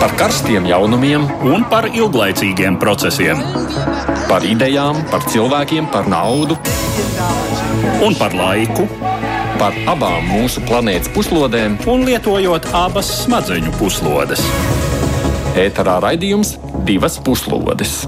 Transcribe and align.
par 0.00 0.12
karstiem 0.16 0.66
jaunumiem 0.68 1.24
un 1.46 1.64
par 1.70 1.88
ilglaicīgiem 1.88 2.76
procesiem. 2.80 3.40
Par 4.26 4.44
idejām, 4.44 4.98
par 5.10 5.24
cilvēkiem, 5.30 5.88
par 5.92 6.08
naudu 6.10 6.58
un 8.04 8.16
par 8.18 8.36
laiku. 8.36 8.86
Par 9.56 9.72
abām 9.88 10.26
mūsu 10.28 10.60
planētas 10.68 11.08
puslodēm, 11.14 11.78
un 11.88 12.04
lietojot 12.04 12.68
abas 12.76 13.08
smadzeņu 13.22 13.72
puslodes. 13.78 14.42
Ēterā 15.56 15.96
raidījums 16.04 16.58
divas 16.84 17.16
puslodes. 17.24 18.02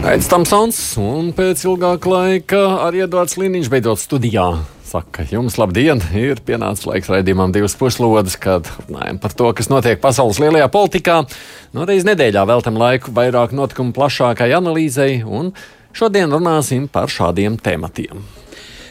Aizsmeļamies 0.00 0.78
un 1.04 1.28
pēc 1.36 1.68
ilgāka 1.68 2.10
laika 2.10 2.60
arī 2.88 3.04
Edvards 3.04 3.36
Liniņš 3.38 3.68
beidzot 3.70 4.00
studijā. 4.00 4.46
Saka, 4.90 5.22
jums 5.22 5.54
labdien! 5.54 6.00
Ir 6.18 6.40
pienācis 6.42 6.82
laiks 6.88 7.06
raidījumam 7.12 7.52
divas 7.54 7.76
puslodes, 7.78 8.34
kad 8.42 8.66
runājam 8.88 9.20
par 9.22 9.34
to, 9.38 9.46
kas 9.54 9.68
notiek 9.70 10.00
pasaules 10.02 10.40
lielajā 10.42 10.66
politikā. 10.74 11.20
No 11.76 11.84
reizes 11.86 12.08
nedēļā 12.08 12.42
veltam 12.50 12.80
laiku 12.80 13.14
vairāk 13.14 13.54
notikumu 13.54 13.94
plašākai 13.94 14.48
analīzei, 14.56 15.20
un 15.22 15.52
šodien 15.94 16.34
runāsim 16.34 16.88
par 16.90 17.06
šādiem 17.06 17.60
tematiem. 17.62 18.24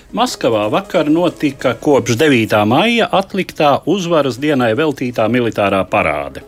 Maskavā 0.09 0.63
vakar 0.73 1.05
notika 1.13 1.75
kopš 1.77 2.15
9. 2.17 2.55
maija 2.65 3.05
atliktā 3.13 3.75
uzvaras 3.85 4.39
dienai 4.41 4.71
veltītā 4.73 5.27
militārā 5.29 5.83
parāde. 5.91 6.41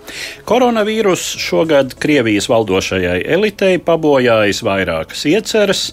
Koronavīrus 0.50 1.28
šogad 1.44 1.94
Krievijas 2.02 2.50
valdošajai 2.50 3.20
elitei 3.38 3.78
pabojājis 3.78 4.64
vairākas 4.66 5.28
ieceres, 5.30 5.84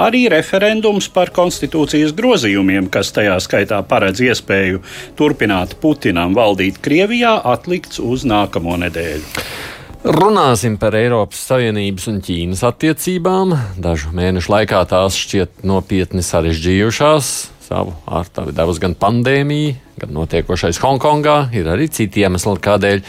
arī 0.00 0.24
referendums 0.32 1.12
par 1.12 1.28
konstitūcijas 1.36 2.16
grozījumiem, 2.16 2.88
kas 2.88 3.12
tajā 3.12 3.36
skaitā 3.44 3.82
paredz 3.84 4.24
iespēju 4.24 4.80
turpināt 5.20 5.76
Putinam 5.84 6.32
valdīt 6.32 6.80
Krievijā, 6.80 7.36
atlikts 7.44 8.00
uz 8.00 8.24
nākamo 8.24 8.80
nedēļu. 8.88 9.76
Runāsim 9.98 10.76
par 10.78 10.94
Eiropas 10.94 11.40
Savienības 11.48 12.04
un 12.12 12.20
Ķīnas 12.22 12.60
attiecībām. 12.68 13.56
Dažu 13.82 14.12
mēnešu 14.14 14.52
laikā 14.52 14.84
tās 14.86 15.18
šķiet 15.18 15.66
nopietni 15.66 16.22
sarežģījušās. 16.22 17.32
Savu 17.66 17.96
ārtavi 18.06 18.54
devusi 18.54 18.84
gan 18.86 18.94
pandēmija, 18.94 19.74
gan 19.98 20.14
notiekošais 20.14 20.78
Hongkongā. 20.84 21.50
Ir 21.50 21.66
arī 21.74 21.90
citi 21.90 22.22
iemesli, 22.22 22.56
kādēļ 22.62 23.04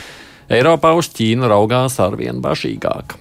Eiropā 0.57 0.97
uz 0.97 1.13
Ķīnu 1.13 1.53
raugās 1.53 2.01
arvien 2.01 2.41
bažīgāk 2.41 3.19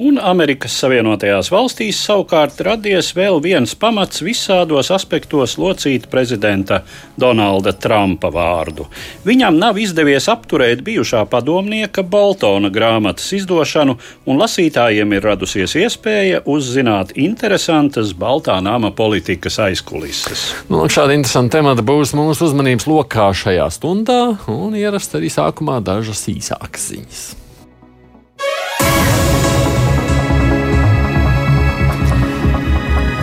un 0.00 0.16
Amerikas 0.22 0.72
Savienotajās 0.80 1.50
valstīs 1.52 1.98
savukārt 2.06 2.60
radies 2.64 3.10
vēl 3.16 3.40
viens 3.44 3.74
pamats 3.76 4.22
visādos 4.24 4.88
aspektos 4.94 5.58
locīt 5.60 6.06
prezidenta 6.10 6.80
Donalda 7.20 7.74
Trumpa 7.76 8.30
vārdu. 8.32 8.86
Viņam 9.26 9.58
nav 9.60 9.78
izdevies 9.82 10.28
apturēt 10.32 10.80
bijušā 10.86 11.26
padomnieka 11.30 12.02
Boltona 12.02 12.70
grāmatas 12.72 13.28
izdošanu, 13.36 13.98
un 14.24 14.40
lasītājiem 14.40 15.12
ir 15.16 15.28
radusies 15.28 15.76
iespēja 15.82 16.40
uzzināt 16.48 17.12
interesantas 17.20 18.14
Baltā 18.16 18.56
nama 18.64 18.92
politikas 18.96 19.60
aizkulises. 19.66 20.46
Nu, 20.72 20.86
šādi 20.88 21.18
interesanti 21.20 21.58
temati 21.58 21.84
būs 21.84 22.14
mūsu 22.16 22.48
uzmanības 22.48 22.88
lokā 22.88 23.28
šajā 23.36 23.68
stundā, 23.76 24.22
un 24.48 24.78
ierast 24.80 25.18
arī 25.20 25.28
sākumā 25.32 25.82
dažas 25.84 26.24
īsākas 26.32 26.90
ziņas. 26.94 27.28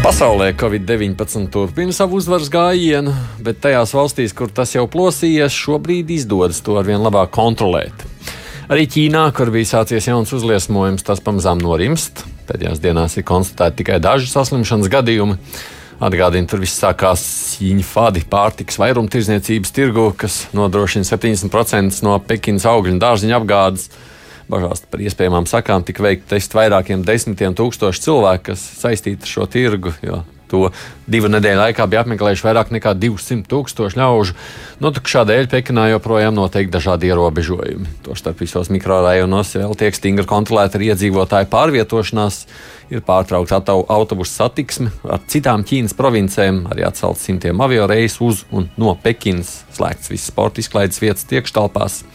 Pasaulē 0.08 0.54
Covid-19 0.56 1.50
turpina 1.52 1.92
savu 1.92 2.16
uzvaras 2.16 2.48
gājienu, 2.48 3.12
bet 3.44 3.58
tajās 3.60 3.92
valstīs, 3.92 4.32
kur 4.32 4.48
tas 4.48 4.72
jau 4.72 4.86
plosījies, 4.88 5.52
šobrīd 5.52 6.14
izdodas 6.16 6.62
to 6.64 6.78
arvien 6.80 7.04
labāk 7.04 7.34
kontrolēt. 7.36 8.06
Arī 8.72 8.86
Ķīnā, 8.88 9.26
kur 9.36 9.52
bija 9.52 9.68
sācies 9.74 10.08
jauns 10.08 10.32
uzliesmojums, 10.32 11.04
tas 11.04 11.20
pamazām 11.20 11.60
norimst. 11.60 12.24
Pēdējās 12.48 12.80
dienās 12.80 13.20
ir 13.20 13.28
konstatēti 13.28 13.82
tikai 13.82 14.00
daži 14.00 14.32
saslimšanas 14.32 14.88
gadījumi. 14.96 15.36
Atgādini, 16.00 16.48
tur 16.48 16.64
viss 16.64 16.80
sākās 16.80 17.28
cīņa 17.58 17.88
fadi 17.92 18.24
pārtikas 18.32 18.80
vairumtirdzniecības 18.80 19.76
tirgu, 19.76 20.14
kas 20.24 20.46
nodrošina 20.56 21.04
70% 21.04 22.00
no 22.08 22.16
Pekinas 22.24 22.70
augļu 22.72 22.96
un 22.96 23.04
dārziņu 23.04 23.42
apgādes 23.42 23.92
bažās 24.52 24.86
par 24.92 25.04
iespējamām 25.04 25.48
sakām 25.50 25.86
tika 25.88 26.06
veikti 26.06 26.34
testi 26.36 26.58
vairākiem 26.58 27.06
desmitiem 27.08 27.56
tūkstošu 27.58 28.04
cilvēku, 28.08 28.52
kas 28.52 28.66
saistīti 28.82 29.28
ar 29.28 29.36
šo 29.36 29.48
tirgu. 29.52 29.94
To 30.52 30.70
divu 31.12 31.28
nedēļu 31.32 31.60
laikā 31.60 31.86
bija 31.92 32.06
apmeklējuši 32.06 32.46
vairāk 32.46 32.72
nekā 32.72 32.94
200 32.96 33.44
tūkstoši 33.52 34.00
ļaužu. 34.00 34.36
Nu, 34.84 34.92
dēļ 34.94 35.50
Pekinā 35.52 35.90
joprojām 35.92 36.36
notiek 36.38 36.72
dažādi 36.72 37.12
ierobežojumi. 37.12 37.98
Tostarp 38.06 38.40
visos 38.44 38.72
mikrorajonos 38.72 39.56
vēl 39.60 39.76
tiek 39.80 39.98
stingri 39.98 40.28
kontrolēta 40.30 40.80
arī 40.80 40.94
iedzīvotāju 40.94 41.52
pārvietošanās, 41.52 42.42
ir 42.94 43.04
pārtraukta 43.04 43.60
autobusu 43.68 44.32
satiksme 44.32 44.92
ar 45.04 45.24
citām 45.28 45.68
Ķīnas 45.68 45.98
provincēm, 45.98 46.64
arī 46.72 46.88
atcelts 46.88 47.28
simtiem 47.28 47.60
avio 47.64 47.88
reisu 47.90 48.32
uz 48.32 48.46
un 48.52 48.70
no 48.80 48.96
Pekinas, 49.04 49.66
slēgts 49.76 50.14
visas 50.14 50.32
sporta 50.32 50.64
izklaides 50.64 51.04
vietas 51.04 51.28
tiekštelpās. 51.28 52.06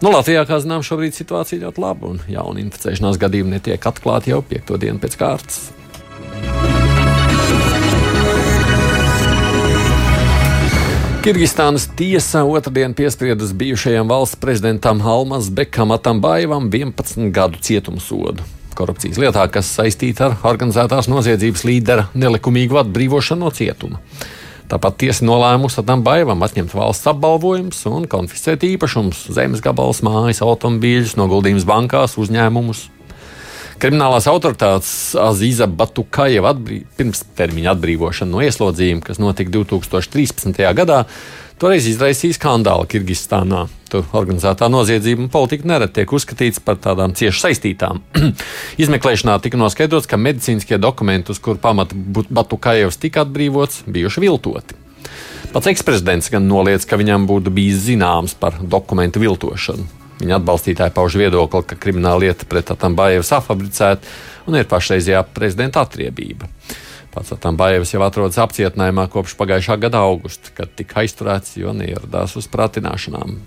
Nu, 0.00 0.08
Latvijā, 0.08 0.46
kā 0.48 0.56
zinām, 0.64 0.80
šobrīd 0.80 1.12
situācija 1.12 1.60
ļoti 1.60 1.82
laba 1.82 2.08
un 2.08 2.22
jauni 2.24 2.62
inficēšanās 2.64 3.18
gadījumi 3.20 3.58
netiek 3.58 3.84
atklāti 3.84 4.32
jau 4.32 4.40
piekto 4.40 4.78
dienu 4.80 4.96
pēc 5.02 5.16
kārtas. 5.20 5.58
Kirgistānas 11.20 11.84
tiesa 12.00 12.46
otrdien 12.48 12.96
piespriedusi 12.96 13.52
bijušajam 13.60 14.08
valsts 14.08 14.40
prezidentam 14.40 15.04
Almas 15.04 15.50
Bekam 15.52 15.92
Atambaivam 15.92 16.70
11 16.72 17.28
gadu 17.36 17.60
cietumsodu. 17.60 18.46
Korupcijas 18.80 19.20
lietā, 19.20 19.44
kas 19.52 19.68
saistīta 19.68 20.30
ar 20.30 20.38
organizētās 20.48 21.12
noziedzības 21.12 21.68
līdera 21.68 22.08
nelikumīgu 22.16 22.80
atbrīvošanu 22.86 23.44
no 23.44 23.52
cietuma. 23.52 24.00
Tāpat 24.70 25.00
tiesa 25.02 25.26
nolēmusi 25.26 25.82
tam 25.82 26.04
baivam 26.06 26.44
atņemt 26.46 26.76
valsts 26.78 27.08
apbalvojumus 27.10 27.80
un 27.90 28.06
konfiscēt 28.10 28.62
īpašumus, 28.68 29.24
zemes 29.34 29.62
gabalus, 29.64 30.04
mājas, 30.06 30.44
automobīļus, 30.46 31.16
noguldījumus 31.18 31.66
bankās, 31.66 32.14
uzņēmumus. 32.22 32.84
Kriminālās 33.80 34.28
autoritātes 34.30 34.92
Azīza 35.18 35.66
Batukājeva 35.66 36.52
atbrī, 36.52 36.82
pirms 36.98 37.24
termiņa 37.38 37.72
atbrīvošana 37.72 38.30
no 38.30 38.42
ieslodzījuma, 38.44 39.02
kas 39.06 39.18
notika 39.18 39.54
2013. 39.56 40.60
gadā, 40.76 41.00
Toreiz 41.60 41.84
izraisīja 41.84 42.38
skandālu 42.38 42.86
Kirgistānā. 42.88 43.66
Tur 43.92 44.06
organizētā 44.16 44.70
noziedzība 44.72 45.26
un 45.26 45.28
politika 45.28 45.68
nereti 45.68 45.98
tiek 45.98 46.12
uzskatīts 46.16 46.62
par 46.64 46.78
tādām 46.80 47.12
cieši 47.12 47.42
saistītām. 47.42 48.00
Izmeklēšanā 48.80 49.34
tika 49.44 49.60
noskaidrots, 49.60 50.08
ka 50.08 50.16
medicīniskie 50.16 50.78
dokumenti, 50.80 51.34
uz 51.34 51.42
kuru 51.44 51.60
pamata 51.60 51.92
Batukājevs 52.32 52.96
tika 53.02 53.26
atbrīvots, 53.26 53.82
bijuši 53.92 54.24
viltoti. 54.24 54.78
Pats 55.52 55.68
eksprezidents 55.68 56.32
gan 56.32 56.48
noliedz, 56.48 56.88
ka 56.88 56.96
viņam 56.96 57.28
būtu 57.28 57.52
bijis 57.52 57.84
zināms 57.90 58.38
par 58.40 58.56
dokumentu 58.62 59.20
viltošanu. 59.20 59.84
Viņa 60.22 60.38
atbalstītāji 60.40 60.96
pauž 60.96 61.18
viedokli, 61.20 61.66
ka 61.68 61.76
krimināla 61.76 62.24
lieta 62.24 62.48
pret 62.48 62.72
Atambājevu 62.72 63.26
safabricēta 63.26 64.48
un 64.48 64.56
ir 64.56 64.68
pašreizējā 64.70 65.26
prezidenta 65.36 65.84
atriebība. 65.84 66.48
Pats 67.10 67.32
Atambājevs 67.34 67.90
jau 67.94 68.02
atrodas 68.06 68.38
apcietinājumā 68.38 69.08
kopš 69.10 69.34
pagājušā 69.38 69.80
gada 69.82 70.04
augusta, 70.06 70.52
kad 70.54 70.70
tika 70.78 71.02
aizturēts, 71.02 71.56
jo 71.58 71.74
neieradās 71.74 72.36
uz 72.38 72.46
pratināšanām. 72.50 73.40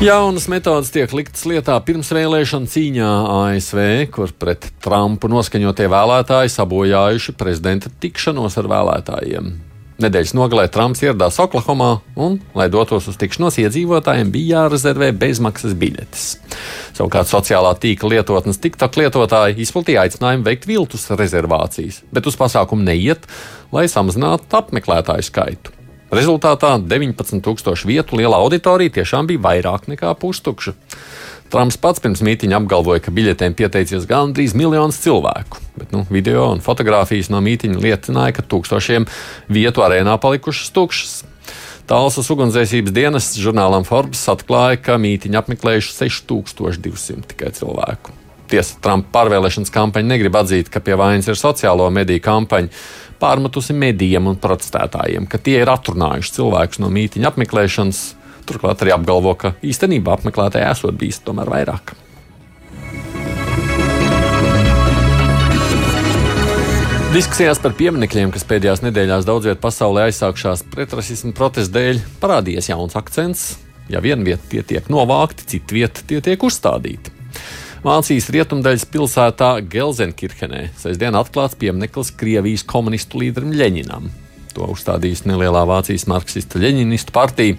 Jaunas 0.00 0.46
metodas 0.48 0.88
tiek 0.88 1.12
liktas 1.12 1.42
lietā 1.44 1.74
pirmsvēlēšana 1.84 2.70
cīņā 2.72 3.08
ASV, 3.34 3.80
kur 4.08 4.32
pret 4.32 4.70
Trumpu 4.80 5.28
noskaņotie 5.28 5.90
vēlētāji 5.92 6.54
sabojājuši 6.56 7.36
prezidenta 7.36 7.92
tikšanos 8.00 8.56
ar 8.62 8.72
vēlētājiem. 8.72 9.52
Nedēļas 10.00 10.32
nogalē 10.32 10.62
Trumps 10.72 11.02
ieradās 11.04 11.36
Oklahomā 11.42 11.90
un, 12.16 12.38
lai 12.56 12.70
dotos 12.72 13.10
uz 13.10 13.18
tikšanos, 13.20 13.58
iedzīvotājiem 13.60 14.30
bija 14.32 14.62
jārezervē 14.62 15.10
bezmaksas 15.20 15.74
biļetes. 15.76 16.28
Savukārt 16.96 17.28
sociālā 17.28 17.74
tīkla 17.82 18.14
lietotnes 18.14 18.62
TikTok 18.64 18.96
lietotāji 18.96 19.60
izplatīja 19.60 20.06
aicinājumu 20.06 20.46
veikt 20.46 20.64
viltus 20.70 21.04
rezervācijas, 21.12 22.00
bet 22.16 22.30
uz 22.30 22.38
pasākumu 22.40 22.86
neiet, 22.86 23.28
lai 23.76 23.84
samazinātu 23.92 24.48
apmeklētāju 24.62 25.28
skaitu. 25.28 25.76
Rezultātā 26.10 26.72
19,000 26.80 27.86
vietu 27.86 28.16
liela 28.18 28.40
auditorija 28.40 28.96
tiešām 28.96 29.28
bija 29.30 29.44
vairāk 29.44 29.84
nekā 29.92 30.16
pustukša. 30.18 30.74
Trumps 31.50 31.78
pats 31.82 31.98
pirms 32.02 32.20
mītīņa 32.22 32.60
apgalvoja, 32.60 33.02
ka 33.02 33.12
biļetēm 33.14 33.56
pieteicies 33.58 34.06
gandrīz 34.06 34.52
miljons 34.54 35.00
cilvēku, 35.02 35.58
bet 35.80 35.90
nu, 35.90 36.04
video 36.12 36.44
un 36.52 36.62
fotografijas 36.62 37.30
no 37.32 37.40
mītīņa 37.42 37.80
liecināja, 37.82 38.36
ka 38.36 38.46
tūkstošiem 38.46 39.08
vietu 39.50 39.82
arēnā 39.82 40.14
palikušas 40.22 40.70
tukšas. 40.76 41.16
Tālsas 41.90 42.30
ugunsdzēsības 42.30 42.94
dienas 42.94 43.32
žurnālam 43.42 43.82
Forbes 43.88 44.22
atklāja, 44.30 44.78
ka 44.78 44.94
mītīņu 45.02 45.40
apmeklējuši 45.40 45.96
6200 45.96 47.32
tikai 47.32 47.50
cilvēku. 47.56 48.14
Tiesa, 48.50 48.78
Trumpa 48.82 49.10
pārvēlēšanas 49.18 49.74
kampaņa 49.74 50.10
negrib 50.12 50.38
atzīt, 50.38 50.70
ka 50.70 50.82
pie 50.82 50.94
vainas 50.98 51.26
ir 51.30 51.38
sociālo 51.38 51.90
mediju 51.90 52.22
kampaņa, 52.22 52.70
pārmetusi 53.18 53.74
medijiem 53.74 54.30
un 54.30 54.38
protestētājiem, 54.38 55.26
ka 55.30 55.42
tie 55.42 55.58
ir 55.64 55.70
atrunājuši 55.74 56.38
cilvēkus 56.38 56.82
no 56.82 56.94
mītīņa 56.94 57.30
apmeklēšanas. 57.34 58.02
Turklāt 58.50 58.82
arī 58.82 58.90
apgalvo, 58.96 59.36
ka 59.38 59.54
īstenībā 59.62 60.18
apmeklētāji 60.18 60.66
esot 60.66 60.96
bijis 60.98 61.22
tomēr 61.22 61.50
vairāk. 61.52 61.94
Diskusijās 67.10 67.58
par 67.58 67.72
pieminekļiem, 67.74 68.30
kas 68.30 68.44
pēdējās 68.46 68.84
nedēļās 68.84 69.24
daudz 69.26 69.48
vietā 69.48 69.58
pasaulē 69.64 70.04
aizsākšās 70.08 70.60
pretrasismu 70.70 71.32
protestu 71.34 71.74
dēļ, 71.74 71.98
parādījies 72.22 72.70
jauns 72.70 72.94
akcents. 72.98 73.44
Ja 73.90 73.98
viena 74.02 74.22
vieta 74.26 74.46
tie 74.50 74.62
tiek 74.62 74.86
novākti, 74.90 75.46
cita 75.50 75.74
vieta 75.74 76.04
tie 76.06 76.20
tiek 76.22 76.46
uzstādīti. 76.46 77.10
Vācijas 77.82 78.30
rietumdaļas 78.30 78.86
pilsētā 78.92 79.50
Gelsenkirchenē 79.72 80.66
sestdien 80.78 81.18
atklāts 81.18 81.58
piemineklis 81.58 82.12
Krievijas 82.14 82.66
komunistu 82.68 83.22
līderim 83.24 83.54
Ļeņinam. 83.58 84.10
To 84.56 84.68
uzstādījis 84.74 85.24
nelielā 85.28 85.62
Vācijas 85.68 86.06
marksistu 86.10 86.60
Ļeņinistu 86.62 87.14
partija. 87.14 87.56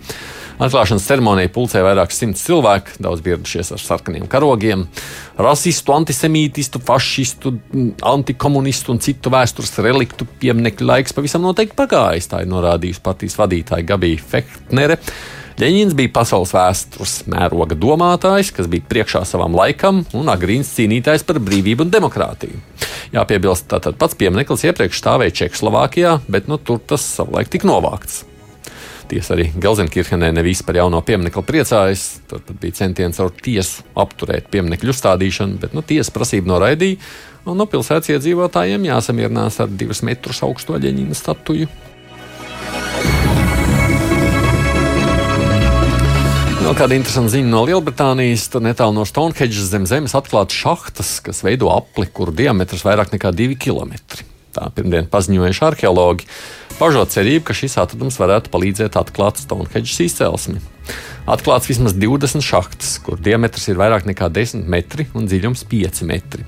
Atklāšanas 0.62 1.08
ceremonijā 1.10 1.50
pulcēja 1.56 1.88
vairāk 1.88 2.14
simts 2.14 2.44
cilvēku, 2.46 3.00
daudz 3.02 3.24
ieradušies 3.26 3.72
ar 3.74 3.82
sarkaniem 3.82 4.28
karogiem. 4.30 4.84
Rasistu, 5.42 5.96
antisemītistu, 5.96 6.84
fašistu, 6.86 7.56
antikomunistu 8.06 8.94
un 8.94 9.02
citu 9.02 9.34
vēstures 9.34 9.74
reliktu 9.82 10.28
pieminekļu 10.44 10.90
laiks 10.92 11.18
pavisam 11.18 11.48
noteikti 11.48 11.80
pagājis. 11.82 12.30
Tā 12.30 12.44
ir 12.46 12.52
norādījusi 12.54 13.02
partijas 13.06 13.40
vadītāja 13.42 13.88
Gabija 13.94 14.26
Fechtnere. 14.36 15.00
Ļeņins 15.62 15.94
bija 15.94 16.10
pasaules 16.16 16.56
vēstures 16.56 17.12
mēroga 17.30 17.76
domātājs, 17.78 18.50
kas 18.56 18.66
bija 18.72 18.88
priekšā 18.90 19.20
savam 19.30 19.54
laikam 19.54 20.00
un 20.18 20.32
agrīns 20.34 20.72
cīnītājs 20.74 21.22
par 21.28 21.38
brīvību 21.44 21.86
un 21.86 21.92
demokrātiju. 21.94 22.58
Jāpiebilst, 23.14 23.68
tātad 23.70 24.00
pats 24.02 24.18
piemineklis 24.18 24.66
iepriekš 24.66 24.98
stāvēja 25.04 25.36
Čehoslovākijā, 25.42 26.16
bet 26.34 26.50
nu, 26.50 26.58
tur 26.58 26.80
tas 26.82 27.06
savulaik 27.06 27.52
tika 27.54 27.70
novākts. 27.70 28.24
Tiesa 29.12 29.36
arī 29.36 29.52
Gelsenkirchenē 29.62 30.32
ne 30.34 30.42
visi 30.48 30.66
par 30.66 30.80
jauno 30.80 31.04
pieminiektu 31.06 31.44
priecājas. 31.46 32.08
Tur 32.32 32.42
bija 32.64 32.80
centiens 32.80 33.22
ar 33.22 33.30
tiesu 33.44 33.86
apturēt 34.02 34.50
pieminiektu 34.50 34.90
uzstādīšanu, 34.96 35.60
bet 35.62 35.78
nu, 35.78 35.86
tiesa 35.86 36.16
prasību 36.16 36.56
noraidīja. 36.56 36.98
Un 37.46 37.62
no 37.62 37.70
pilsētas 37.70 38.16
iedzīvotājiem 38.16 38.90
jāsamierinās 38.90 39.62
ar 39.62 39.70
divus 39.70 40.02
metrus 40.08 40.42
augsto 40.48 40.82
ģeņģina 40.82 41.22
statuju. 41.22 41.70
Vēl 46.72 46.86
kāda 46.86 46.96
interesanta 46.96 47.34
ziņa 47.34 47.50
no 47.52 47.66
Lielbritānijas. 47.68 48.46
Tur 48.48 48.62
netālu 48.64 48.94
no 48.96 49.04
Stonehenge 49.04 49.60
zem 49.68 49.84
zemes 49.84 50.14
atklāts 50.16 50.56
šahtas, 50.56 51.10
kas 51.20 51.42
veido 51.44 51.68
apli, 51.68 52.06
kuru 52.08 52.32
diametrs 52.32 52.86
vairāk 52.88 53.12
nekā 53.12 53.34
2 53.36 53.58
km. 53.60 53.92
Tā 54.56 54.70
pirmdien 54.72 55.10
paziņojuši 55.12 55.66
arheologi 55.68 56.30
pažot 56.78 57.12
cerību, 57.12 57.44
ka 57.50 57.58
šis 57.60 57.76
atradums 57.82 58.16
varētu 58.24 58.54
palīdzēt 58.56 58.96
atklāt 59.02 59.44
Stonehenge 59.44 60.08
izcelsmi. 60.08 60.64
Atklāts 61.28 61.68
vismaz 61.68 61.92
20 62.00 62.40
šahtas, 62.40 62.96
kur 63.04 63.20
diametrs 63.20 63.68
ir 63.68 63.84
vairāk 63.84 64.08
nekā 64.08 64.32
10 64.32 64.64
metri 64.64 65.10
un 65.12 65.28
dziļums 65.28 65.68
5 65.68 66.08
metri. 66.08 66.48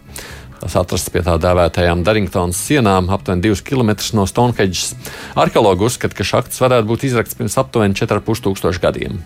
Tas 0.64 0.80
atrasts 0.80 1.12
pie 1.12 1.28
tā 1.28 1.36
dēvētajām 1.36 2.08
Darringtonas 2.08 2.64
sienām, 2.64 3.12
aptuveni 3.12 3.50
2 3.52 3.68
km 3.68 3.92
no 4.16 4.24
Stonehenges. 4.24 4.96
Arheologi 5.36 5.92
uzskata, 5.92 6.16
ka 6.16 6.32
šahtas 6.32 6.64
varētu 6.64 6.94
būt 6.96 7.10
izrakts 7.12 7.36
pirms 7.36 7.60
aptuveni 7.60 8.00
4,5 8.00 8.48
tūkstošu 8.48 8.88
gadiem. 8.88 9.20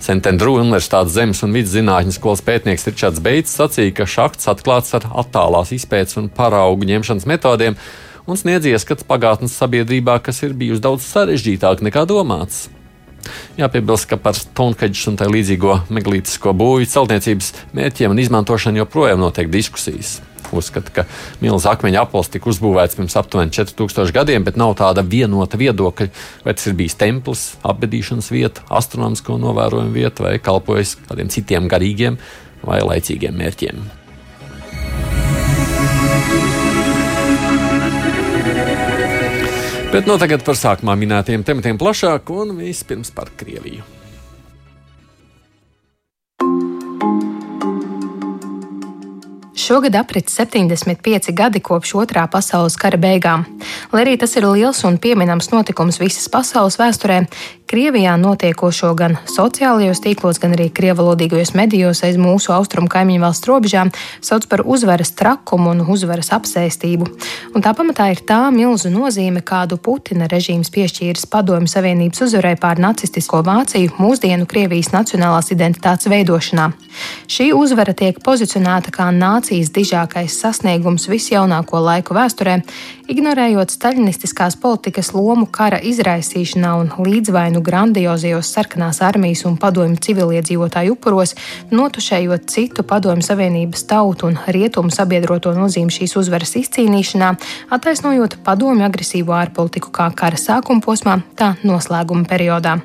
Sentendru 0.00 0.56
Universitātes 0.58 1.14
zemes 1.16 1.42
un 1.46 1.54
vidus 1.56 1.74
zinātņu 1.74 2.14
skolas 2.16 2.44
pētnieks 2.46 2.88
Ričards 2.88 3.22
Beits 3.24 3.56
sacīja, 3.58 3.94
ka 4.00 4.08
šahts 4.08 4.50
atklāts 4.52 4.94
ar 4.98 5.08
attālās 5.22 5.74
izpētes 5.76 6.18
un 6.20 6.30
paraugu 6.32 6.88
ņemšanas 6.88 7.28
metodēm 7.30 7.78
un 8.26 8.40
sniedz 8.40 8.68
ieskats 8.70 9.06
pagātnes 9.06 9.56
sabiedrībā, 9.56 10.18
kas 10.24 10.42
ir 10.46 10.56
bijusi 10.56 10.84
daudz 10.84 11.06
sarežģītāka 11.10 11.86
nekā 11.88 12.06
domāts. 12.08 12.68
Jāpiebilst, 13.60 14.08
ka 14.08 14.16
par 14.16 14.38
Stonehenge 14.38 15.04
un 15.10 15.18
tā 15.20 15.28
līdzīgo 15.28 15.76
megalītisko 15.92 16.54
būvju 16.56 16.88
celtniecības 16.94 17.52
mērķiem 17.76 18.14
un 18.14 18.22
izmantošanu 18.24 18.80
joprojām 18.84 19.20
notiek 19.20 19.50
diskusijas. 19.52 20.20
Uzskata, 20.56 20.92
ka 20.94 21.04
milzīgs 21.42 21.68
akmeņa 21.70 22.02
apels 22.04 22.30
tika 22.32 22.50
uzbūvēts 22.50 22.98
pirms 22.98 23.16
aptuveni 23.20 23.54
4000 23.54 24.14
gadiem, 24.16 24.44
bet 24.46 24.58
nav 24.60 24.74
tāda 24.80 25.04
vienota 25.06 25.60
viedokļa, 25.60 26.08
vai 26.46 26.56
tas 26.56 26.66
ir 26.66 26.76
bijis 26.78 26.98
templis, 27.00 27.46
apbedīšanas 27.66 28.32
vieta, 28.34 28.66
astronomisko 28.80 29.38
novērojumu 29.40 29.94
vieta 29.94 30.26
vai 30.26 30.36
kalpojis 30.42 30.96
kādiem 31.06 31.30
citiem 31.32 31.70
garīgiem 31.70 32.18
vai 32.66 32.82
laicīgiem 32.84 33.36
mērķiem. 33.40 33.88
Bet 39.90 40.06
no 40.06 40.14
nu 40.14 40.22
tagad 40.22 40.44
par 40.46 40.54
sākumā 40.54 40.94
minētiem 40.94 41.42
tematiem 41.42 41.78
plašāk 41.78 42.30
un 42.30 42.54
vispirms 42.60 43.10
par 43.10 43.32
Krieviju. 43.34 43.99
Šogad 49.70 49.94
aprit 49.94 50.26
75 50.26 51.30
gadi 51.30 51.60
kopš 51.62 51.92
otrā 52.00 52.24
pasaules 52.26 52.74
kara 52.74 52.98
beigām. 52.98 53.44
Lai 53.92 54.00
arī 54.02 54.16
tas 54.18 54.32
ir 54.34 54.42
liels 54.50 54.80
un 54.88 54.96
pieminams 54.98 55.52
notikums 55.52 56.00
visas 56.02 56.26
pasaules 56.26 56.74
vēsturē, 56.80 57.20
Krievijā 57.70 58.16
notiekošo 58.18 58.88
gan 58.98 59.12
sociālajos 59.30 60.00
tīklos, 60.02 60.40
gan 60.42 60.56
arī 60.56 60.64
krievalodīgajos 60.74 61.52
medijos 61.54 62.00
aiz 62.02 62.16
mūsu 62.18 62.50
austrumu 62.50 62.90
kaimiņu 62.90 63.22
valsts 63.22 63.46
robežām 63.46 63.92
sauc 64.26 64.48
par 64.50 64.64
uzvaras 64.66 65.12
trakumu 65.14 65.70
un 65.70 65.84
uzvaras 65.94 66.32
apsēstību. 66.34 67.06
Un 67.54 67.62
tā 67.62 67.70
pamatā 67.78 68.08
ir 68.10 68.24
tā 68.26 68.40
milzu 68.50 68.90
nozīme, 68.90 69.44
kādu 69.46 69.78
Putina 69.78 70.26
režīms 70.32 70.72
piešķīris 70.74 71.28
Padomju 71.30 71.70
Savienības 71.70 72.24
uzvarai 72.26 72.56
pār 72.58 72.82
nacistisko 72.82 73.44
Vāciju 73.46 73.94
mūsdienu 74.02 74.50
Krievijas 74.50 74.90
nacionālās 74.90 75.52
identitātes 75.54 76.10
veidošanā. 76.10 76.72
Šī 77.30 77.52
uzvara 77.54 77.94
tiek 77.94 78.18
pozicionēta 78.18 78.90
kā 78.90 79.12
nācijas 79.14 79.70
dižākais 79.70 80.40
sasniegums 80.42 81.06
visjaunāko 81.06 81.78
laiku 81.86 82.18
vēsturē, 82.18 82.58
ignorējot 83.10 83.72
staļinistiskās 83.74 84.56
politikas 84.60 85.10
lomu 85.14 85.48
kara 85.50 85.80
izraisīšanā 85.82 86.72
un 86.78 86.90
līdzvainu 87.02 87.62
grandiozajos 87.66 88.52
sarkanās 88.54 89.00
armijas 89.04 89.42
un 89.48 89.56
padomju 89.60 89.98
civiliedzīvotāju 90.06 90.94
upuros, 90.94 91.34
notušējot 91.74 92.46
citu 92.52 92.84
padomju 92.86 93.26
savienības 93.26 93.86
tautu 93.90 94.30
un 94.30 94.38
rietumu 94.46 94.94
sabiedroto 94.94 95.54
nozīmi 95.56 95.94
šīs 95.96 96.16
uzvaras 96.20 96.54
izcīnīšanā, 96.60 97.32
attaisnojot 97.74 98.38
padomju 98.46 98.86
agresīvo 98.86 99.34
ārpolitiku 99.38 99.92
kā 99.94 100.10
kara 100.14 100.38
sākuma 100.40 100.84
posmā, 100.84 101.20
tā 101.36 101.56
noslēguma 101.66 102.28
periodā. 102.30 102.78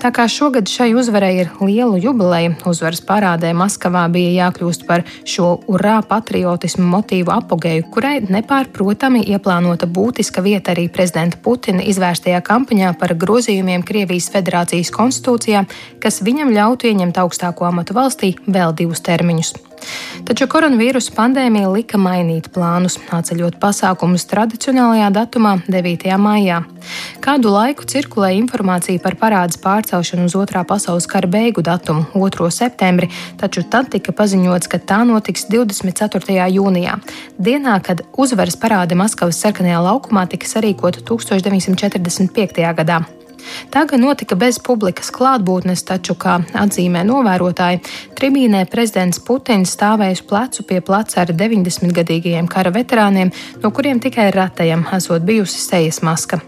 Tā 0.00 0.08
kā 0.16 0.24
šogad 0.32 0.64
šai 0.64 0.94
uzvarai 0.96 1.34
ir 1.42 1.50
liela 1.60 1.98
jubileja, 2.00 2.54
uzvaras 2.70 3.02
parādē 3.04 3.50
Maskavā 3.52 4.06
bija 4.08 4.46
jākļūst 4.46 4.86
par 4.88 5.04
šo 5.28 5.50
urā 5.68 5.98
patriotismu 6.08 6.86
motīvu 6.88 7.34
apogēju, 7.34 7.84
kurai 7.92 8.14
nepārprotami 8.24 9.26
ieplānota 9.28 9.84
būtiska 9.84 10.40
vieta 10.40 10.72
arī 10.72 10.88
prezidenta 10.88 11.36
Putina 11.44 11.84
izvērstajā 11.92 12.40
kampaņā 12.48 12.94
par 12.96 13.12
grozījumiem 13.12 13.84
Krievijas 13.84 14.32
federācijas 14.32 14.88
konstitūcijā, 14.96 15.66
kas 16.00 16.22
viņam 16.24 16.56
ļautu 16.56 16.88
ieņemt 16.88 17.20
augstāko 17.20 17.68
amatu 17.68 18.00
valstī 18.00 18.38
vēl 18.48 18.72
divus 18.80 19.04
termiņus. 19.04 19.58
Taču 20.28 20.46
koronavīrusa 20.50 21.14
pandēmija 21.16 21.70
lika 21.72 21.98
mainīt 22.00 22.50
plānus, 22.54 22.98
atceļot 23.16 23.56
pasākumus 23.62 24.26
tradicionālajā 24.30 25.08
datumā, 25.16 25.56
9. 25.68 26.08
maijā. 26.20 26.60
Kādu 27.24 27.52
laiku 27.54 27.86
cirkulēja 27.88 28.38
informācija 28.42 29.00
par 29.02 29.16
parādes 29.20 29.60
pārcelšanu 29.90 30.28
uz 30.28 30.36
otrā 30.38 30.62
pasaules 30.66 31.06
kara 31.10 31.26
beigu 31.26 31.62
datumu, 31.66 32.06
2. 32.14 32.50
septembri, 32.54 33.10
taču 33.40 33.64
tad 33.66 33.90
tika 33.90 34.14
paziņots, 34.14 34.70
ka 34.70 34.78
tā 34.78 35.02
notiks 35.04 35.48
24. 35.50 36.46
jūnijā, 36.54 36.98
dienā, 37.38 37.80
kad 37.82 38.04
uzvaras 38.16 38.58
parāde 38.60 38.94
Maskavas 38.94 39.40
sarkanajā 39.42 39.80
laukumā 39.82 40.28
tika 40.30 40.46
sarīkota 40.46 41.02
1945. 41.02 42.62
gadā. 42.78 43.02
Tā 43.70 43.84
gan 43.90 44.02
notika 44.04 44.36
bez 44.38 44.58
publikas 44.62 45.12
klātbūtnes, 45.14 45.84
taču, 45.86 46.16
kā 46.18 46.40
atzīmē 46.58 47.04
novērotāji, 47.06 47.82
tribīnē 48.18 48.64
prezidents 48.70 49.22
Putins 49.24 49.74
stāvēja 49.76 50.18
uz 50.18 50.22
plecu 50.26 50.66
pie 50.68 50.80
pleca 50.84 51.22
ar 51.22 51.34
90-gadīgajiem 51.34 52.48
kara 52.50 52.72
veterāniem, 52.74 53.32
no 53.62 53.70
kuriem 53.74 54.00
tikai 54.02 54.30
ratajam 54.34 54.86
esot 54.96 55.26
bijusi 55.26 55.60
sejas 55.62 56.02
maska. 56.06 56.40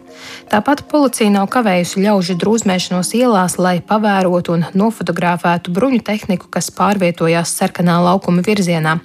Tāpat 0.50 0.84
policija 0.90 1.30
nav 1.32 1.48
kavējusi 1.52 2.02
ļaužu 2.04 2.36
drūzmēšanos 2.40 3.14
ielās, 3.18 3.58
lai 3.58 3.78
pavērotu 3.86 4.56
un 4.58 4.66
nofotografētu 4.74 5.72
bruņu 5.74 6.02
tehniku, 6.06 6.50
kas 6.52 6.70
pārvietojās 6.76 7.56
sarkanā 7.58 7.98
laukuma 8.04 8.44
virzienā. 8.46 8.98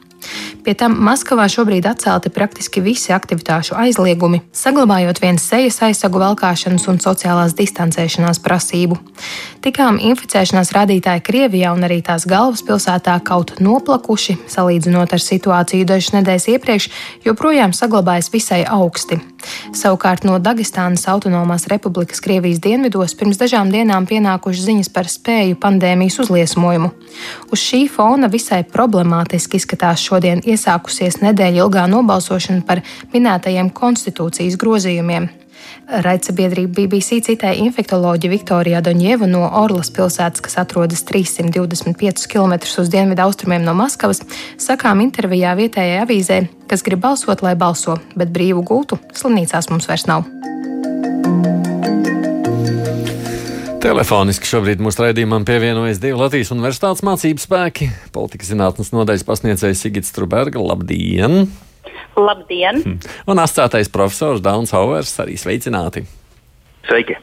Pie 0.65 0.73
tam 0.75 0.97
Maskavā 0.99 1.45
šobrīd 1.51 1.85
atcelti 1.87 2.31
praktiski 2.33 2.81
visi 2.83 3.13
aktivitāšu 3.15 3.77
aizliegumi, 3.79 4.41
saglabājot 4.51 5.21
viens 5.23 5.45
sejas 5.47 5.79
aizsagu 5.85 6.19
valkāšanas 6.19 6.87
un 6.91 6.99
sociālās 7.03 7.55
distancēšanās 7.55 8.41
prasību. 8.43 8.97
Tikām 9.63 9.99
inficēšanās 10.09 10.73
rādītāji 10.75 11.23
Krievijā 11.27 11.71
un 11.75 11.85
arī 11.87 12.01
tās 12.05 12.27
galvaspilsētā 12.29 13.15
kaut 13.27 13.55
noplakuši, 13.63 14.37
salīdzinot 14.51 15.15
ar 15.15 15.23
situāciju 15.23 15.87
dažas 15.87 16.13
nedēļas 16.17 16.49
iepriekš, 16.57 16.89
joprojām 17.27 17.75
saglabājas 17.75 18.31
visai 18.33 18.63
augsti. 18.67 19.21
Savukārt 19.75 20.25
no 20.27 20.37
Dagestānas 20.43 21.05
autonomās 21.11 21.67
republikas 21.71 22.19
Krievijas 22.23 22.59
dienvidos 22.63 23.15
pirms 23.15 23.39
dažām 23.39 23.71
dienām 23.71 24.07
pienākušas 24.09 24.65
ziņas 24.67 24.91
par 24.93 25.07
spēju 25.11 25.59
pandēmijas 25.61 26.19
uzliesmojumu. 26.25 26.91
Uz 27.53 27.63
šī 27.63 27.85
fona 27.91 28.27
visai 28.31 28.63
problemātiski 28.67 29.61
izskatās 29.61 30.03
šodien 30.07 30.43
iesākusies 30.45 31.21
nedēļa 31.23 31.65
ilgā 31.65 31.87
nobalsošana 31.91 32.63
par 32.67 32.83
minētajiem 33.13 33.73
konstitūcijas 33.75 34.57
grozījumiem. 34.61 35.29
Raidsabiedrība 35.87 36.81
BBC 36.81 37.21
citēja 37.23 37.55
infektoloģiju 37.63 38.33
Viktoriju 38.33 38.81
Doņievu 38.83 39.29
no 39.31 39.45
Orlas 39.61 39.91
pilsētas, 39.95 40.43
kas 40.43 40.59
atrodas 40.59 41.05
325 41.07 42.27
km 42.31 42.57
uz 42.83 42.91
dienvidu 42.91 43.23
austrumiem 43.23 43.63
no 43.63 43.75
Maskavas, 43.77 44.23
sakām 44.59 45.03
intervijā 45.05 45.55
vietējai 45.59 46.03
avīzē, 46.03 46.41
kas 46.67 46.83
grib 46.83 47.03
balsot, 47.07 47.43
lai 47.45 47.55
balso, 47.55 47.99
bet 48.19 48.35
brīvu 48.35 48.65
gultu 48.67 48.99
slimnīcās 49.15 49.71
mums 49.71 49.87
vairs 49.87 50.07
nav. 50.11 50.27
Telefoniski 53.87 54.49
šobrīd 54.49 54.81
mūsu 54.83 54.99
raidījumam 54.99 55.45
pievienojas 55.47 56.01
divi 56.03 56.17
Latvijas 56.19 56.49
universitātes 56.51 57.05
mācību 57.07 57.39
spēki- 57.39 57.85
politikas 58.15 58.49
zinātnes 58.51 58.89
nodaļas 58.91 59.23
pasniedzējs 59.23 59.79
Sigits 59.79 60.11
Truberga. 60.11 60.59
Labdien! 60.59 61.45
Labdien! 62.19 62.81
Hm. 62.83 62.97
Un 63.31 63.39
asociētais 63.39 63.87
profesors 63.87 64.43
Dauns 64.43 64.73
Hauvers 64.75 65.13
arī 65.23 65.37
sveicināti. 65.39 66.03
Sveiki! 66.89 67.15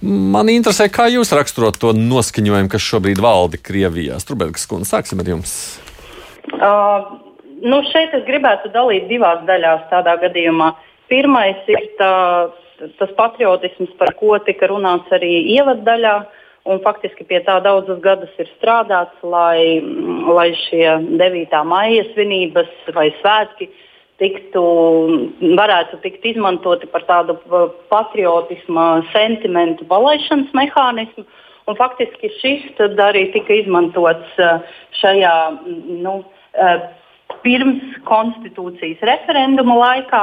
Man 0.00 0.46
interesē, 0.46 0.86
kā 0.94 1.08
jūs 1.10 1.34
raksturot 1.34 1.80
to 1.82 1.90
noskaņojumu, 1.90 2.70
kas 2.70 2.86
šobrīd 2.86 3.18
valda 3.18 3.58
Krievijā. 3.58 4.20
Strunbergs 4.22 4.68
kundze, 4.70 4.92
sāksim 4.94 5.18
ar 5.18 5.26
jums. 5.26 5.56
Uh, 6.54 7.18
nu 7.66 7.82
šeit 7.90 8.14
es 8.14 8.22
gribētu 8.30 8.70
dalīt 8.70 9.10
divās 9.10 9.42
daļās 9.50 9.90
tādā 9.90 10.20
gadījumā. 10.22 10.70
Pirmais 11.10 11.66
ir 11.66 11.82
tā, 11.98 12.14
tas 12.98 13.14
patriotisms, 13.18 13.90
par 14.00 14.14
ko 14.18 14.38
tika 14.44 14.70
runāts 14.70 15.10
arī 15.14 15.32
ievaddaļā. 15.56 16.18
Un 16.68 16.82
faktiski 16.84 17.24
pie 17.24 17.38
tā 17.46 17.54
daudzus 17.64 18.00
gadus 18.04 18.32
ir 18.36 18.48
strādāts, 18.58 19.14
lai, 19.24 19.80
lai 20.28 20.50
šie 20.66 20.98
9. 21.16 21.60
maija 21.64 22.02
svinības 22.10 22.68
vai 22.92 23.06
svētki 23.22 23.70
tiktu, 24.18 24.62
varētu 25.56 26.00
tikt 26.02 26.26
izmantoti 26.32 26.88
par 26.90 27.06
tādu 27.08 27.38
patriotisma 27.92 28.88
sentimentu 29.14 29.86
palaišanas 29.88 30.50
mehānismu. 30.58 31.24
Un 31.68 31.76
faktiski 31.76 32.30
šis 32.40 32.80
arī 32.80 33.26
tika 33.34 33.52
izmantots 33.60 34.38
uh, 34.40 34.60
šajā 35.00 35.34
nu, 36.04 36.14
uh, 36.56 36.78
pirms 37.44 37.98
konstitūcijas 38.08 39.04
referenduma 39.04 39.76
laikā. 39.82 40.22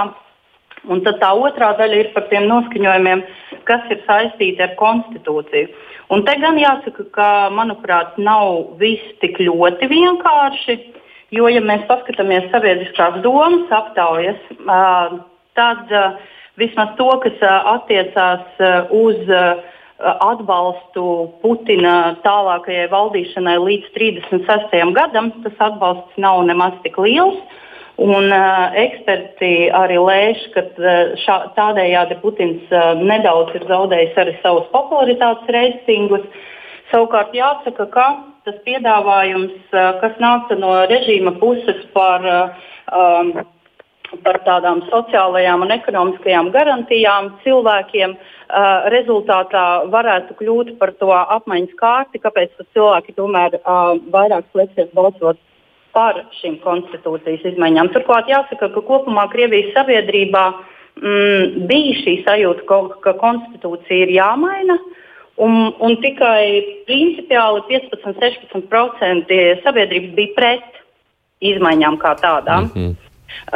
Un 0.91 1.01
tad 1.05 1.19
tā 1.21 1.31
otrā 1.33 1.71
daļa 1.79 1.99
ir 2.01 2.11
par 2.13 2.27
tiem 2.29 2.45
noskaņojumiem, 2.49 3.23
kas 3.65 3.85
ir 3.93 4.03
saistīti 4.05 4.61
ar 4.63 4.75
konstitūciju. 4.79 5.71
Un 6.13 6.21
te 6.27 6.35
gan 6.41 6.59
jāsaka, 6.61 7.07
ka, 7.15 7.29
manuprāt, 7.53 8.17
nav 8.21 8.77
viss 8.81 9.15
tik 9.23 9.39
ļoti 9.41 9.89
vienkārši. 9.89 10.77
Jo, 11.33 11.49
ja 11.49 11.61
mēs 11.65 11.87
paskatāmies 11.89 12.45
sabiedriskās 12.51 13.17
domas 13.23 13.71
aptaujas, 13.73 14.37
tad 15.57 15.89
vismaz 16.61 16.93
to, 16.99 17.09
kas 17.23 17.41
attiecās 17.73 18.61
uz 18.93 19.31
atbalstu 20.05 21.05
Putina 21.41 22.15
tālākajai 22.23 22.87
valdīšanai 22.91 23.57
līdz 23.63 23.91
36. 23.97 24.93
gadam, 24.95 25.31
tas 25.43 25.61
atbalsts 25.71 26.21
nav 26.21 26.43
nemaz 26.45 26.77
tik 26.83 26.99
liels. 27.01 27.39
Un, 27.95 28.27
uh, 28.27 28.73
eksperti 28.75 29.69
arī 29.71 29.95
lēš, 30.03 30.41
ka 30.51 30.65
šā, 31.21 31.35
tādējādi 31.55 32.17
Putins 32.19 32.73
uh, 32.73 32.91
nedaudz 32.99 33.55
ir 33.55 33.63
zaudējis 33.69 34.17
arī 34.19 34.33
savus 34.41 34.67
popularitātes 34.73 35.47
reitingus. 35.55 36.25
Savukārt 36.91 37.31
jāsaka, 37.35 37.87
ka 37.93 38.07
tas 38.43 38.57
piedāvājums, 38.67 39.55
uh, 39.71 39.95
kas 40.01 40.19
nāca 40.19 40.59
no 40.59 40.73
režīma 40.91 41.37
puses 41.39 41.79
par, 41.95 42.27
uh, 42.27 42.67
um, 42.91 43.31
par 44.27 44.41
tādām 44.43 44.83
sociālajām 44.91 45.63
un 45.63 45.71
ekonomiskajām 45.79 46.51
garantijām 46.51 47.31
cilvēkiem, 47.47 48.19
uh, 48.19 48.91
rezultātā 48.91 49.87
varētu 49.95 50.35
kļūt 50.43 50.75
par 50.83 50.91
to 50.99 51.15
apmaiņas 51.15 51.79
kārti, 51.79 52.19
kāpēc 52.27 52.59
cilvēki 52.75 53.15
tomēr 53.15 53.55
uh, 53.61 53.95
vairāk 54.11 54.51
slēgsies 54.51 54.91
balsot 54.91 55.39
par 55.95 56.19
šīm 56.41 56.59
konstitūcijas 56.63 57.45
izmaiņām. 57.53 57.91
Turklāt 57.95 58.29
jāsaka, 58.31 58.69
ka 58.73 58.83
kopumā 58.83 59.27
Krievijas 59.31 59.71
sabiedrībā 59.77 60.43
mm, 60.51 61.65
bija 61.69 61.97
šī 62.01 62.17
sajūta, 62.27 62.65
ka, 62.69 62.79
ka 63.05 63.15
konstitūcija 63.21 64.05
ir 64.05 64.15
jāmaina. 64.17 64.77
Un, 65.45 65.73
un 65.83 65.97
tikai 65.99 66.43
principiāli 66.87 67.65
15-16% 67.67 69.39
sabiedrības 69.65 70.13
bija 70.15 70.35
pret 70.37 70.81
izmaiņām 71.43 71.97
kā 71.99 72.15
tādām. 72.23 72.71
Mm 72.71 72.75
-hmm. 72.75 72.91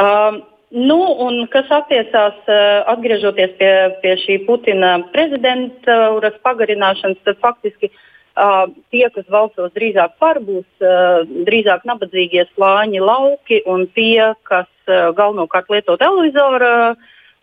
um, 0.05 0.41
Nu, 0.72 1.00
un 1.25 1.48
kas 1.50 1.65
attiecās, 1.74 2.36
uh, 2.46 2.86
atgriežoties 2.91 3.55
pie, 3.58 3.72
pie 4.01 4.12
šī 4.22 4.36
Putina 4.46 5.00
prezidentūras 5.13 6.36
pagarināšanas, 6.46 7.17
tad 7.25 7.39
faktiski 7.41 7.89
uh, 7.89 7.98
Uh, 8.39 8.69
tie, 8.88 9.03
kas 9.12 9.25
balsos 9.27 9.74
drīzāk 9.75 10.13
par, 10.22 10.38
būs 10.39 10.67
uh, 10.79 11.25
drīzāk 11.27 11.81
nabadzīgie 11.84 12.46
slāņi 12.53 13.01
lauki 13.03 13.58
un 13.67 13.84
tie, 13.91 14.29
kas 14.48 14.69
uh, 14.88 15.10
galvenokārt 15.17 15.67
lieto 15.74 15.98
televizoru 16.00 16.93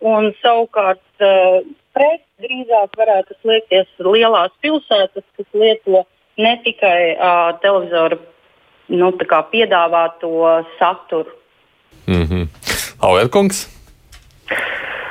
un 0.07 0.31
savukārt 0.41 1.01
pret 1.97 2.23
drīzāk 2.41 2.97
varētu 2.97 3.37
slēgties 3.41 3.87
lielās 4.05 4.53
pilsētas, 4.61 5.25
kas 5.37 5.47
lieto 5.57 6.03
ne 6.37 6.51
tikai 6.65 7.17
televizoru 7.63 8.19
nu, 8.93 9.09
piedāvāto 9.53 10.61
saturu. 10.77 11.33
Mm 12.05 12.25
-hmm. 12.25 12.47
Auerkungs? 13.01 13.65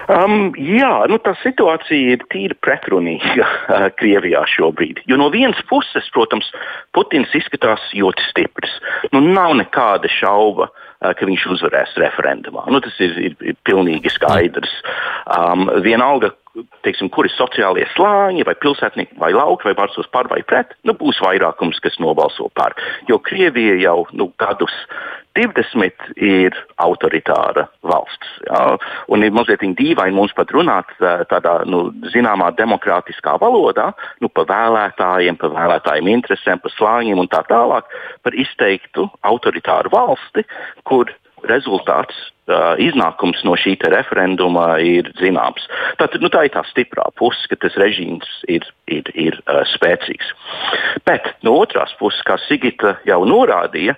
Um, 0.07 0.53
jā, 0.55 0.91
nu, 1.11 1.19
tā 1.19 1.33
situācija 1.41 2.15
ir 2.15 2.25
tīri 2.31 2.55
pretrunīga 2.63 3.47
uh, 3.49 3.87
Krievijā 3.99 4.45
šobrīd. 4.55 5.03
Jo 5.11 5.19
no 5.19 5.29
vienas 5.35 5.59
puses, 5.71 6.07
protams, 6.15 6.49
Putins 6.95 7.35
izskatās 7.35 7.83
ļoti 7.97 8.29
stiprs. 8.31 8.79
Nu, 9.11 9.25
nav 9.25 9.57
nekāda 9.59 10.11
šauba, 10.13 10.71
uh, 10.71 11.11
ka 11.19 11.27
viņš 11.27 11.49
uzvarēs 11.57 11.97
referendumā. 12.03 12.69
Nu, 12.71 12.81
tas 12.85 12.95
ir, 13.03 13.19
ir, 13.19 13.39
ir 13.43 13.59
pilnīgi 13.67 14.13
skaidrs. 14.15 14.79
Um, 15.27 15.67
vienalga, 15.83 16.31
teiksim, 16.87 17.11
kur 17.13 17.29
ir 17.29 17.35
sociālie 17.35 17.87
slāņi, 17.95 18.47
vai 18.47 18.55
pilsētnieki, 18.61 19.19
vai 19.21 19.33
lauki, 19.37 19.69
vai 19.69 19.77
balsos 19.79 20.09
par 20.13 20.31
vai 20.33 20.43
pret, 20.47 20.75
nu, 20.87 20.95
būs 20.97 21.21
vairākums, 21.25 21.81
kas 21.85 21.99
nobalso 22.03 22.49
par. 22.57 22.77
Jo 23.11 23.19
Krievija 23.23 23.77
jau 23.83 23.99
nu, 24.17 24.31
gadus 24.41 24.75
20 25.37 26.17
ir 26.17 26.57
autoritāra 26.81 27.67
valsts. 27.85 28.31
Jā, 28.47 28.61
un 29.13 29.25
ir 29.27 29.35
mazliet 29.37 29.65
dīvaini 29.77 30.17
mums 30.17 30.33
pat 30.37 30.53
runāt 30.55 30.89
tādā 31.31 31.59
nu, 31.69 31.91
zināmā 32.15 32.53
demokrātiskā 32.57 33.37
valodā 33.43 33.91
nu, 34.25 34.31
par 34.33 34.49
vēlētājiem, 34.49 35.37
par 35.41 35.53
vēlētājiem 35.59 36.09
interesēm, 36.15 36.63
par 36.65 36.73
slāņiem 36.79 37.21
un 37.21 37.31
tā 37.33 37.43
tālāk, 37.51 37.93
par 38.25 38.37
izteiktu 38.37 39.11
autoritāru 39.29 39.93
valsti, 39.93 40.47
kur 40.89 41.13
rezultāts, 41.45 42.17
iznākums 42.79 43.43
no 43.45 43.57
šī 43.59 43.75
referenduma 43.91 44.79
ir 44.79 45.11
zināms. 45.19 45.67
Tātad, 45.99 46.23
nu, 46.23 46.31
tā 46.31 46.47
ir 46.47 46.55
tā 46.55 46.63
stiprā 46.71 47.09
puse, 47.19 47.49
ka 47.51 47.59
tas 47.59 47.75
režīms 47.75 48.27
ir, 48.49 48.65
ir, 48.87 49.11
ir 49.15 49.35
uh, 49.47 49.65
spēcīgs. 49.75 50.31
Bet 51.05 51.27
no 51.43 51.57
otras 51.59 51.93
puses, 51.99 52.23
kā 52.27 52.39
Sigita 52.47 52.97
jau 53.09 53.25
norādīja, 53.27 53.97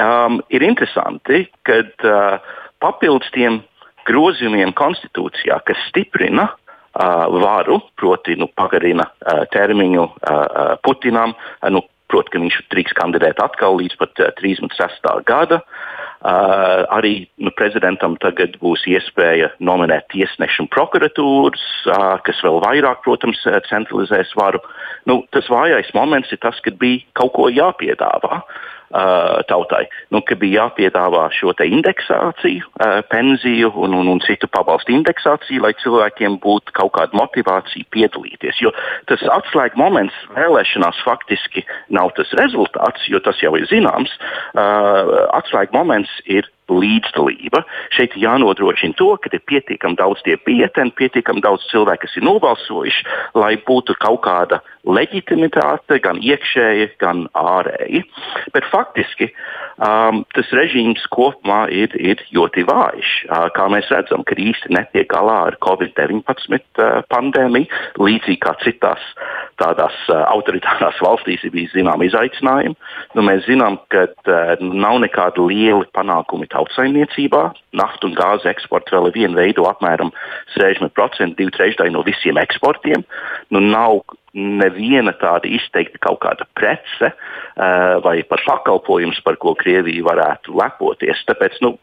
um, 0.00 0.40
ir 0.48 0.64
interesanti, 0.64 1.44
ka 1.68 1.82
uh, 1.84 2.56
papildus 2.80 3.28
tiem 3.36 3.60
grozījumiem 4.08 4.72
konstitūcijā, 4.72 5.60
kas 5.68 5.84
stiprina 5.90 6.48
uh, 6.48 7.28
varu, 7.28 7.82
proti 8.00 8.38
nu, 8.40 8.48
pagarina 8.48 9.04
uh, 9.04 9.44
termiņu 9.52 10.06
uh, 10.08 10.78
Putinam, 10.82 11.36
uh, 11.36 11.68
nu, 11.70 11.84
proti, 12.08 12.32
ka 12.32 12.40
viņš 12.40 12.62
drīkst 12.72 12.96
kandidēt 12.96 13.40
atkal 13.44 13.76
līdz 13.76 14.00
pat 14.00 14.24
uh, 14.24 14.32
36. 14.40 15.12
gada. 15.28 15.60
Uh, 15.60 16.01
arī 16.22 17.26
nu, 17.42 17.50
prezidentam 17.58 18.14
tagad 18.22 18.54
būs 18.62 18.84
iespēja 18.86 19.50
nominēt 19.58 20.06
tiesnešu 20.14 20.64
un 20.64 20.70
prokuratūras, 20.70 21.64
uh, 21.90 22.18
kas 22.26 22.42
vēl 22.46 22.60
vairāk, 22.62 23.02
protams, 23.06 23.42
centralizēs 23.68 24.34
varu. 24.38 24.62
Nu, 25.10 25.22
tas 25.34 25.50
vājais 25.50 25.90
moments 25.96 26.30
ir 26.30 26.38
tas, 26.44 26.60
kad 26.62 26.78
bija 26.78 27.02
kaut 27.18 27.34
ko 27.38 27.50
jāpiedāvā. 27.50 28.42
uh, 28.42 28.72
tautai, 29.48 29.86
nu, 30.12 30.20
ka 30.26 30.36
bija 30.38 30.66
jāpiedāvā 30.66 31.24
šo 31.32 31.54
indeksāciju, 31.64 32.66
uh, 32.76 33.00
pensiju 33.08 33.72
un, 33.80 33.94
un, 33.96 34.08
un 34.12 34.20
citu 34.24 34.48
pabalstu 34.52 34.92
indeksāciju, 34.92 35.62
lai 35.64 35.72
cilvēkiem 35.82 36.38
būtu 36.42 36.74
kaut 36.76 36.92
kāda 36.98 37.16
motivācija 37.16 37.88
piedalīties. 37.94 38.60
Jo 38.60 38.72
tas 39.08 39.22
atslēga 39.38 39.78
moments 39.80 40.16
vēlēšanās 40.36 41.00
faktiski 41.06 41.64
nav 41.88 42.12
tas 42.18 42.32
rezultāts, 42.38 43.08
jo 43.08 43.20
tas 43.24 43.40
jau 43.42 43.54
ir 43.56 43.68
zināms. 43.70 44.12
Uh, 44.52 45.28
atslēga 45.38 45.72
moments 45.76 46.12
ir 46.24 46.48
līdzdalība. 46.72 47.62
Šeit 47.94 48.16
jānodrošina 48.18 48.96
to, 48.98 49.12
ka 49.22 49.32
ir 49.32 49.44
pietiekami 49.48 49.98
daudz 50.00 50.22
tie 50.26 50.36
pieteni, 50.40 50.94
pietiekami 50.98 51.44
daudz 51.44 51.66
cilvēku, 51.70 52.06
kas 52.06 52.18
ir 52.18 52.26
nobalsojuši, 52.26 53.08
lai 53.38 53.54
būtu 53.66 53.96
kaut 54.02 54.22
kāda 54.26 54.62
leģitimitāte, 54.82 56.00
gan 56.02 56.18
iekšēji, 56.22 56.88
gan 57.02 57.26
ārēji. 57.38 58.02
Bet 58.54 58.66
faktiski 58.72 59.28
um, 59.78 60.22
tas 60.34 60.50
režīms 60.56 61.04
kopumā 61.14 61.64
ir, 61.70 61.94
ir 62.00 62.22
ļoti 62.34 62.66
vājš. 62.68 63.12
Uh, 63.28 63.46
kā 63.54 63.68
mēs 63.72 63.90
redzam, 63.92 64.24
ka 64.26 64.36
īsti 64.38 64.72
netiek 64.74 65.08
galā 65.12 65.38
ar 65.50 65.58
Covid-19 65.62 66.26
uh, 66.82 67.02
pandēmiju, 67.12 67.70
līdzīgi 68.02 68.40
kā 68.42 68.56
citās 68.64 69.04
tādās 69.62 69.94
uh, 70.10 70.24
autoritārās 70.32 70.98
valstīs 71.06 71.44
ir 71.46 71.54
bijis 71.54 71.74
zināmi 71.76 72.10
izaicinājumi. 72.10 72.76
Nu, 73.16 73.26
mēs 73.26 73.46
zinām, 73.46 73.78
ka 73.92 74.08
uh, 74.10 74.54
nav 74.58 74.98
nekādi 75.04 75.46
lieli 75.46 75.86
panākumi 75.94 76.50
tautsaimniecībā. 76.62 77.42
Naftu 77.78 78.10
un 78.10 78.16
gāzi 78.16 78.50
eksports 78.50 78.92
vēl 78.94 79.10
ar 79.10 79.14
vienu 79.14 79.38
veidu 79.38 79.66
apmēram 79.68 80.12
60%, 80.56 81.36
divi 81.38 81.54
trešdaļi 81.54 81.94
no 81.94 82.02
visiem 82.06 82.38
eksportiem. 82.38 83.04
Nu, 83.50 83.60
nav 83.60 84.02
neviena 84.32 85.12
tāda 85.12 85.50
izteikta 85.50 86.00
kaut 86.00 86.22
kāda 86.22 86.46
prece 86.56 87.12
uh, 87.12 88.00
vai 88.04 88.22
pat 88.24 88.44
pakalpojums, 88.46 89.20
par 89.24 89.36
ko 89.36 89.56
Krievija 89.58 90.06
varētu 90.06 90.56
lepoties. 90.56 91.20
Tāpēc 91.28 91.58
nu, 91.64 91.76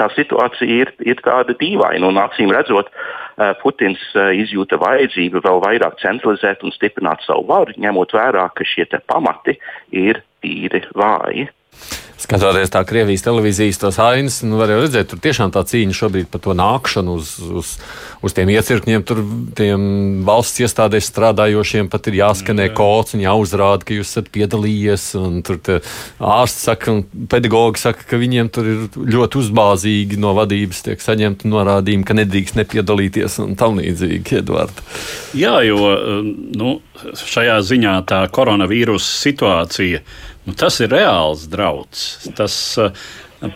tā 0.00 0.08
situācija 0.14 0.80
ir, 0.82 0.92
ir 1.06 1.20
tāda 1.22 1.54
dīvaina. 1.58 2.02
Un, 2.08 2.18
acīm 2.22 2.52
redzot, 2.54 2.90
Putins 3.62 4.02
izjūta 4.38 4.78
vajadzību 4.78 5.42
vēl 5.42 5.60
vairāk 5.64 5.98
centralizēt 6.02 6.62
un 6.62 6.74
stiprināt 6.74 7.24
savu 7.26 7.48
varu, 7.48 7.74
ņemot 7.82 8.14
vērā, 8.14 8.46
ka 8.54 8.66
šie 8.66 8.86
pamati 9.10 9.56
ir 9.90 10.22
tīri 10.44 10.84
vāji. 10.94 11.48
Skatoties 12.14 12.70
tā 12.70 12.80
Krievijas 12.86 13.24
televīzijas 13.26 13.80
tos 13.82 13.96
ainas, 13.98 14.38
nu 14.46 14.60
var 14.60 14.70
redzēt, 14.70 15.10
tur 15.10 15.20
tiešām 15.22 15.50
tā 15.54 15.64
cīņa 15.66 15.96
šobrīd 15.98 16.28
par 16.30 16.40
to 16.44 16.54
nākšanu 16.56 17.16
uz, 17.18 17.32
uz, 17.42 17.72
uz 18.24 18.36
tiem 18.36 18.52
iecirkņiem. 18.54 19.02
Tur 19.08 19.20
tiem 19.58 19.86
valsts 20.26 20.62
iestādēs 20.62 21.10
strādājošiem 21.10 21.90
pat 21.92 22.06
ir 22.08 22.20
jāskanē 22.20 22.68
jā. 22.68 22.74
kods 22.78 23.16
un 23.18 23.24
jāuzrāda, 23.24 23.82
ka 23.84 23.98
jūs 23.98 24.14
esat 24.14 24.30
piedalījies. 24.34 25.08
Tur 25.44 25.58
ārsts 26.22 26.68
saka, 26.70 26.94
un 26.94 27.26
pedagogi 27.30 27.82
saka, 27.82 28.06
ka 28.08 28.20
viņiem 28.20 28.52
tur 28.54 28.70
ir 28.70 29.00
ļoti 29.16 29.42
uzbāzīgi 29.42 30.20
no 30.22 30.36
vadības 30.38 30.84
tiek 30.86 31.02
saņemti 31.02 31.50
norādījumi, 31.50 32.06
ka 32.06 32.16
nedrīkst 32.20 32.60
nepiedalīties 32.62 33.40
un 33.42 33.58
tam 33.58 33.82
līdzīgi, 33.82 34.38
Edvard. 34.40 34.84
Jā, 35.36 35.58
jo 35.66 35.90
nu, 36.54 36.78
šajā 37.18 37.58
ziņā 37.66 37.98
tā 38.08 38.22
koronavīrusa 38.32 39.18
situācija 39.26 40.04
Nu, 40.44 40.52
tas 40.52 40.76
ir 40.84 40.92
reāls 40.92 41.46
drauds. 41.48 42.28
Tas, 42.36 42.56
eh, 42.78 42.90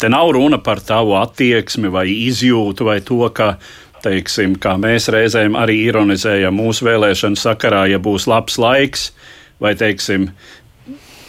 te 0.00 0.08
nav 0.08 0.32
runa 0.36 0.58
par 0.58 0.80
tavu 0.80 1.16
attieksmi 1.20 1.90
vai 1.92 2.06
izjūtu 2.08 2.84
vai 2.88 3.00
to, 3.00 3.20
ka 3.30 3.56
teiksim, 4.02 4.56
mēs 4.56 5.08
reizēm 5.12 5.58
arī 5.58 5.82
ironizējam 5.90 6.54
mūsu 6.54 6.86
vēlēšanu 6.86 7.36
sakarā, 7.36 7.88
ja 7.90 7.98
būs 7.98 8.28
labs 8.30 8.58
laiks, 8.58 9.10
vai 9.60 9.74
teiksim, 9.74 10.30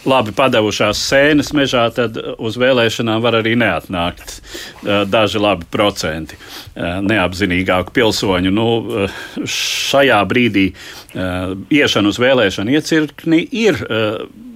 labi 0.08 0.32
padavušās 0.36 1.00
sēnes 1.10 1.52
mežā, 1.56 1.82
tad 1.94 2.16
uz 2.38 2.56
vēlēšanām 2.60 3.20
var 3.24 3.36
arī 3.40 3.52
neatnākt 3.60 4.38
daži 5.10 5.42
labi 5.42 5.68
procenti 5.70 6.38
neapzinīgāku 6.76 7.92
pilsoņu. 7.96 8.52
Nu, 8.54 8.66
šajā 9.44 10.20
brīdī 10.30 10.66
iešana 11.70 12.12
uz 12.12 12.20
vēlēšanu 12.22 12.76
iecirkni 12.78 13.42
ir 13.60 13.80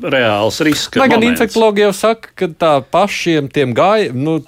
reāls 0.04 0.60
risks. 0.64 0.98
Lai 1.00 1.08
gan 1.12 1.24
infektuologi 1.26 1.84
jau 1.84 1.94
saka, 1.96 2.32
ka 2.36 2.50
tā 2.52 2.74
pašiem 2.94 3.48
tiem 3.52 3.76
gājējiem. 3.76 4.20
Nu, 4.24 4.40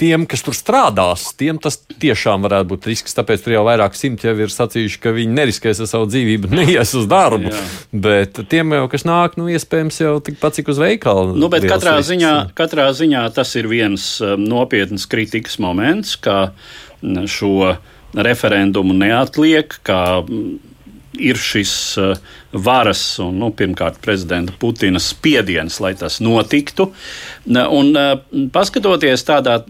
tiem, 0.00 0.26
kas 0.30 0.42
tur 0.44 0.56
strādās, 0.56 1.26
tiem 1.38 1.58
tas 1.62 1.78
tiešām 2.02 2.44
varētu 2.46 2.70
būt 2.72 2.88
risks. 2.90 3.16
Tāpēc 3.16 3.44
tur 3.44 3.56
jau 3.56 3.64
vairāk 3.66 3.96
simti 3.98 4.28
jau 4.28 4.34
ir 4.38 4.52
sacījuši, 4.52 5.00
ka 5.02 5.14
viņi 5.16 5.36
neriskēs 5.36 5.82
ar 5.84 5.90
savu 5.90 6.08
dzīvību, 6.10 6.50
neies 6.60 6.94
uz 6.98 7.08
darbu. 7.10 7.52
Jā. 7.52 7.64
Bet 8.06 8.42
tiem 8.50 8.76
jau, 8.78 8.84
kas 8.92 9.06
nāk, 9.08 9.38
nu, 9.40 9.48
iespējams, 9.52 10.00
jau 10.04 10.14
tikpat 10.24 10.60
cik 10.60 10.72
uz 10.74 10.82
veikalu. 10.82 11.36
Nu, 11.38 11.50
bet 11.52 11.66
katrā 11.70 11.98
risks. 11.98 12.12
ziņā, 12.12 12.34
katrā 12.58 12.88
ziņā 12.96 13.24
tas 13.36 13.54
ir 13.60 13.70
viens 13.70 14.08
um, 14.24 14.46
nopietns 14.50 15.08
kritikas 15.10 15.60
moments, 15.62 16.16
ka 16.20 16.38
mm, 17.02 17.28
šo 17.30 17.74
referendumu 18.14 18.94
neatliek, 18.96 19.74
kā 19.86 20.02
ir 21.20 21.38
šis 21.40 21.72
uh, 22.00 22.14
varas 22.52 23.02
un, 23.22 23.38
nu, 23.42 23.50
pirmkārt, 23.54 24.00
prezidenta 24.04 24.54
Putina 24.58 25.00
spiediens, 25.02 25.80
lai 25.82 25.94
tas 25.98 26.20
notiktu. 26.24 26.90
Un, 27.48 27.90
uh, 27.94 28.46
paskatoties 28.54 29.26
tādā 29.28 29.60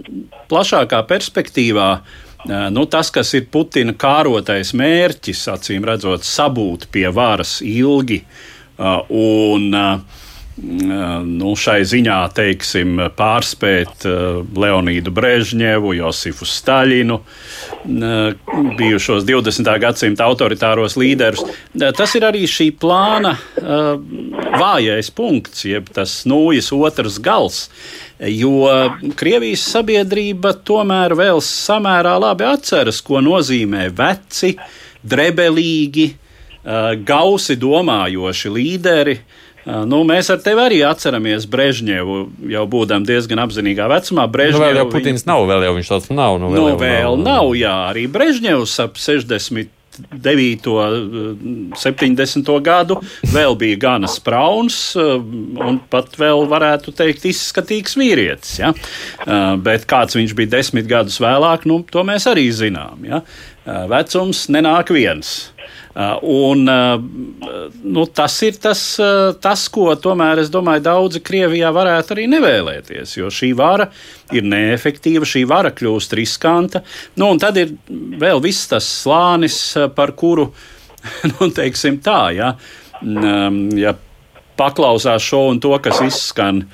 plašākā 0.50 1.02
perspektīvā, 1.10 1.88
uh, 2.00 2.66
nu, 2.74 2.86
tas, 2.90 3.12
kas 3.14 3.34
ir 3.38 3.48
Putina 3.52 3.96
kārotais 3.96 4.74
mērķis, 4.76 5.46
acīm 5.54 5.86
redzot, 5.88 6.26
sabūt 6.26 6.88
pie 6.94 7.08
varas 7.14 7.60
ilgi 7.64 8.24
un 8.74 9.68
nu, 10.56 11.52
šai 11.58 11.80
ziņā, 11.88 12.18
teiksim, 12.34 13.00
pārspēt 13.18 14.06
Leonīdu 14.54 15.10
Brežņevu, 15.14 15.96
Josifu 15.98 16.46
Staļinu, 16.46 17.18
bijušos 18.78 19.26
20. 19.26 19.72
gadsimta 19.82 20.28
autoritāros 20.28 20.94
līderus. 21.00 21.42
Tas 21.74 22.14
ir 22.14 22.28
arī 22.28 22.44
šī 22.50 22.70
plāna 22.78 23.34
vājais 23.58 25.10
punkts, 25.14 25.66
jeb 25.66 25.90
tas 25.94 26.20
nūjas 26.30 26.70
otrs 26.76 27.18
gals. 27.24 27.64
Jo 28.22 28.70
Krievijas 29.18 29.66
sabiedrība 29.74 30.54
tomēr 30.62 31.16
vēl 31.18 31.42
samērā 31.42 32.14
labi 32.22 32.46
atceras, 32.46 33.02
ko 33.02 33.18
nozīmē 33.24 33.88
veci, 33.96 34.54
drebelīgi, 35.02 36.12
gausi 37.04 37.58
domājoši 37.60 38.52
līderi, 38.54 39.18
uh, 39.18 39.40
Nu, 39.64 40.02
mēs 40.04 40.28
ar 40.32 40.42
tevi 40.44 40.60
arī 40.60 40.80
atceramies 40.84 41.46
Brežņevu, 41.48 42.18
jau 42.52 42.64
būdam 42.68 43.06
diezgan 43.08 43.40
apzinīgā 43.46 43.86
vecumā. 43.88 44.26
Brežņevu, 44.28 44.60
nu, 44.60 44.66
vēl 44.66 44.80
jau 44.82 44.90
Putins 44.92 45.24
viņ... 45.24 45.30
nav, 45.30 45.46
vēl 45.48 45.64
jau 45.68 45.76
viņš 45.78 45.94
tāds 45.94 46.10
nav. 46.12 46.36
Nu, 46.42 46.50
vēl, 46.52 46.66
nu, 46.74 46.82
vēl 46.82 47.16
nav, 47.16 47.24
nav, 47.30 47.54
jā, 47.56 47.72
arī 47.94 48.04
Brežņevs 48.12 48.76
ap 48.84 49.00
60. 49.00 49.72
9. 49.94 50.66
un 50.66 51.70
70. 51.78 52.48
gadu 52.66 52.96
vēl 53.30 53.54
bija 53.58 53.78
gana 53.84 54.08
sprauns 54.10 54.78
un 54.98 55.78
pat 55.90 56.16
vēl 56.18 56.48
varētu 56.50 56.94
teikt 56.98 57.28
izskatīgs 57.30 57.94
vīrietis. 58.00 58.56
Ja? 58.58 58.72
Bet 59.62 59.86
kāds 59.90 60.18
viņš 60.18 60.34
bija 60.34 60.56
desmit 60.56 60.90
gadus 60.90 61.20
vēlāk, 61.22 61.68
nu, 61.70 61.82
to 61.86 62.02
mēs 62.06 62.26
arī 62.30 62.48
zinām. 62.50 63.06
Ja? 63.06 63.22
Vecums 63.90 64.48
nenāk 64.52 64.90
viens. 64.94 65.36
Uh, 65.94 66.18
un, 66.22 66.66
uh, 66.66 67.02
nu, 67.82 68.02
tas 68.06 68.34
ir 68.42 68.56
tas, 68.58 68.80
uh, 68.98 69.30
tas, 69.38 69.68
ko 69.70 69.92
tomēr 69.94 70.40
es 70.42 70.48
domāju, 70.50 70.82
daudzi 70.82 71.20
Krievijā 71.22 71.68
varētu 71.70 72.16
arī 72.16 72.24
nevēlēties. 72.32 73.12
Jo 73.20 73.28
šī 73.30 73.52
vara 73.54 73.86
ir 74.34 74.42
neefektīva, 74.42 75.28
šī 75.28 75.44
vara 75.46 75.70
kļūst 75.70 76.16
riskanta. 76.18 76.82
Nu, 77.14 77.28
un 77.30 77.38
tad 77.38 77.60
ir 77.62 77.76
vēl 77.94 78.42
viss 78.42 78.66
tas 78.72 78.88
slānis, 79.04 79.60
par 79.94 80.16
kuru, 80.18 80.48
nu, 81.30 81.48
teiksim 81.54 82.00
tā, 82.02 82.18
ja, 82.34 82.50
um, 82.98 83.62
ja 83.78 83.94
paklausās 84.58 85.22
šo 85.22 85.44
un 85.52 85.62
to, 85.62 85.76
kas 85.84 86.02
izskan. 86.02 86.64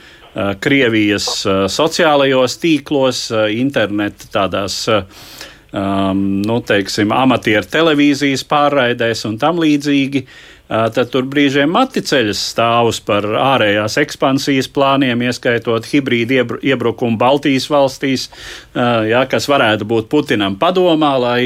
Krievijas 0.62 1.26
sociālajos 1.74 2.54
tīklos, 2.62 3.24
interneta 3.50 4.28
tādās 4.30 4.76
uh, 4.86 5.24
um, 5.72 6.22
nu, 6.46 6.60
teiksim, 6.66 7.12
amatieru 7.14 7.68
televīzijas 7.70 8.46
pārraidēs 8.50 9.26
un 9.28 9.38
tam 9.40 9.60
līdzīgi. 9.62 10.24
Uh, 10.70 10.86
tad 10.94 11.08
tur 11.10 11.24
brīžiem 11.26 11.72
mati 11.74 11.98
ceļas 12.06 12.40
stāvus 12.52 13.00
par 13.02 13.26
ārējās 13.26 13.96
ekspansijas 14.04 14.68
plāniem, 14.70 15.24
ieskaitot 15.26 15.88
hibrīdu 15.90 16.60
iebrukumu 16.62 17.18
Baltijas 17.18 17.66
valstīs, 17.72 18.28
uh, 18.30 19.02
jā, 19.10 19.24
kas 19.30 19.50
varētu 19.50 19.88
būt 19.90 20.06
Putinam 20.12 20.54
padomā, 20.60 21.16
lai 21.18 21.40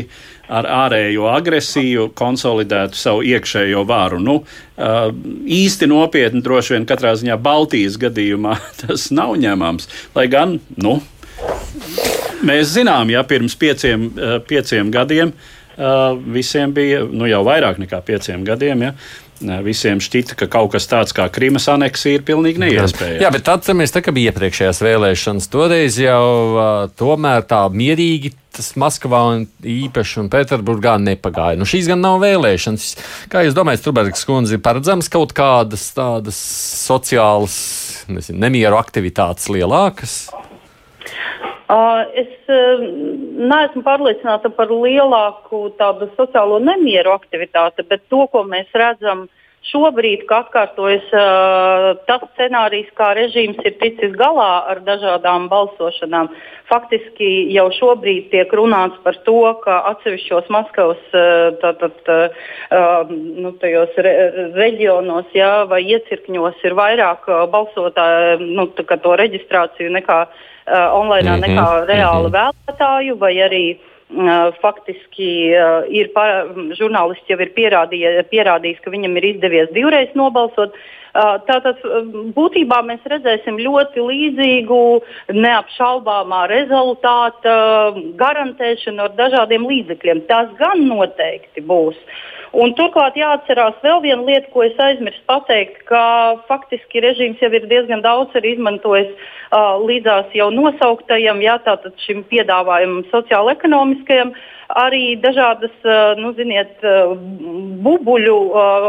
ar 0.53 0.69
ārējo 0.69 1.31
agresiju 1.33 2.11
konsolidētu 2.19 3.01
savu 3.01 3.25
iekšējo 3.25 3.87
varu. 3.89 4.21
Nu, 4.21 4.37
uh, 4.45 5.09
īsti 5.49 5.89
nopietni 5.89 6.45
droši 6.45 6.77
vien 6.77 6.89
katrā 6.89 7.15
ziņā 7.17 7.41
Baltijas 7.41 7.97
gadījumā 8.01 8.59
tas 8.83 9.09
nav 9.15 9.39
ņemams, 9.41 9.89
lai 10.19 10.29
gan, 10.33 10.59
nu, 10.77 10.99
Mēs 12.45 12.75
zinām, 12.75 13.11
ja 13.13 13.25
pirms 13.27 13.57
pieciem, 13.57 14.09
eh, 14.15 14.39
pieciem 14.49 14.91
gadiem 14.95 15.35
visiem 16.31 16.71
bija 16.71 17.01
nu, 17.11 17.27
jau 17.27 17.41
vairāk 17.43 17.81
nekā 17.83 17.99
pieciem 18.07 18.45
gadiem. 18.47 18.83
Ja? 18.87 18.93
Visiem 19.65 19.99
šķita, 19.99 20.37
ka 20.39 20.47
kaut 20.47 20.71
kas 20.73 20.87
tāds 20.87 21.13
kā 21.13 21.27
Krimas 21.33 21.67
aneksija 21.69 22.21
ir 22.21 22.23
pilnīgi 22.25 22.63
neiespējams. 22.63 23.21
Jā, 23.21 23.33
bet 23.35 23.51
atceramies, 23.51 23.91
ka 23.91 24.15
bija 24.15 24.31
iepriekšējās 24.31 24.81
vēlēšanas. 24.87 25.49
Toreiz 25.51 25.99
jau 25.99 26.23
uh, 26.55 26.69
tomēr 26.97 27.43
tā 27.51 27.65
mierīgi 27.75 28.31
tas 28.55 28.71
Maskavā 28.79 29.25
un 29.33 29.49
īpaši 29.67 30.21
un 30.23 30.31
Pēterburgā 30.31 30.95
nepagāja. 31.03 31.59
Nu, 31.59 31.67
šīs 31.67 31.91
gan 31.91 31.99
nav 32.05 32.21
vēlēšanas. 32.23 32.87
Kā 33.33 33.43
jūs 33.43 33.59
domājat, 33.59 33.83
Trubergs 33.83 34.23
kundze, 34.29 34.55
ir 34.55 34.63
paredzams 34.63 35.11
kaut 35.11 35.35
kādas 35.35 35.89
tādas 35.97 36.39
sociālas 36.87 37.59
nezinu, 38.07 38.39
nemieru 38.47 38.79
aktivitātes 38.79 39.51
lielākas? 39.51 40.21
Es 41.69 42.51
neesmu 42.51 43.83
pārliecināta 43.87 44.51
par 44.53 44.69
lielāku 44.69 45.71
tādu 45.79 46.11
sociālo 46.19 46.59
nemieru 46.61 47.15
aktivitāti, 47.15 47.87
bet 47.89 48.05
to, 48.13 48.27
ko 48.33 48.45
mēs 48.45 48.69
redzam 48.77 49.25
šobrīd, 49.71 50.25
ka 50.29 50.43
atkārtojas 50.45 51.07
uh, 51.17 51.87
tas 52.09 52.25
scenārijs, 52.35 52.91
kā 52.99 53.13
režīms 53.17 53.61
ir 53.65 53.77
ticis 53.81 54.13
galā 54.19 54.65
ar 54.71 54.83
dažādām 54.85 55.49
balsošanām. 55.53 56.31
Faktiski 56.69 57.31
jau 57.53 57.67
šobrīd 57.77 58.31
tiek 58.33 58.53
runāts 58.57 58.97
par 59.05 59.17
to, 59.27 59.41
ka 59.65 59.81
atsevišķos 59.93 60.49
Maskavas 60.53 61.01
tātad, 61.61 61.99
nu, 63.13 63.53
re, 63.61 64.15
reģionos 64.57 65.33
jā, 65.37 65.53
vai 65.69 65.83
iecirkņos 65.85 66.65
ir 66.65 66.77
vairāk 66.79 67.29
balsotāju, 67.53 68.39
nu, 68.41 68.69
to 68.73 69.17
reģistrāciju 69.21 69.93
nekā 70.01 70.21
uh, 70.25 70.33
online 70.97 71.37
mm 71.37 71.43
-hmm. 71.43 71.49
nekā 71.49 71.69
reāli 71.89 72.29
mm 72.29 72.35
-hmm. 72.35 72.53
vēlētāju, 72.69 73.19
vai 73.19 73.35
arī 73.49 73.65
uh, 73.75 73.94
faktiski 74.61 75.55
uh, 75.57 75.87
ir 75.89 76.11
para, 76.15 76.45
žurnālists 76.77 77.31
jau 77.31 77.39
ir 77.41 77.55
pierādījis, 77.57 78.83
ka 78.85 78.93
viņam 78.93 79.17
ir 79.17 79.31
izdevies 79.35 79.73
divreiz 79.75 80.13
nobalsot. 80.15 80.75
Uh, 81.15 81.39
tātad 81.47 81.79
būtībā 82.35 82.81
mēs 82.85 83.03
redzēsim 83.07 83.59
ļoti 83.63 84.03
līdzīgu, 84.03 84.81
neapšaubāmā 85.33 86.45
rezultāta 86.51 87.57
garantēšanu 88.19 89.07
ar 89.07 89.15
dažādiem 89.19 89.67
līdzekļiem. 89.71 90.25
Tas 90.29 90.51
gan 90.59 90.87
noteikti 90.91 91.63
būs. 91.63 91.97
Un 92.55 92.71
turklāt 92.79 93.17
jāatcerās 93.19 93.81
vēl 93.83 94.01
viena 94.05 94.23
lieta, 94.23 94.47
ko 94.55 94.63
es 94.63 94.77
aizmirsu 94.79 95.23
pateikt, 95.27 95.81
ka 95.89 96.03
faktiski 96.47 97.03
režīms 97.03 97.41
jau 97.43 97.51
ir 97.51 97.67
diezgan 97.71 98.05
daudz 98.05 98.37
izmantojis 98.39 99.11
uh, 99.11 99.75
līdzās 99.83 100.31
jau 100.39 100.53
nosauktajam, 100.55 101.43
jā, 101.43 101.57
tātad 101.67 101.99
šim 102.07 102.23
piedāvājumam 102.31 103.03
sociālo-ekonomiskajam, 103.11 104.31
arī 104.85 105.03
dažādas, 105.25 105.75
uh, 105.83 106.15
nu, 106.21 106.31
ziniet, 106.39 106.79
uh, 106.87 107.17
bubuļu 107.83 108.39
uh, 108.47 108.89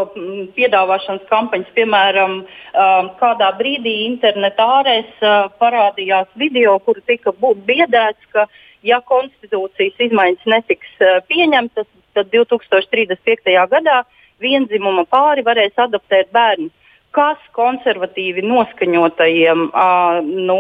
piedāvāšanas 0.60 1.26
kampaņas, 1.34 1.74
piemēram, 1.80 2.40
uh, 2.46 3.12
kādā 3.18 3.50
brīdī 3.58 3.98
internetā 4.06 4.70
ārēs 4.78 5.26
uh, 5.26 5.50
parādījās 5.58 6.30
video, 6.38 6.78
kur 6.86 7.02
tika 7.10 7.34
biedēts, 7.42 8.30
ka 8.30 8.46
ja 8.86 9.02
konstitūcijas 9.10 10.10
izmaiņas 10.12 10.50
netiks 10.54 10.98
uh, 11.02 11.18
pieņemtas, 11.34 11.90
tad 12.16 12.32
2035. 12.34 13.54
gadā 13.72 14.02
vienzimuma 14.44 15.06
pāri 15.12 15.46
varēs 15.46 15.78
adoptēt 15.86 16.32
bērnu. 16.36 16.72
Kas 17.16 17.40
konservatīvi 17.56 18.44
noskaņotajiem, 18.44 19.70
uh, 19.70 20.18
nu, 20.26 20.58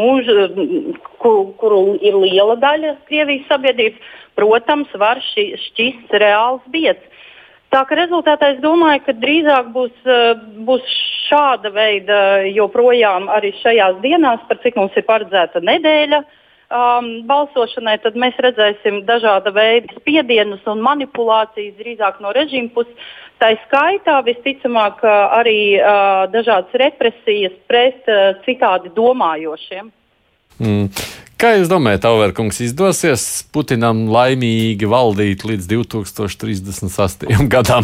kuru, 1.20 1.50
kuru 1.60 1.82
ir 2.00 2.15
liela 2.22 2.56
daļa 2.62 2.94
Krievijas 3.10 3.50
sabiedrības, 3.50 4.13
protams, 4.39 4.94
var 5.00 5.20
ši, 5.34 5.50
šķist 5.65 6.15
reāls 6.24 6.63
biedrs. 6.72 7.12
Tā 7.74 7.82
ka 7.89 7.98
rezultātā 8.00 8.54
es 8.54 8.62
domāju, 8.63 9.02
ka 9.04 9.18
drīzāk 9.20 9.74
būs, 9.76 9.96
būs 10.63 10.96
šāda 11.26 11.74
veida 11.76 12.20
joprojām 12.48 13.28
arī 13.36 13.52
šajās 13.60 14.00
dienās, 14.06 14.46
par 14.48 14.62
cik 14.63 14.78
mums 14.80 14.96
ir 14.96 15.04
paredzēta 15.10 15.60
nedēļa, 15.65 16.22
uh, 16.24 16.45
um, 16.69 17.10
balsošanai, 17.30 17.97
tad 18.04 18.17
mēs 18.19 18.38
redzēsim 18.41 19.04
dažāda 19.08 19.54
veida 19.56 19.93
spiedienus 19.99 20.65
un 20.71 20.84
manipulācijas 20.86 21.78
drīzāk 21.80 22.21
no 22.23 22.34
režīma 22.36 22.73
puses. 22.75 23.12
Tā 23.41 23.51
skaitā 23.65 24.21
visticamāk 24.23 25.01
arī 25.06 25.75
uh, 25.75 26.23
dažādas 26.32 26.71
represijas 26.80 27.56
pret 27.67 28.08
uh, 28.08 28.38
citādi 28.47 28.93
domājošiem. 28.95 29.91
Mm. 30.63 30.88
Kā 31.36 31.51
jūs 31.58 31.67
domājat, 31.67 32.06
Auverkungs, 32.08 32.62
izdosies 32.63 33.43
Putinam 33.51 34.06
laimīgi 34.08 34.88
valdīt 34.88 35.43
līdz 35.43 35.67
2038. 35.67 37.49
gadam? 37.51 37.84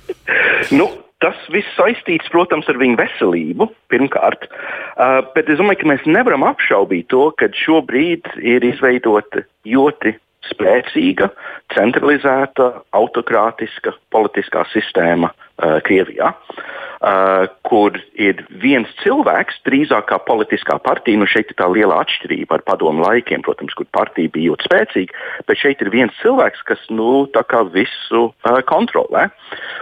nu, 0.78 0.88
Tas 1.22 1.38
viss 1.54 1.76
saistīts, 1.78 2.28
protams, 2.32 2.66
ar 2.68 2.78
viņu 2.80 2.98
veselību 2.98 3.68
pirmkārt, 3.92 4.48
uh, 4.50 5.22
bet 5.36 5.48
es 5.48 5.60
domāju, 5.60 5.82
ka 5.84 5.90
mēs 5.92 6.04
nevaram 6.10 6.44
apšaubīt 6.48 7.08
to, 7.14 7.28
ka 7.38 7.48
šobrīd 7.64 8.28
ir 8.42 8.66
izveidota 8.66 9.44
ļoti 9.68 10.16
spēcīga, 10.50 11.30
centralizēta, 11.74 12.70
autokrātiska 12.96 13.94
politiskā 14.14 14.64
sistēma 14.72 15.32
uh, 15.32 15.78
Krievijā. 15.86 16.32
Uh, 16.34 16.64
uh, 17.04 17.46
kur 17.68 17.96
ir 18.20 18.42
viens 18.62 18.90
cilvēks, 19.02 19.60
drīzāk 19.68 20.08
kā 20.10 20.18
politiskā 20.26 20.76
partija. 20.84 21.20
Nu, 21.20 21.28
šeit 21.30 21.52
ir 21.52 21.58
tā 21.60 21.68
liela 21.72 22.00
atšķirība 22.04 22.58
ar 22.58 22.64
padomu 22.66 23.04
laikiem, 23.04 23.44
protams, 23.46 23.76
kur 23.78 23.88
partija 23.96 24.32
bija 24.34 24.52
ļoti 24.52 24.68
spēcīga, 24.68 25.22
bet 25.48 25.60
šeit 25.60 25.84
ir 25.84 25.92
viens 25.94 26.16
cilvēks, 26.22 26.64
kas 26.68 26.82
nu, 26.90 27.26
visu 27.74 28.24
uh, 28.30 28.58
kontrolē. 28.68 29.28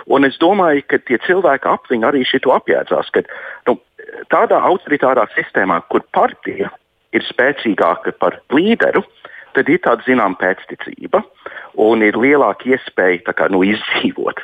Un 0.07 0.29
es 0.29 0.39
domāju, 0.43 0.85
ka 0.89 1.01
tie 1.07 1.21
cilvēki 1.27 1.71
ap 1.71 1.89
viņu 1.91 2.11
arī 2.11 2.25
šito 2.29 2.55
apjēdzās. 2.55 3.11
Ka, 3.15 3.25
nu, 3.71 3.79
tādā 4.33 4.61
autoritārā 4.61 5.27
sistēmā, 5.37 5.83
kur 5.89 6.05
partija 6.13 6.73
ir 7.13 7.27
spēcīgāka 7.29 8.15
par 8.19 8.41
līderu, 8.55 9.05
tad 9.57 9.71
ir 9.73 9.83
tāda 9.85 10.05
zināmā 10.07 10.39
pēcticība 10.41 11.23
un 11.83 12.05
ir 12.05 12.19
lielāka 12.21 12.75
iespēja 12.75 13.35
kā, 13.37 13.49
nu, 13.53 13.63
izdzīvot. 13.67 14.43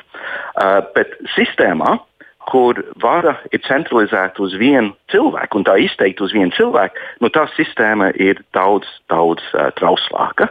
Uh, 0.59 0.81
bet 0.97 1.15
sistēmā, 1.37 1.99
kur 2.49 2.79
vara 3.03 3.35
ir 3.53 3.61
centralizēta 3.67 4.41
uz 4.45 4.55
vienu 4.59 4.95
cilvēku 5.13 5.61
un 5.61 5.67
tā 5.69 5.75
izteikti 5.83 6.25
uz 6.25 6.33
vienu 6.37 6.53
cilvēku, 6.57 7.01
nu, 7.23 7.31
tā 7.33 7.45
sistēma 7.57 8.11
ir 8.17 8.41
daudz, 8.57 8.89
daudz 9.13 9.45
uh, 9.53 9.69
trauslāka. 9.79 10.49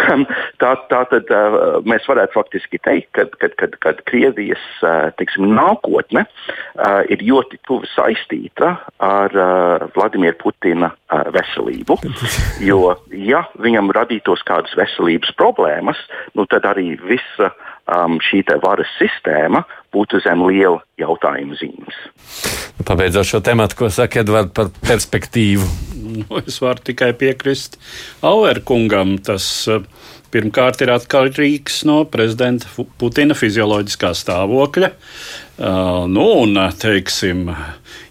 tā, 0.62 0.72
tā 0.90 1.00
tad 1.12 1.32
uh, 1.32 1.80
mēs 1.88 2.08
varētu 2.08 2.36
faktiski 2.36 2.80
teikt, 2.84 3.12
ka 3.16 3.26
kad, 3.40 3.56
kad, 3.60 3.76
kad 3.84 4.02
Krievijas 4.10 4.62
uh, 4.82 5.08
teiksim, 5.20 5.48
nākotne 5.56 6.26
uh, 6.26 7.00
ir 7.12 7.24
ļoti 7.24 7.60
tuvi 7.68 7.88
saistīta 7.94 8.74
ar 9.00 9.36
uh, 9.36 9.88
Vladimira 9.96 10.36
Putina 10.40 10.92
uh, 10.92 11.24
veselību. 11.36 12.00
Jo, 12.60 12.92
ja 13.14 13.44
viņam 13.62 13.88
radītos 13.94 14.42
kādas 14.44 14.74
veselības 14.76 15.30
problēmas, 15.38 15.98
nu, 16.36 16.44
tad 16.50 16.66
arī 16.68 16.92
visa 17.00 17.48
um, 17.88 18.18
šī 18.22 18.42
varas 18.62 18.90
sistēma 18.98 19.64
būtu 19.94 20.20
zem 20.24 20.42
liela 20.46 20.80
jautājuma 21.00 21.58
zīmes. 21.58 21.96
Pabeidzot 22.86 23.28
šo 23.28 23.40
tematu, 23.44 23.76
ko 23.76 23.90
saka 23.92 24.22
Edvards 24.22 24.54
par 24.56 24.70
perspektīvu. 24.86 25.66
Nu, 26.10 26.40
es 26.42 26.56
varu 26.62 26.82
tikai 26.90 27.12
piekrist 27.18 27.76
Auerkungam. 28.26 29.18
Tas 29.24 29.44
uh, 29.70 29.84
pirmkārt 30.32 30.82
ir 30.84 30.92
atkarīgs 30.94 31.82
no 31.88 32.02
prezidenta 32.10 32.70
Putina 32.98 33.36
fizioloģiskā 33.36 34.14
stāvokļa. 34.16 34.92
Uh, 35.60 36.06
nu, 36.10 36.24
un, 36.46 36.56
teiksim, 36.80 37.50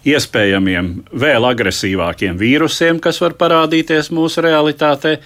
iespējamiem 0.08 0.92
vēl 1.12 1.46
agresīvākiem 1.50 2.38
vīrusiem, 2.40 3.00
kas 3.02 3.20
var 3.20 3.36
parādīties 3.40 4.10
mūsu 4.14 4.44
realitātē. 4.46 5.18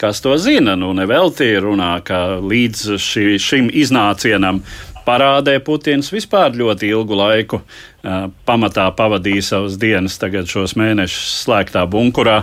Kas 0.00 0.22
to 0.24 0.34
zina? 0.40 0.74
Nu, 0.78 0.90
nevelti 0.96 1.50
runā, 1.62 1.94
ka 2.06 2.40
līdz 2.40 2.96
šī, 3.02 3.26
šim 3.42 3.68
iznācienam 3.70 4.62
parādē 5.06 5.58
Putins 5.62 6.10
vispār 6.14 6.54
ļoti 6.58 6.90
ilgu 6.94 7.18
laiku 7.18 7.60
uh, 7.62 8.28
pamatā 8.46 8.88
pavadīja 8.98 9.44
savas 9.52 9.78
dienas, 9.80 10.18
tagad 10.22 10.50
šos 10.50 10.76
mēnešus 10.78 11.42
slēgtā 11.44 11.86
bunkurā. 11.90 12.42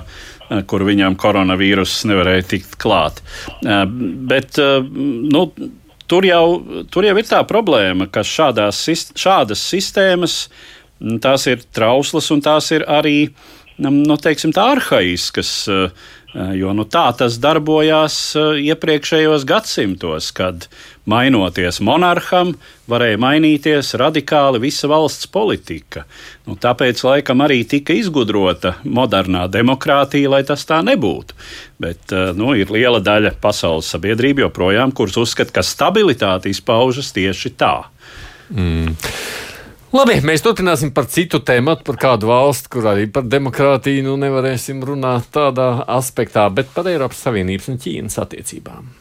Uh, 0.49 0.63
kur 0.65 0.81
viņam 0.81 1.13
koronavīruss 1.19 2.07
nevarēja 2.09 2.47
tikt 2.55 2.71
klāt. 2.81 3.19
Uh, 3.61 3.83
bet, 3.85 4.57
nu, 4.57 5.43
tur 6.09 6.25
jau, 6.25 6.43
tur 6.89 7.05
jau 7.05 7.15
ir 7.21 7.29
tā 7.29 7.43
problēma, 7.47 8.09
ka 8.11 8.23
šādās, 8.25 8.81
šādas 9.13 9.61
sistēmas 9.61 10.39
tās 11.23 11.47
ir 11.49 11.63
trauslas 11.75 12.29
un 12.33 12.43
tās 12.43 12.71
ir 12.75 12.85
arī 12.87 13.31
nu, 13.79 14.17
teiksim, 14.19 14.53
tā 14.55 14.73
arhaiskas. 14.75 15.69
Jo 16.29 16.75
nu, 16.77 16.83
tā 16.85 17.07
tas 17.17 17.39
darbojās 17.41 18.15
iepriekšējos 18.37 19.47
gadsimtos, 19.49 20.27
kad 20.37 20.67
mainoties 21.09 21.79
monarham, 21.81 22.51
varēja 22.85 23.17
mainīties 23.17 23.95
radikāli 23.97 24.61
visa 24.61 24.85
valsts 24.91 25.25
politika. 25.33 26.03
Nu, 26.45 26.53
tāpēc 26.53 27.01
laikam 27.07 27.41
arī 27.41 27.63
tika 27.65 27.97
izgudrota 27.97 28.75
modernā 28.85 29.47
demokrātija, 29.49 30.29
lai 30.35 30.43
tas 30.45 30.69
tā 30.69 30.83
nebūtu. 30.85 31.33
Bet 31.81 32.13
nu, 32.37 32.53
ir 32.53 32.69
liela 32.77 33.01
daļa 33.01 33.33
pasaules 33.41 33.89
sabiedrība 33.89 34.45
joprojām, 34.45 34.93
kuras 34.93 35.17
uzskata, 35.17 35.57
ka 35.57 35.65
stabilitāte 35.65 36.53
izpaužas 36.53 37.09
tieši 37.17 37.55
tā. 37.57 37.75
Mm. 38.53 38.93
Labi, 39.89 40.19
mēs 40.21 40.43
turpināsim 40.45 40.91
par 40.93 41.07
citu 41.09 41.39
tēmu, 41.41 41.73
par 41.81 41.95
kādu 41.97 42.27
valsti, 42.29 42.69
kur 42.75 42.91
arī 42.91 43.07
par 43.09 43.25
demokrātiju 43.25 44.03
nu 44.05 44.19
nevarēsim 44.21 44.83
runāt 44.85 45.31
tādā 45.33 45.71
aspektā, 45.97 46.45
bet 46.53 46.69
par 46.75 46.91
Eiropas 46.91 47.25
Savienības 47.25 47.71
un 47.73 47.81
Ķīnas 47.81 48.19
attiecībām. 48.21 48.98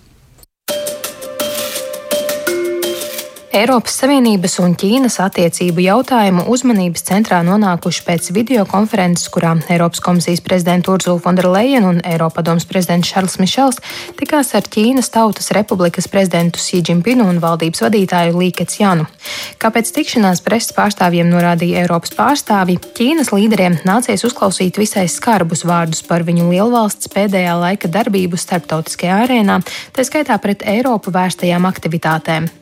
Eiropas 3.48 3.94
Savienības 3.96 4.58
un 4.60 4.74
Ķīnas 4.76 5.14
attiecību 5.24 5.80
jautājumu 5.80 6.42
uzmanības 6.52 7.06
centrā 7.06 7.38
nonākuši 7.46 8.02
pēc 8.04 8.26
videokonferences, 8.36 9.30
kurā 9.32 9.54
Eiropas 9.72 10.02
komisijas 10.04 10.42
prezidenta 10.44 10.92
Urzula 10.92 11.16
Fonderleina 11.24 11.88
un 11.88 12.02
Eiropadomas 12.04 12.68
prezidents 12.68 13.08
Šarls 13.08 13.38
Mišels 13.40 13.80
tikās 14.20 14.52
ar 14.52 14.68
Ķīnas 14.68 15.08
Tautas 15.14 15.48
Republikas 15.56 16.10
prezidentu 16.12 16.60
Xi 16.60 16.82
Jinpingu 16.84 17.24
un 17.24 17.40
valdības 17.40 17.86
vadītāju 17.86 18.36
Līkets 18.36 18.82
Janu. 18.82 19.08
Kāpēc 19.56 19.94
tikšanās 19.96 20.44
preses 20.44 20.76
pārstāvjiem 20.76 21.32
norādīja 21.32 21.86
Eiropas 21.86 22.12
pārstāvji, 22.20 22.76
Ķīnas 23.00 23.32
līderiem 23.32 23.80
nācies 23.88 24.28
uzklausīt 24.28 24.76
visai 24.76 25.08
skarbus 25.08 25.64
vārdus 25.64 26.04
par 26.04 26.28
viņu 26.28 26.50
lielvalsts 26.52 27.08
pēdējā 27.16 27.56
laika 27.64 27.88
darbību 27.96 28.36
starptautiskajā 28.36 29.24
arēnā, 29.24 29.62
tā 29.96 30.04
skaitā 30.04 30.36
pret 30.36 30.68
Eiropu 30.68 31.16
vērstajām 31.16 31.64
aktivitātēm. 31.72 32.52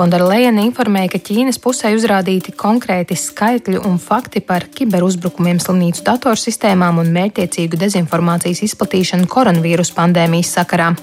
Fonderleina 0.00 0.62
informēja, 0.64 1.10
ka 1.12 1.18
Ķīnas 1.20 1.58
pusē 1.60 1.90
uzrādīti 1.92 2.54
konkrēti 2.56 3.18
skaitļi 3.20 3.82
un 3.84 3.98
fakti 4.00 4.40
par 4.40 4.64
kiberuzbrukumiem 4.72 5.60
slimnīcu 5.60 6.06
datorsistēmām 6.06 7.02
un 7.02 7.10
mērķiecīgu 7.12 7.76
dezinformācijas 7.82 8.64
izplatīšanu 8.64 9.28
koronavīrus 9.28 9.92
pandēmijas 9.98 10.54
sakarā. 10.56 10.94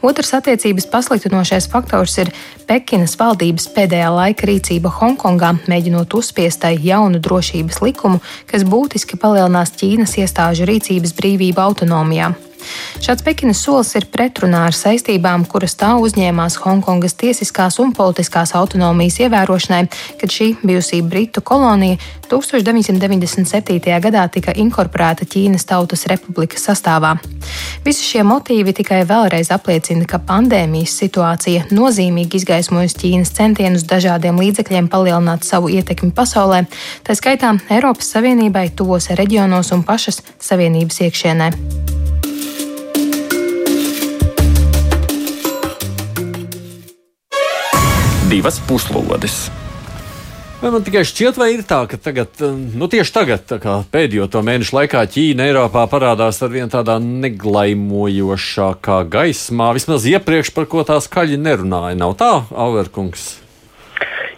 Otrs 0.00 0.32
attiecības 0.40 0.88
pasliktinošais 0.88 1.68
faktors 1.68 2.16
ir 2.24 2.32
Pekinas 2.64 3.18
valdības 3.20 3.68
pēdējā 3.76 4.08
laika 4.16 4.48
rīcība 4.48 4.88
Hongkongā, 5.02 5.58
mēģinot 5.68 6.16
uzspiestai 6.16 6.78
jaunu 6.80 7.20
drošības 7.20 7.84
likumu, 7.84 8.24
kas 8.48 8.64
būtiski 8.64 9.20
palielinās 9.20 9.76
Ķīnas 9.76 10.16
iestāžu 10.24 10.64
rīcības 10.70 11.12
brīvību 11.20 11.60
autonomijā. 11.60 12.32
Šāds 13.00 13.24
Pekinas 13.24 13.62
solis 13.64 13.94
ir 13.98 14.06
pretrunā 14.12 14.66
ar 14.68 14.76
saistībām, 14.76 15.46
kuras 15.48 15.76
tā 15.80 15.94
uzņēmās 16.00 16.58
Hongkongas 16.64 17.16
tiesiskās 17.20 17.78
un 17.82 17.94
politiskās 17.96 18.54
autonomijas 18.58 19.20
ievērošanai, 19.24 19.86
kad 20.20 20.34
šī 20.34 20.52
bijusī 20.62 21.00
Britu 21.02 21.40
kolonija 21.40 21.98
1997. 22.30 24.00
gadā 24.04 24.26
tika 24.30 24.54
inkorporēta 24.54 25.26
Ķīnas 25.26 25.66
Tautas 25.66 26.06
Republikas 26.10 26.68
sastāvā. 26.68 27.16
Visi 27.84 28.06
šie 28.06 28.22
motīvi 28.26 28.74
tikai 28.76 29.02
vēlreiz 29.08 29.50
apliecina, 29.54 30.06
ka 30.06 30.20
pandēmijas 30.28 30.94
situācija 31.02 31.66
nozīmīgi 31.74 32.42
izgaismojas 32.42 32.94
Ķīnas 33.00 33.34
centienus 33.36 33.86
dažādiem 33.90 34.38
līdzekļiem 34.40 34.90
palielināt 34.92 35.48
savu 35.48 35.72
ietekmi 35.74 36.12
pasaulē, 36.14 36.66
tā 37.06 37.16
skaitā 37.18 37.56
Eiropas 37.70 38.12
Savienībai 38.14 38.68
tuvos 38.76 39.10
reģionos 39.18 39.72
un 39.74 39.86
pašas 39.86 40.22
Savienības 40.38 41.02
iekšienē. 41.08 41.50
Divas 48.30 48.60
puslodes. 48.68 49.50
Vai 50.60 50.70
man 50.70 50.84
tikai 50.86 51.00
šķiet, 51.08 51.38
vai 51.40 51.48
ir 51.56 51.64
tā, 51.66 51.80
ka 51.90 51.96
tagad, 51.98 52.36
nu 52.78 52.86
tieši 52.92 53.12
tagad, 53.16 53.52
pēdējo 53.90 54.28
to 54.30 54.42
mēnešu 54.46 54.76
laikā 54.76 55.02
Ķīna 55.10 55.48
Eiropā 55.48 55.82
parādās 55.90 56.38
ar 56.44 56.52
vien 56.52 56.70
tādā 56.70 57.00
neglaimojošākā 57.02 59.00
gaismā, 59.10 59.72
vismaz 59.74 60.06
iepriekš 60.12 60.52
par 60.54 60.68
ko 60.70 60.84
tā 60.86 61.00
skaļi 61.02 61.40
nerunāja. 61.42 61.98
Nav 61.98 62.14
tā, 62.20 62.30
Auerkungs? 62.54 63.40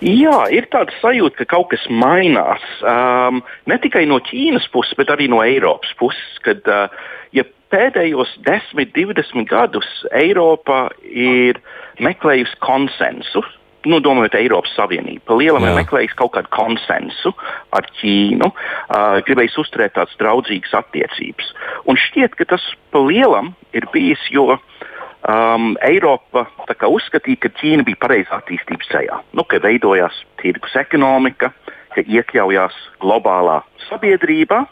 Jā, 0.00 0.48
ir 0.54 0.72
tāds 0.72 0.96
sajūta, 1.02 1.42
ka 1.42 1.50
kaut 1.58 1.68
kas 1.74 1.84
mainās. 1.90 2.64
Um, 2.80 3.42
ne 3.68 3.76
tikai 3.82 4.06
no 4.08 4.22
Ķīnas 4.24 4.72
puses, 4.72 4.96
bet 4.96 5.12
arī 5.12 5.28
no 5.28 5.44
Eiropas 5.44 5.92
puses. 6.00 6.38
Kad, 6.46 6.64
uh, 6.64 6.88
ja 7.36 7.44
pēdējos 7.74 8.38
10, 8.46 8.94
20 8.96 9.50
gadus 9.50 9.90
Eiropa 10.16 10.86
ir 11.04 11.60
meklējusi 12.00 12.56
konsensu 12.64 13.44
nu, 13.86 14.00
domājot 14.04 14.36
Eiropas 14.38 14.72
Savienību, 14.76 15.24
pa 15.26 15.36
lielam 15.38 15.64
ir 15.66 15.76
meklējis 15.80 16.14
kaut 16.18 16.34
kādu 16.36 16.50
konsensu 16.54 17.34
ar 17.74 17.86
Ķīnu, 18.00 18.48
uh, 18.52 19.18
gribējis 19.26 19.58
uzturēt 19.62 19.96
tādas 19.98 20.16
draudzīgas 20.20 20.74
attiecības. 20.82 21.52
Un 21.90 21.98
šķiet, 22.00 22.36
ka 22.38 22.48
tas 22.54 22.64
pa 22.94 23.02
lielam 23.02 23.52
ir 23.76 23.88
bijis, 23.94 24.22
jo 24.34 24.52
um, 24.52 25.72
Eiropa 25.84 26.46
kā, 26.68 26.88
uzskatīja, 26.88 27.44
ka 27.44 27.52
Ķīna 27.60 27.86
bija 27.88 28.00
pareizā 28.02 28.40
attīstības 28.40 28.90
ceļā. 28.92 29.20
Nu, 29.36 29.46
ka 29.48 29.62
veidojās 29.62 30.22
tirgus 30.42 30.76
ekonomika, 30.78 31.52
ka 31.92 32.04
iekļaujās 32.06 32.76
globālā 33.02 33.60
sabiedrībā 33.88 34.64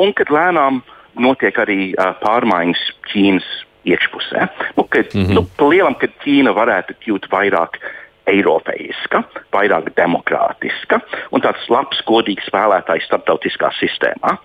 un 0.00 0.12
ka 0.16 0.26
lēnām 0.30 0.82
notiek 1.20 1.58
arī 1.62 1.92
uh, 1.94 2.14
pārmaiņas 2.22 2.88
Ķīnas 3.10 3.48
iekšpusē. 3.84 4.48
Nu, 4.76 4.86
kad, 4.88 5.12
mm 5.14 5.20
-hmm. 5.20 5.34
nu, 5.34 5.46
pa 5.56 5.68
lielam, 5.68 5.94
kad 5.94 6.10
Ķīna 6.24 6.54
varētu 6.56 6.96
kļūt 7.04 7.28
vairāk 7.30 7.78
eiropeiska, 8.30 9.22
vairāk 9.54 9.90
demokrātiska 9.98 11.00
un 11.34 11.44
tāds 11.44 11.68
labs, 11.72 12.00
godīgs 12.08 12.48
spēlētājs 12.50 13.08
starptautiskā 13.08 13.70
sistēmā. 13.78 14.36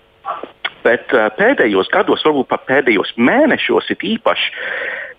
Bet 0.84 1.12
uh, 1.12 1.28
pēdējos 1.36 1.90
gados, 1.92 2.24
varbūt 2.24 2.48
pat 2.52 2.64
pēdējos 2.68 3.12
mēnešos, 3.20 3.90
ir 3.92 4.06
īpaši 4.14 4.52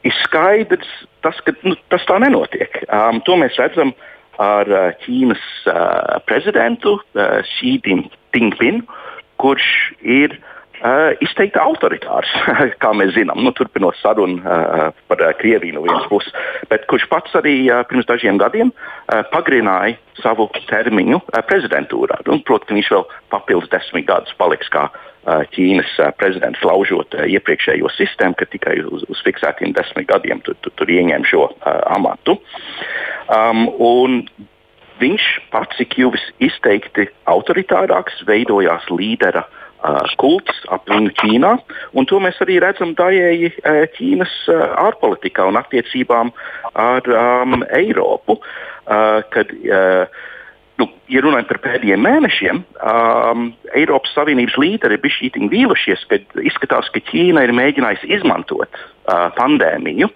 ir 0.10 0.16
skaidrs, 0.24 0.90
tas, 1.26 1.38
ka 1.46 1.54
nu, 1.66 1.76
tas 1.94 2.06
tā 2.10 2.18
nenotiek. 2.22 2.82
Um, 2.90 3.22
to 3.26 3.38
mēs 3.38 3.60
redzam 3.62 3.94
ar 4.42 4.70
uh, 4.70 4.88
Ķīnas 5.04 5.44
uh, 5.70 6.18
prezidentu 6.26 6.98
uh, 6.98 7.42
Xi 7.46 7.78
Jinping, 7.86 8.82
kurš 9.42 9.68
ir 10.02 10.38
uh, 10.38 10.51
Uh, 10.82 11.12
izteikti 11.22 11.60
autoritārs, 11.62 12.30
kā 12.82 12.90
mēs 12.98 13.12
zinām, 13.14 13.44
nu, 13.46 13.52
turpinot 13.54 13.94
sarunu 14.00 14.40
uh, 14.42 14.88
par 15.12 15.20
uh, 15.22 15.30
Krieviju 15.38 15.76
no 15.76 15.84
vienas 15.86 16.08
puses, 16.10 16.34
bet 16.72 16.88
kurš 16.90 17.06
pats 17.12 17.36
arī 17.38 17.54
uh, 17.68 17.84
pirms 17.86 18.08
dažiem 18.10 18.40
gadiem 18.42 18.72
uh, 18.74 19.20
pagarināja 19.30 20.00
savu 20.24 20.48
termiņu 20.72 21.20
uh, 21.22 21.38
prezidentūrā. 21.46 22.18
Un, 22.26 22.42
protams, 22.50 22.74
viņš 22.80 22.92
vēl 22.96 23.06
papildus 23.30 23.70
desmit 23.70 24.10
gadus 24.10 24.34
paliks 24.42 24.74
kā 24.74 24.88
uh, 24.90 25.46
Ķīnas 25.54 25.94
uh, 26.02 26.10
prezidents, 26.18 26.66
laužot 26.66 27.14
uh, 27.14 27.30
iepriekšējo 27.30 27.94
sistēmu, 28.00 28.42
ka 28.42 28.50
tikai 28.50 28.80
uz, 28.82 29.06
uz 29.06 29.22
fiksētiem 29.30 29.78
desmit 29.78 30.10
gadiem 30.10 30.42
tur, 30.42 30.58
tur, 30.66 30.74
tur 30.82 30.98
ieņem 30.98 31.30
šo 31.30 31.46
uh, 31.52 31.78
amatu. 31.94 32.40
Um, 33.30 34.26
viņš 34.98 35.32
pats 35.54 35.78
ir 35.78 35.94
kļuvis 35.94 36.30
izteikti 36.50 37.12
autoritārāks, 37.30 38.24
veidojās 38.26 38.90
līdera 38.90 39.46
uh, 39.46 39.61
kults 40.22 40.64
ap 40.74 40.90
viņu 40.90 41.14
Ķīnā. 41.22 41.54
To 42.12 42.20
mēs 42.22 42.42
arī 42.44 42.60
redzam 42.62 42.96
daļēji 42.98 43.54
Ķīnas 43.98 44.36
ārpolitikā 44.82 45.48
un 45.50 45.58
attiecībām 45.62 46.34
ar 46.78 47.08
um, 47.16 47.62
Eiropu. 47.76 48.38
Uh, 48.92 49.22
kad, 49.30 49.52
uh, 49.70 50.08
nu, 50.82 50.88
ja 51.12 51.24
runājam 51.24 51.50
par 51.50 51.60
pēdējiem 51.66 52.06
mēnešiem, 52.06 52.62
um, 52.80 53.50
Eiropas 53.78 54.14
Savienības 54.16 54.58
līderi 54.62 54.98
ir 54.98 55.04
bijuši 55.04 55.32
vīlušies, 55.52 56.06
kad 56.12 56.40
izskatās, 56.44 56.90
ka 56.94 57.04
Ķīna 57.12 57.44
ir 57.48 57.56
mēģinājusi 57.58 58.14
izmantot 58.18 58.72
uh, 58.72 59.28
pandēmiju 59.38 60.12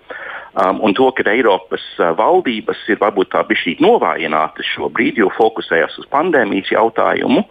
Um, 0.55 0.79
un 0.79 0.93
to, 0.95 1.09
ka 1.11 1.27
Eiropas 1.27 1.83
uh, 1.99 2.13
valdības 2.15 2.79
ir 2.87 2.99
varbūt 3.01 3.33
tā 3.33 3.41
bišķī 3.43 3.73
novājinātas 3.83 4.69
šobrīd, 4.71 5.17
jo 5.19 5.27
fokusējas 5.35 5.97
uz 5.99 6.07
pandēmijas 6.13 6.71
jautājumu 6.71 7.41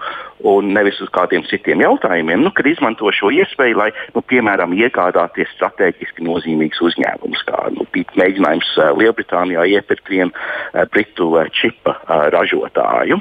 un 0.48 0.70
nevis 0.72 1.02
uz 1.04 1.10
kādiem 1.12 1.44
citiem 1.50 1.84
jautājumiem, 1.84 2.40
nu, 2.40 2.52
kad 2.56 2.64
izmanto 2.64 3.12
šo 3.12 3.28
iespēju, 3.36 3.76
lai, 3.76 3.90
nu, 4.16 4.24
piemēram, 4.24 4.72
iegādāties 4.80 5.52
strateģiski 5.52 6.24
nozīmīgus 6.24 6.80
uzņēmumus, 6.88 7.44
kā 7.44 7.66
nu, 7.76 7.84
bija 7.92 8.24
mēģinājums 8.24 8.72
uh, 8.78 8.94
Lielbritānijā 8.96 9.68
iepirkt 9.76 10.08
vienu 10.08 10.32
uh, 10.32 10.86
britu 10.88 11.34
uh, 11.34 11.44
čipa 11.52 11.98
uh, 11.98 12.30
ražotāju. 12.32 13.20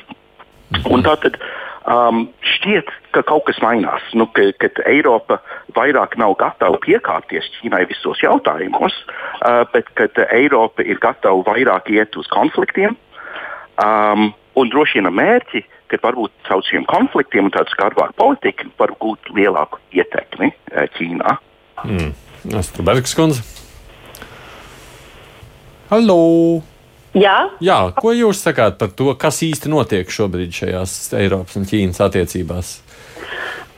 Un 0.89 1.03
tātad, 1.05 1.37
uh, 1.37 1.63
um, 1.87 2.27
šķiet, 2.55 2.89
ka 3.15 3.23
kaut 3.27 3.45
kas 3.47 3.59
mainās. 3.63 4.05
Nu, 4.17 4.27
ka, 4.35 4.45
kad 4.61 4.79
Eiropa 4.89 5.39
vairāk 5.75 6.17
nav 6.21 6.35
gatava 6.39 6.79
piekāpties 6.83 7.49
Ķīnai 7.57 7.83
visos 7.89 8.21
jautājumos, 8.23 8.95
uh, 9.43 9.63
bet 9.73 9.89
kad 9.99 10.17
Eiropa 10.29 10.85
ir 10.85 11.01
gatava 11.03 11.43
vairāk 11.47 11.91
iet 11.93 12.17
uz 12.19 12.29
konfliktiem 12.33 12.95
um, 13.81 14.31
un 14.59 14.73
droši 14.73 15.01
vien 15.01 15.13
mērķi, 15.13 15.63
ka 15.91 15.99
varbūt 16.03 16.33
caur 16.47 16.63
šiem 16.65 16.87
konfliktiem 16.89 17.49
un 17.49 17.53
tādu 17.53 17.73
skarbāku 17.73 18.17
politiku 18.17 18.69
var 18.79 18.95
gūt 19.01 19.33
lielāku 19.35 19.81
ietekmi 19.95 20.53
uh, 20.53 20.85
Ķīnā. 20.97 21.39
Mm. 21.83 22.13
Astrubergs 22.59 23.15
kundze. 23.17 23.43
Halo! 25.91 26.72
Jā, 27.13 27.37
Jā, 27.61 27.77
ko 27.93 28.09
jūs 28.15 28.41
sakāt 28.41 28.79
par 28.79 28.89
to, 28.97 29.11
kas 29.19 29.43
īsti 29.45 29.69
notiek 29.69 30.09
šobrīd 30.09 30.55
šajās 30.57 30.95
Eiropas 31.19 31.59
un 31.59 31.67
Ķīnas 31.69 32.01
attiecībās? 32.01 32.71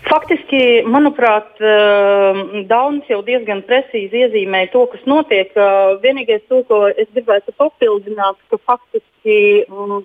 Faktiski, 0.06 0.86
manuprāt, 0.88 1.50
eh, 1.60 2.40
Daunis 2.70 3.10
jau 3.10 3.22
diezgan 3.26 3.64
precīzi 3.66 4.22
iezīmēja 4.24 4.72
to, 4.72 4.86
kas 4.92 5.02
notiek. 5.10 5.52
Eh, 5.52 5.96
vienīgais, 6.04 6.46
to, 6.48 6.62
ko 6.64 6.86
es 6.88 7.08
gribētu 7.16 7.52
papildināt, 7.58 8.38
ka 8.50 8.58
faktiski 8.70 9.66
mm, 9.66 10.04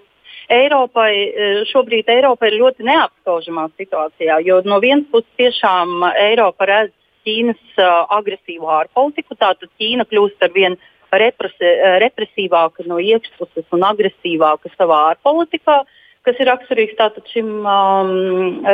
Eiropai 0.50 1.12
eh, 1.14 1.60
šobrīd 1.70 2.08
Eiropa 2.08 2.48
ir 2.48 2.58
ļoti 2.62 2.88
neapskaužamā 2.88 3.68
situācijā, 3.76 4.40
jo 4.42 4.62
no 4.64 4.80
vienas 4.80 5.06
puses 5.12 5.30
tiešām 5.38 6.00
Eiropa 6.16 6.66
redz 6.66 6.96
Ķīnas 7.28 7.76
agresīvu 8.16 8.66
ārpolitiku, 8.72 9.36
tātad 9.36 9.68
Ķīna 9.78 10.08
kļūst 10.08 10.40
ar 10.42 10.54
vien 10.56 10.78
represi, 11.12 11.72
represīvāka 12.02 12.86
no 12.86 13.00
iekšpuses 13.02 13.66
un 13.74 13.86
agresīvāka 13.88 14.72
savā 14.76 15.00
ārpolitikā. 15.14 15.80
Kas 16.26 16.36
ir 16.36 16.50
raksturīgs 16.50 16.98
tātad 16.98 17.24
šim 17.32 17.64
um, 17.64 18.10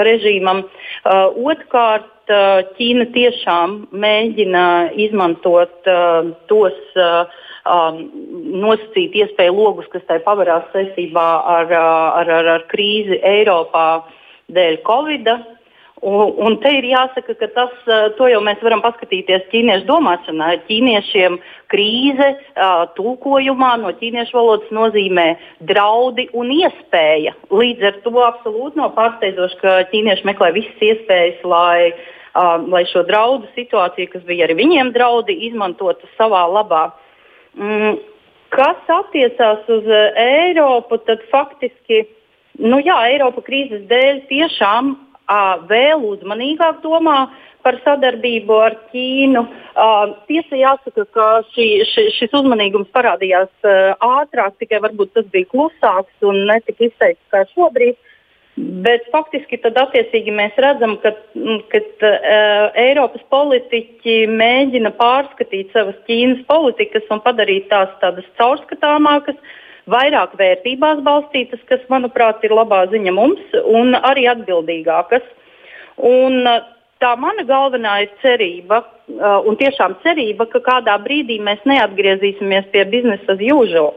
režīmam. 0.02 0.64
Uh, 1.06 1.30
Otrkārt, 1.46 2.10
uh, 2.26 2.64
Ķīna 2.74 3.06
tiešām 3.14 3.76
mēģina 3.94 4.64
izmantot 5.06 5.86
uh, 5.86 6.32
tos 6.50 6.80
uh, 6.98 7.30
um, 7.62 8.00
nosacīt 8.66 9.14
iespēju 9.22 9.54
logus, 9.54 9.86
kas 9.92 10.02
tai 10.10 10.18
pavarās 10.26 10.66
saistībā 10.74 11.26
ar, 11.54 11.70
ar, 11.70 12.32
ar, 12.40 12.50
ar 12.56 12.66
krīzi 12.72 13.20
Eiropā 13.22 13.88
dēļ 14.50 14.82
Covid. 14.86 15.30
-a. 15.30 15.55
Un, 16.04 16.34
un 16.44 16.58
te 16.60 16.68
ir 16.76 16.84
jāsaka, 16.90 17.32
ka 17.40 17.46
tas, 17.54 17.76
to 18.18 18.26
jau 18.28 18.40
mēs 18.44 18.60
varam 18.60 18.82
paskatīties 18.84 19.46
ķīniešu 19.48 19.86
domāšanā. 19.88 20.50
Ķīniešiem 20.68 21.38
krīze 21.72 22.26
tulkojumā 22.98 23.70
no 23.80 23.94
ķīniešu 23.96 24.36
valodas 24.36 24.74
nozīmē 24.76 25.24
draudi 25.70 26.26
un 26.36 26.52
iespēja. 26.52 27.32
Līdz 27.48 27.88
ar 27.88 27.96
to 28.04 28.12
absolūti 28.26 28.82
nav 28.82 28.92
pārsteidzoši, 28.98 29.58
ka 29.62 29.78
ķīnieši 29.94 30.28
meklē 30.28 30.50
visas 30.58 30.84
iespējas, 30.84 31.40
lai, 31.48 31.94
lai 32.68 32.84
šo 32.92 33.06
draudu 33.08 33.48
situāciju, 33.56 34.12
kas 34.12 34.28
bija 34.28 34.44
arī 34.44 34.58
viņiem 34.60 34.92
draudi, 34.92 35.38
izmantotu 35.48 36.12
savā 36.20 36.44
labā. 36.58 36.90
Mm, 37.56 37.96
kas 38.52 38.94
attiecās 39.00 39.64
uz 39.72 39.88
Eiropu, 40.12 41.00
tad 41.08 41.24
faktiski. 41.32 42.04
Nu 42.60 42.84
jā, 42.84 43.00
Eiropa 43.08 43.40
krīzes 43.48 43.88
dēļ 43.88 44.22
tiešām 44.28 44.94
vēl 45.70 46.04
uzmanīgāk 46.06 46.82
domā 46.82 47.26
par 47.66 47.80
sadarbību 47.82 48.58
ar 48.62 48.76
Ķīnu. 48.92 49.42
Tiesa 50.30 50.58
jāsaka, 50.60 51.06
ka 51.10 51.26
šī, 51.54 51.68
ši, 51.90 52.08
šis 52.14 52.34
uzmanīgums 52.38 52.92
parādījās 52.94 53.50
ātrāk, 53.98 54.54
tikai 54.62 54.82
varbūt 54.84 55.16
tas 55.16 55.26
bija 55.32 55.50
klusāks 55.50 56.26
un 56.26 56.46
netik 56.46 56.80
izteikts 56.88 57.26
kā 57.34 57.42
šobrīd. 57.54 57.98
Bet 58.56 59.10
faktiski 59.12 59.58
tad 59.60 59.76
attiecīgi 59.76 60.32
mēs 60.32 60.54
redzam, 60.56 60.94
ka, 61.02 61.10
ka 61.68 61.80
uh, 61.82 62.70
Eiropas 62.80 63.20
politiķi 63.28 64.14
mēģina 64.32 64.94
pārskatīt 64.96 65.74
savas 65.76 65.98
Ķīnas 66.06 66.40
politikas 66.48 67.04
un 67.12 67.20
padarīt 67.26 67.68
tās 67.68 67.92
tādas 68.00 68.24
caurskatāmākas, 68.40 69.36
uh, 69.36 69.65
vairāk 69.90 70.36
vērtībās 70.38 71.02
balstītas, 71.06 71.62
kas, 71.70 71.82
manuprāt, 71.92 72.44
ir 72.44 72.54
labā 72.56 72.84
ziņa 72.92 73.14
mums, 73.14 73.58
un 73.64 73.94
arī 73.98 74.26
atbildīgākas. 74.32 75.26
Un, 75.96 76.42
uh, 76.46 76.64
tā 77.02 77.12
mana 77.20 77.44
galvenā 77.48 77.94
ir 78.04 78.12
cerība, 78.22 78.82
uh, 78.82 79.40
un 79.48 79.58
tiešām 79.60 79.98
cerība, 80.04 80.48
ka 80.52 80.62
kādā 80.64 80.96
brīdī 81.02 81.38
mēs 81.44 81.62
neatgriezīsimies 81.68 82.70
pie 82.72 82.84
biznesa 82.92 83.36
as 83.36 83.42
usual. 83.52 83.94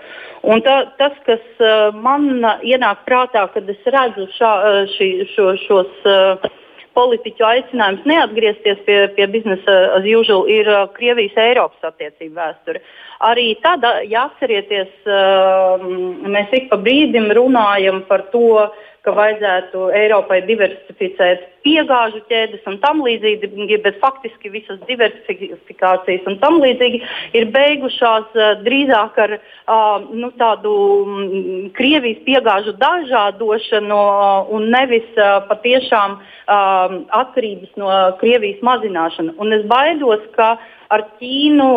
Un 0.47 0.63
tā, 0.63 0.78
tas, 0.99 1.15
kas 1.25 1.43
uh, 1.60 1.89
man 1.95 2.30
ienāk 2.63 3.04
prātā, 3.08 3.47
kad 3.54 3.67
es 3.69 3.91
redzu 3.95 4.30
šā, 4.38 4.54
šī, 4.95 5.10
šo, 5.34 5.52
šos 5.65 6.08
uh, 6.08 6.49
politiķu 6.95 7.45
aicinājums 7.45 8.08
neatgriezties 8.10 8.80
pie, 8.88 8.99
pie 9.15 9.28
biznesa 9.32 9.78
as 9.97 10.08
usual, 10.08 10.47
ir 10.52 10.67
uh, 10.71 10.88
Krievijas-Eiropas 10.95 11.91
attiecību 11.91 12.36
vēsture. 12.39 12.84
Arī 13.19 13.49
tad, 13.60 13.84
ja 14.08 14.29
atcerieties, 14.29 14.91
uh, 15.03 15.82
mēs 16.23 16.53
ik 16.55 16.69
pa 16.71 16.77
brīdim 16.79 17.27
runājam 17.36 18.05
par 18.08 18.23
to, 18.32 18.69
ka 19.03 19.12
vajadzētu 19.15 19.89
Eiropai 19.95 20.38
diversificēt 20.47 21.43
piegāžu 21.63 22.21
ķēdes 22.29 22.63
un 22.67 22.77
tam 22.84 23.01
līdzīgi, 23.03 23.79
bet 23.84 23.99
faktiski 23.99 24.51
visas 24.53 24.79
diversifikācijas 24.88 26.27
un 26.32 26.38
tam 26.39 26.60
līdzīgi 26.63 27.01
ir 27.36 27.49
beigušās 27.51 28.39
uh, 28.39 28.49
drīzāk 28.63 29.19
ar 29.25 29.36
uh, 29.36 30.08
nu, 30.15 30.32
tādu 30.39 30.73
um, 31.03 31.69
Krievijas 31.75 32.23
piegāžu 32.23 32.75
dažādošanu 32.79 33.99
uh, 33.99 34.51
un 34.55 34.71
nevis 34.71 35.08
uh, 35.19 35.41
patiešām 35.51 36.19
uh, 36.19 36.99
atkarības 37.19 37.75
no 37.79 37.91
Krievijas 38.23 38.63
mazināšanu. 38.63 39.36
Un 39.43 39.60
es 39.60 39.67
baidos, 39.67 40.23
ka 40.39 40.55
ar 40.89 41.06
Ķīnu 41.19 41.67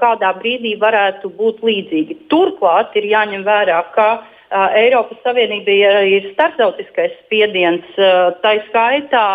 kādā 0.00 0.30
brīdī 0.38 0.74
varētu 0.80 1.30
būt 1.38 1.64
līdzīgi. 1.66 2.18
Turklāt 2.32 2.96
ir 2.98 3.08
jāņem 3.10 3.44
vērā, 3.46 3.80
ka 3.96 4.08
Eiropas 4.78 5.18
Savienība 5.24 5.74
ir 6.08 6.30
starptautiskais 6.32 7.12
spiediens, 7.24 7.84
tā 8.44 8.54
skaitā 8.68 9.26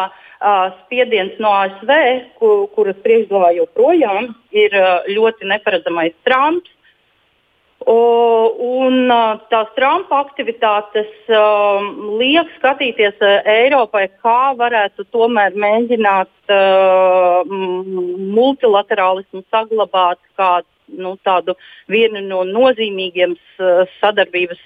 spiediens 0.86 1.36
no 1.44 1.52
ASV, 1.66 1.92
kur, 2.40 2.68
kuras 2.76 3.00
priekšgalā 3.04 3.52
joprojām 3.58 4.32
ir 4.56 4.76
ļoti 5.12 5.50
neparedzamais 5.52 6.16
Trumps. 6.28 6.72
Un 7.88 9.08
tās 9.52 9.70
Trumpa 9.78 10.20
aktivitātes 10.26 11.12
liek 12.20 12.50
skatīties 12.58 13.22
Eiropai, 13.48 14.10
kā 14.24 14.54
varētu 14.60 15.06
tomēr 15.16 15.56
mēģināt 15.56 16.54
multilaterālismu 18.36 19.46
saglabāt 19.48 20.20
kā 20.36 20.60
nu, 20.98 21.16
tādu 21.26 21.56
vienu 21.92 22.22
no 22.26 22.42
nozīmīgiem 22.48 23.36
sadarbības 24.00 24.62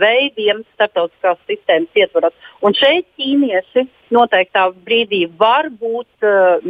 veidiem 0.00 0.62
starptautiskās 0.74 1.40
sistēmas 1.48 2.02
ietvaros. 2.02 2.36
Un 2.62 2.76
šeit 2.76 3.08
ķīnieši 3.18 3.86
noteiktā 4.14 4.66
brīdī 4.86 5.24
var 5.38 5.70
būt 5.70 6.26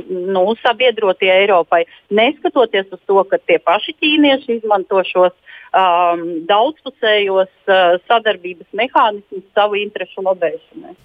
nu, 0.09 0.45
sabiedrotie 0.63 1.31
Eiropai, 1.33 1.85
neskatoties 2.11 2.91
uz 2.93 3.01
to, 3.07 3.23
ka 3.25 3.41
tie 3.47 3.59
paši 3.59 3.97
ķīnieši 4.01 4.61
izmanto 4.61 5.03
šos 5.09 5.35
um, 5.35 6.27
daudzpusējos 6.51 7.53
uh, 7.69 7.99
sadarbības 8.11 8.71
mehānismus 8.77 9.47
savu 9.57 9.81
interesu 9.81 10.25
lobēšanai. 10.27 10.97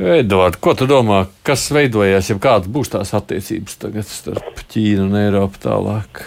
Edvards, 0.00 0.56
ko 0.64 0.72
tu 0.72 0.86
domā, 0.88 1.26
kas 1.44 1.66
veidojas, 1.74 2.30
ja 2.30 2.38
kādas 2.40 2.70
būs 2.72 2.92
tās 2.94 3.12
attiecības 3.16 3.80
tagad 3.82 4.08
starp 4.08 4.62
Ķīnu 4.72 5.10
un 5.10 5.18
Eiropu 5.20 5.60
tālāk? 5.60 6.22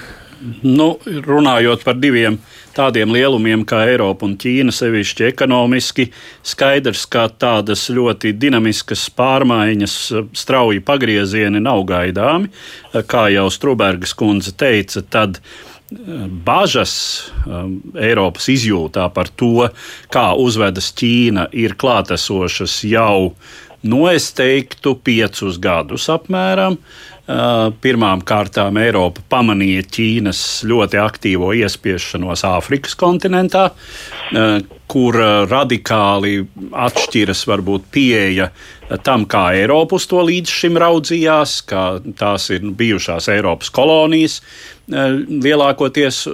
Nu, 0.62 0.97
runājot 1.03 1.86
par 1.88 1.95
diviem 1.97 2.38
tādiem 2.75 3.13
lielumiem 3.15 3.63
kā 3.65 3.83
Eiropa 3.88 4.27
un 4.27 4.36
Ķīna, 4.38 4.73
sevišķi 4.75 5.27
ekonomiski, 5.29 6.09
skaidrs, 6.45 7.05
ka 7.09 7.29
tādas 7.39 7.86
ļoti 7.93 8.33
dinamiskas 8.38 9.07
pārmaiņas, 9.15 9.97
strauji 10.38 10.83
pagriezieni 10.86 11.63
nav 11.63 11.86
gaidāmi. 11.89 12.51
Kā 13.07 13.27
jau 13.33 13.47
Strunbergas 13.53 14.13
kundze 14.19 14.53
teica, 14.57 15.01
tad 15.01 15.39
eh, 15.39 15.72
bažas 16.45 16.93
um, 17.45 17.77
Eiropas 17.99 18.49
izjūtā 18.53 19.10
par 19.13 19.29
to, 19.39 19.69
kā 20.13 20.32
uzvedas 20.39 20.91
Ķīna, 20.97 21.49
ir 21.51 21.77
klātesošas 21.79 22.82
jau 22.89 23.34
Nu, 23.84 24.06
es 24.08 24.29
teiktu, 24.32 24.93
piecus 24.95 25.58
gadus 25.60 26.06
apmēram. 26.08 26.77
Uh, 26.77 27.12
pirmām 27.23 28.21
kārtām 28.27 28.75
Eiropa 28.81 29.21
pamanīja 29.31 29.86
Ķīnas 29.95 30.41
ļoti 30.67 30.99
aktīvo 30.99 31.53
iespiešanos 31.55 32.43
Āfrikas 32.49 32.97
kontinentā, 32.99 33.69
kur 34.91 35.17
radikāli 35.47 36.41
atšķiras 36.83 37.45
varbūt 37.47 37.88
pieeja 37.95 38.49
tam, 39.07 39.23
kā 39.25 39.53
Eiropa 39.55 39.95
uz 39.95 40.07
to 40.12 40.19
līdz 40.27 40.51
šim 40.51 40.81
raudzījās, 40.83 41.55
kā 41.69 41.86
tās 42.19 42.49
ir 42.51 42.67
bijušās 42.75 43.31
Eiropas 43.31 43.71
kolonijas. 43.73 44.41
Lielākoties 44.91 46.25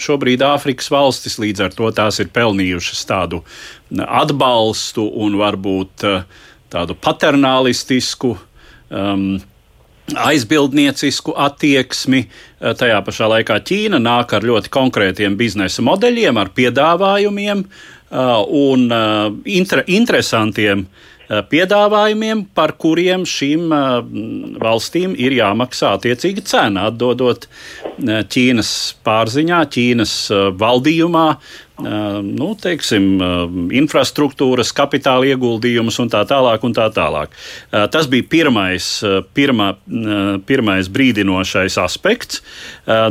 šobrīd 0.00 0.40
Āfrikas 0.48 0.88
valstis 0.90 1.36
līdz 1.42 1.66
ar 1.68 1.76
to 1.76 1.92
tās 1.92 2.22
ir 2.24 2.32
pelnījušas 2.32 3.04
tādu 3.12 3.44
atbalstu 4.08 5.04
un 5.20 5.36
varbūt 5.42 6.08
tādu 6.72 6.96
paternālistisku. 6.96 8.38
Um, 8.90 9.36
aizbildniecisku 10.18 11.34
attieksmi. 11.36 12.24
Uh, 12.60 12.74
tajā 12.78 12.98
pašā 13.06 13.30
laikā 13.34 13.60
Ķīna 13.66 14.00
nāk 14.02 14.34
ar 14.36 14.46
ļoti 14.46 14.72
konkrētiem 14.72 15.38
biznesa 15.40 15.84
modeļiem, 15.86 16.40
ar 16.40 16.52
piedāvājumiem 16.56 17.64
uh, 17.64 18.34
un 18.46 18.90
uh, 18.90 19.30
inter 19.44 19.84
interesantiem 19.86 20.88
piedāvājumiem, 21.30 22.40
par 22.58 22.72
kuriem 22.80 23.22
šīm 23.22 23.70
valstīm 24.58 25.12
ir 25.14 25.36
jāmaksā 25.36 25.92
attiecīga 25.94 26.42
cena, 26.42 26.88
atdodot 26.90 27.46
Ķīnas 28.00 28.72
pārziņā, 29.06 29.60
Ķīnas 29.70 30.14
valdījumā 30.58 31.26
nu, 31.80 32.50
teiksim, 32.60 33.08
infrastruktūras, 33.80 34.72
kapitāla 34.76 35.30
ieguldījumus 35.32 36.00
un 36.02 36.12
tā 36.12 36.22
tālāk. 36.28 36.64
Un 36.66 36.76
tā 36.76 36.86
tālāk. 36.94 37.34
Tas 37.70 38.08
bija 38.10 38.26
pirmais, 38.30 38.86
pirmā, 39.36 39.72
pirmais 40.46 40.90
brīdinošais 40.92 41.78
aspekts. 41.80 42.42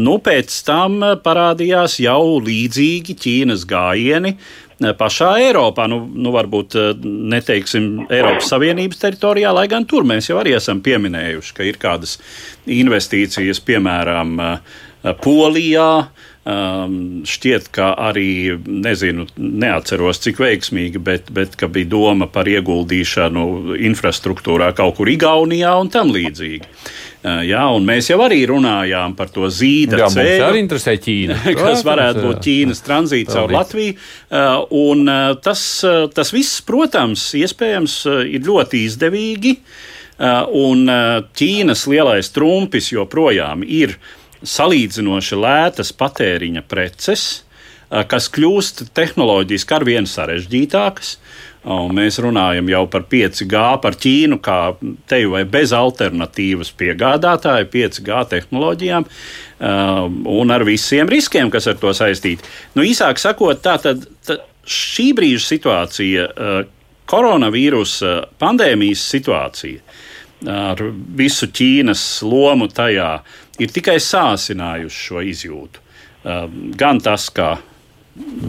Nu, 0.03 0.17
pēc 0.23 0.55
tam 0.67 1.01
parādījās 1.23 1.99
jau 2.03 2.39
līdzīgi 2.45 3.17
Ķīnas 3.19 3.65
gājieni 3.69 4.35
pašā 4.79 5.31
Eiropā. 5.43 5.87
Nu, 5.91 6.01
nu, 6.07 6.33
varbūt 6.35 6.77
neteiksim 7.03 8.05
Eiropas 8.07 8.51
Savienības 8.53 9.01
teritorijā, 9.01 9.53
lai 9.55 9.67
gan 9.71 9.87
tur 9.89 10.07
mēs 10.07 10.31
jau 10.31 10.39
arī 10.41 10.55
esam 10.57 10.83
pieminējuši, 10.85 11.55
ka 11.57 11.67
ir 11.67 11.79
kādas 11.81 12.17
investīcijas, 12.69 13.61
piemēram, 13.65 14.37
Polijā, 15.23 15.91
Um, 16.49 16.93
šķiet, 17.27 17.67
ka 17.75 17.91
arī, 17.99 18.55
nezinu, 18.57 19.25
neatceros 19.37 20.21
cik 20.23 20.39
veiksmīgi, 20.41 21.01
bet, 21.03 21.27
bet 21.35 21.57
ka 21.59 21.67
bija 21.69 21.89
doma 21.91 22.29
par 22.31 22.47
ieguldīšanu 22.49 23.75
infrastruktūrā 23.89 24.71
kaut 24.77 24.95
kur 24.97 25.11
Igaunijā 25.11 25.75
un 25.77 25.91
tam 25.93 26.13
līdzīgi. 26.15 26.63
Uh, 27.19 27.41
jā, 27.45 27.65
un 27.75 27.85
mēs 27.85 28.09
jau 28.09 28.17
arī 28.25 28.39
runājām 28.49 29.13
par 29.19 29.29
to 29.35 29.51
zīda 29.51 29.99
Jā, 29.99 30.09
ceļu. 30.15 30.45
arī 30.47 30.63
interesē 30.63 30.95
Ķīna. 31.03 31.37
kas 31.59 31.83
varētu 31.85 32.23
būt 32.25 32.41
Ķīnas 32.47 32.81
tranzīts 32.87 33.35
caur 33.35 33.53
Latviju. 33.53 33.99
Uh, 34.31 34.63
un 34.79 35.05
uh, 35.05 35.35
tas, 35.43 35.63
tas 36.15 36.33
viss, 36.33 36.63
protams, 36.65 37.29
iespējams, 37.37 37.99
ir 38.31 38.47
ļoti 38.47 38.85
izdevīgi. 38.87 39.57
Un 40.19 40.81
Ķīnas 41.39 41.85
lielais 41.87 42.27
trumpis 42.35 42.89
joprojām 42.91 43.61
ir 43.63 43.93
uh, 43.93 44.18
salīdzinoši 44.45 45.37
lētas 45.39 45.93
patēriņa 45.99 46.63
preces, 46.69 47.27
kas 47.89 48.29
kļūst 48.29 48.89
tehnoloģiski 48.95 49.75
ar 49.75 49.85
vien 49.87 50.09
sarežģītākas. 50.09 51.15
Un 51.69 51.91
mēs 51.91 52.21
runājam 52.23 52.69
jau 52.71 52.85
par 52.87 53.03
5G, 53.11 53.63
par 53.83 53.97
Ķīnu, 53.99 54.37
kā 54.39 54.59
te 55.11 55.19
jau 55.19 55.41
bez 55.51 55.73
alternatīvas 55.75 56.71
piegādātāju 56.79 57.67
5G 57.73 58.19
tehnoloģijām 58.31 59.07
un 60.39 60.55
ar 60.55 60.63
visiem 60.63 61.09
riskiem, 61.11 61.51
kas 61.51 61.67
ar 61.67 61.75
to 61.81 61.91
saistīti. 61.97 62.47
Nu, 62.77 62.85
īsāk 62.87 63.19
sakot, 63.19 63.59
tā 63.65 63.75
tad 63.83 64.07
šī 64.63 65.09
brīža 65.17 65.43
situācija, 65.49 66.29
koronavīrusa 67.09 68.15
pandēmijas 68.39 69.03
situācija 69.17 69.83
ar 70.47 70.79
visu 71.19 71.49
Ķīnas 71.51 72.03
lomu 72.23 72.69
tajā, 72.71 73.17
ir 73.59 73.73
tikai 73.73 73.97
sāsinājuši 74.03 75.05
šo 75.07 75.23
izjūtu. 75.31 75.83
Um, 76.19 76.71
gan 76.75 76.99
tas, 77.03 77.29
ka 77.31 77.57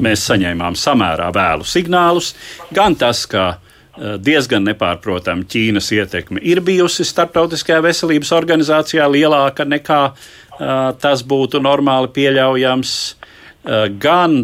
mēs 0.03 0.25
saņēmām 0.27 0.75
samērā 0.79 1.29
vēlu 1.35 1.67
signālus, 1.67 2.33
gan 2.75 2.97
tas, 2.99 3.23
ka 3.31 3.45
uh, 3.55 4.17
diezgan 4.19 4.67
nepārprotama 4.67 5.47
Ķīnas 5.47 5.93
ietekme 5.95 6.43
ir 6.43 6.63
bijusi 6.67 7.07
starptautiskajā 7.07 7.79
veselības 7.87 8.33
organizācijā 8.35 9.07
lielāka 9.13 9.67
nekā 9.69 10.01
uh, 10.11 10.17
tas 10.99 11.23
būtu 11.23 11.63
normāli 11.63 12.11
pieļaujams, 12.17 12.97
uh, 13.07 13.87
gan 14.03 14.41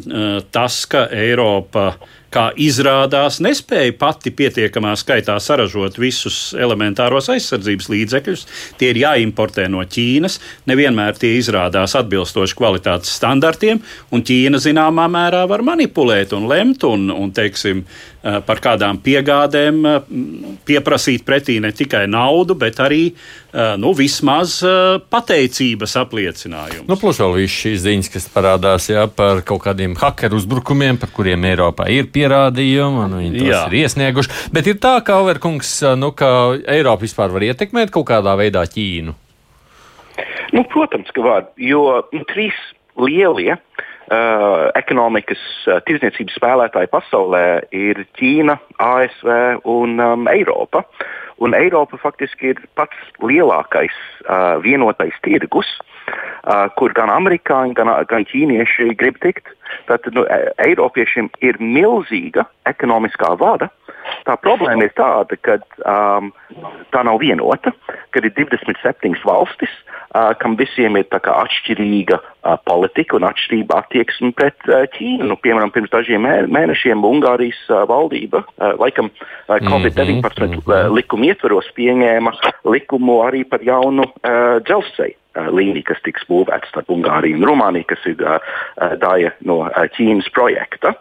tas, 0.54 0.84
ka 0.86 1.08
Eiropa 1.10 1.96
kā 2.34 2.48
izrādās, 2.60 3.38
nespēja 3.44 3.94
pati 3.98 4.32
pietiekamā 4.34 4.94
skaitā 4.98 5.36
saražot 5.42 5.98
visus 6.00 6.54
elementāros 6.58 7.30
aizsardzības 7.32 7.90
līdzekļus. 7.92 8.46
Tie 8.80 8.90
ir 8.92 9.00
jāimportē 9.04 9.68
no 9.72 9.84
Ķīnas. 9.84 10.40
Nevienmēr 10.70 11.18
tie 11.20 11.36
izrādās 11.38 11.96
atbilstoši 11.98 12.58
kvalitātes 12.58 13.14
standartiem, 13.20 13.80
un 14.12 14.26
Ķīna 14.26 14.60
zināmā 14.62 15.06
mērā 15.12 15.46
var 15.50 15.64
manipulēt 15.66 16.34
un 16.36 16.48
lemt 16.50 16.84
un, 16.88 17.08
un 17.14 17.32
teiksim, 17.36 17.84
Eh, 18.26 18.40
par 18.42 18.58
kādām 18.58 18.98
piegādēm 19.04 19.84
eh, 19.86 19.98
pieprasīt 20.66 21.22
pretī 21.26 21.60
ne 21.62 21.70
tikai 21.76 22.06
naudu, 22.10 22.56
bet 22.58 22.80
arī 22.82 23.02
eh, 23.12 23.16
nu, 23.80 23.92
vismaz 23.96 24.58
pateicības 25.10 25.96
apliecinājumu. 26.02 26.86
Nu, 26.90 26.98
plus 27.00 27.20
vēl 27.22 27.36
viss 27.38 27.60
šīs 27.64 27.82
ziņas, 27.86 28.10
kas 28.12 28.28
parādās 28.34 28.90
jā, 28.90 29.06
par 29.08 29.40
kaut 29.46 29.64
kādiem 29.64 29.96
hakeru 30.00 30.40
uzbrukumiem, 30.40 30.98
par 31.00 31.12
kuriem 31.16 31.46
Eiropā 31.48 31.88
ir 31.92 32.10
pierādījumi, 32.12 33.04
un 33.06 33.18
viņi 33.22 33.38
tos 33.38 33.52
jā. 33.52 33.62
ir 33.70 33.78
iesnieguši. 33.82 34.34
Bet 34.54 34.68
ir 34.70 34.80
tā, 34.82 34.98
ka 35.06 35.20
Overkungs, 35.24 35.78
nu, 36.00 36.12
ka 36.16 36.30
Eiropa 36.68 37.06
vispār 37.06 37.32
var 37.32 37.46
ietekmēt 37.48 37.94
kaut 37.94 38.08
kādā 38.10 38.36
veidā 38.38 38.66
Ķīnu. 38.68 39.16
Nu, 40.52 40.64
protams, 40.72 41.10
ka 41.14 41.24
var, 41.24 41.50
jo 41.60 41.82
nu, 42.12 42.22
trīs 42.30 42.56
lielie 42.96 43.56
uh, 43.56 44.68
ekonomikas 44.78 45.42
uh, 45.66 45.80
tirdzniecības 45.86 46.38
spēlētāji 46.38 46.90
pasaulē 46.92 47.44
ir 47.76 48.04
Ķīna, 48.18 48.58
ASV 48.80 49.30
un 49.72 50.00
um, 50.00 50.26
Eiropa. 50.32 50.86
Un 51.38 51.54
Eiropa 51.54 51.98
faktiski 52.00 52.54
ir 52.54 52.62
pats 52.78 52.96
lielākais 53.20 53.92
uh, 54.24 54.56
vienotais 54.64 55.16
tirgus, 55.26 55.68
uh, 56.48 56.66
kur 56.78 56.94
gan 56.96 57.12
amerikāņi, 57.12 57.76
gan, 57.76 57.92
gan 58.08 58.24
ķīnieši 58.30 58.94
grib 58.96 59.20
tikt. 59.24 59.52
Tātad 59.90 60.16
nu, 60.16 60.24
Eiropiešiem 60.62 61.28
ir 61.44 61.58
milzīga 61.60 62.46
ekonomiskā 62.70 63.34
vada. 63.40 63.68
Tā 64.26 64.36
problēma 64.38 64.86
ir 64.86 64.94
tāda, 64.98 65.36
ka 65.42 65.58
um, 65.82 66.30
tā 66.94 67.02
nav 67.06 67.20
vienota, 67.22 67.72
kad 68.14 68.26
ir 68.26 68.34
27 68.36 69.18
valstis, 69.26 69.72
uh, 70.14 70.32
kam 70.40 70.56
visiem 70.58 70.98
ir 70.98 71.06
atšķirīga 71.10 72.18
uh, 72.18 72.56
politika 72.66 73.18
un 73.18 73.26
atšķirīga 73.28 73.80
attieksme 73.82 74.32
pret 74.38 74.70
uh, 74.70 74.84
Ķīnu. 74.94 75.26
Nu, 75.30 75.38
piemēram, 75.42 75.74
pirms 75.74 75.92
dažiem 75.94 76.26
mēnešiem 76.54 77.06
Ungārijas 77.06 77.58
uh, 77.70 77.84
valdība, 77.90 78.44
uh, 78.46 78.74
laikam 78.82 79.10
uh, 79.10 79.58
Covid-19 79.66 80.22
mm 80.22 80.22
-hmm. 80.22 80.62
uh, 80.66 80.92
likuma 80.94 81.25
ietvaros, 81.26 81.68
pieņēma 81.76 82.34
likumu 82.72 83.20
arī 83.26 83.44
par 83.48 83.64
jaunu 83.66 84.08
uh, 84.08 84.58
dzelzceļu 84.66 85.18
līnija, 85.36 85.90
kas 85.90 86.00
tiks 86.04 86.24
būvēta 86.30 86.70
starp 86.70 86.90
Ungāriju 86.92 87.36
un 87.36 87.46
Rumāniju, 87.50 87.88
kas 87.90 88.04
ir 88.08 88.22
uh, 88.24 88.40
daļa 89.02 89.34
no 89.48 89.60
uh, 89.66 89.78
Ķīnas 89.96 90.30
projekta. 90.32 90.94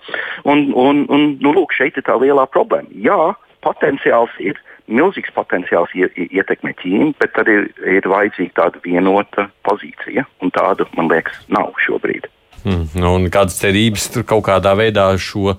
Un, 0.43 0.67
un, 0.75 1.05
un, 1.07 1.27
nu, 1.39 1.55
lūk, 1.55 1.75
šeit 1.77 1.97
ir 1.99 2.05
tā 2.07 2.17
lielā 2.19 2.47
problēma. 2.51 2.91
Jā, 3.05 3.31
potenciāls 3.65 4.33
ir 4.43 4.59
milzīgs 4.91 5.33
potenciāls 5.35 5.93
ietekmē 5.95 6.75
Ķīnu, 6.81 7.13
bet 7.21 7.33
tad 7.37 7.49
ir, 7.51 7.69
ir 7.89 8.07
vajadzīga 8.09 8.57
tāda 8.59 8.83
vienota 8.83 9.47
pozīcija, 9.65 10.25
un 10.43 10.53
tāda, 10.53 10.87
man 10.97 11.09
liekas, 11.11 11.39
nav 11.49 11.73
šobrīd. 11.85 12.29
Mm, 12.65 13.03
un 13.05 13.27
kādas 13.33 13.59
cerības 13.61 14.07
tur 14.13 14.25
kaut 14.25 14.47
kādā 14.47 14.73
veidā 14.77 15.11
šo 15.21 15.53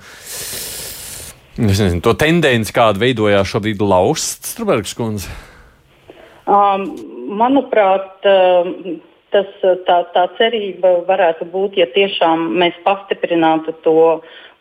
nezinu, 1.59 2.15
tendenci, 2.19 2.75
kāda 2.77 3.01
veidojās 3.03 3.51
šobrīd, 3.51 3.83
lausts 3.83 4.55
Strunbergs 4.55 4.95
kundze? 4.97 5.33
Um, 6.47 6.89
manuprāt, 7.37 8.23
um, 8.29 8.99
tas, 9.35 9.49
tā, 9.89 10.01
tā 10.15 10.27
cerība 10.39 11.01
varētu 11.09 11.49
būt, 11.51 11.79
ja 11.81 11.89
tiešām 11.95 12.49
mēs 12.61 12.77
pastiprinātu 12.87 13.75
to 13.87 13.99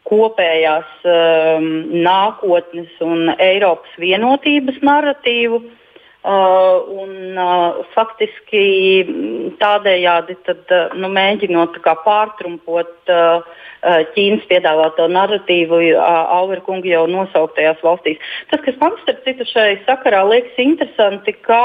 kopējās 0.06 1.08
um, 1.10 1.72
nākotnes 2.06 2.94
un 3.06 3.34
Eiropas 3.38 3.98
vienotības 4.02 4.82
narratīvu. 4.86 5.62
Uh, 5.62 5.82
un, 6.26 7.12
uh, 7.38 7.82
faktiski 7.94 8.64
tādējādi 9.62 10.38
tad, 10.48 10.64
uh, 10.74 10.96
nu, 10.98 11.10
mēģinot 11.14 11.78
pārtrumpot 12.06 13.12
uh, 13.14 13.44
uh, 13.86 14.00
Ķīnas 14.16 14.48
piedāvāto 14.50 15.08
narratīvu 15.12 15.82
uh, 15.92 16.06
Auverkunga 16.40 16.90
jau 16.90 17.06
nosauktajās 17.12 17.84
valstīs. 17.86 18.22
Tas, 18.52 18.64
kas 18.66 18.80
man 18.82 18.98
starp 19.04 19.22
citu 19.28 19.48
šai 19.52 19.76
sakarā 19.86 20.24
liekas 20.30 20.58
interesanti, 20.66 21.36
kā 21.46 21.64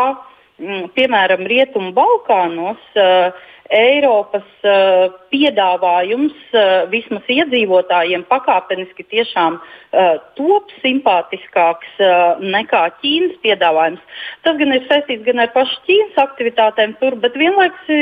mm, 0.60 0.90
piemēram 0.98 1.46
Rietumu 1.48 1.94
Balkānos 1.96 3.00
uh, 3.00 3.32
Eiropas 3.70 4.46
uh, 4.66 5.12
piedāvājums 5.30 6.34
uh, 6.54 6.88
vismaz 6.90 7.28
iedzīvotājiem 7.30 8.24
pakāpeniski 8.30 9.06
tiešām 9.12 9.60
uh, 9.60 10.18
top 10.38 10.72
simpātiskāks 10.82 12.02
uh, 12.02 12.42
nekā 12.42 12.82
Ķīnas 12.98 13.38
piedāvājums. 13.44 14.02
Tas 14.46 14.58
gan 14.58 14.74
ir 14.74 14.86
saistīts 14.90 15.26
gan 15.28 15.44
ar 15.44 15.52
pašu 15.54 15.78
Ķīnas 15.86 16.18
aktivitātēm 16.24 16.96
tur, 17.02 17.18
bet 17.22 17.38
vienlaikus 17.38 17.92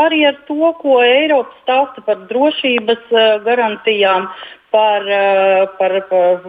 arī 0.00 0.24
ar 0.30 0.40
to, 0.48 0.72
ko 0.80 1.00
Eiropa 1.04 1.52
stāsta 1.62 2.04
par 2.08 2.24
drošības 2.32 3.12
uh, 3.12 3.26
garantijām, 3.44 4.30
par, 4.70 5.06
par, 5.78 5.94
par, 6.10 6.44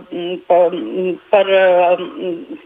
par, 0.48 0.76
par 1.32 1.54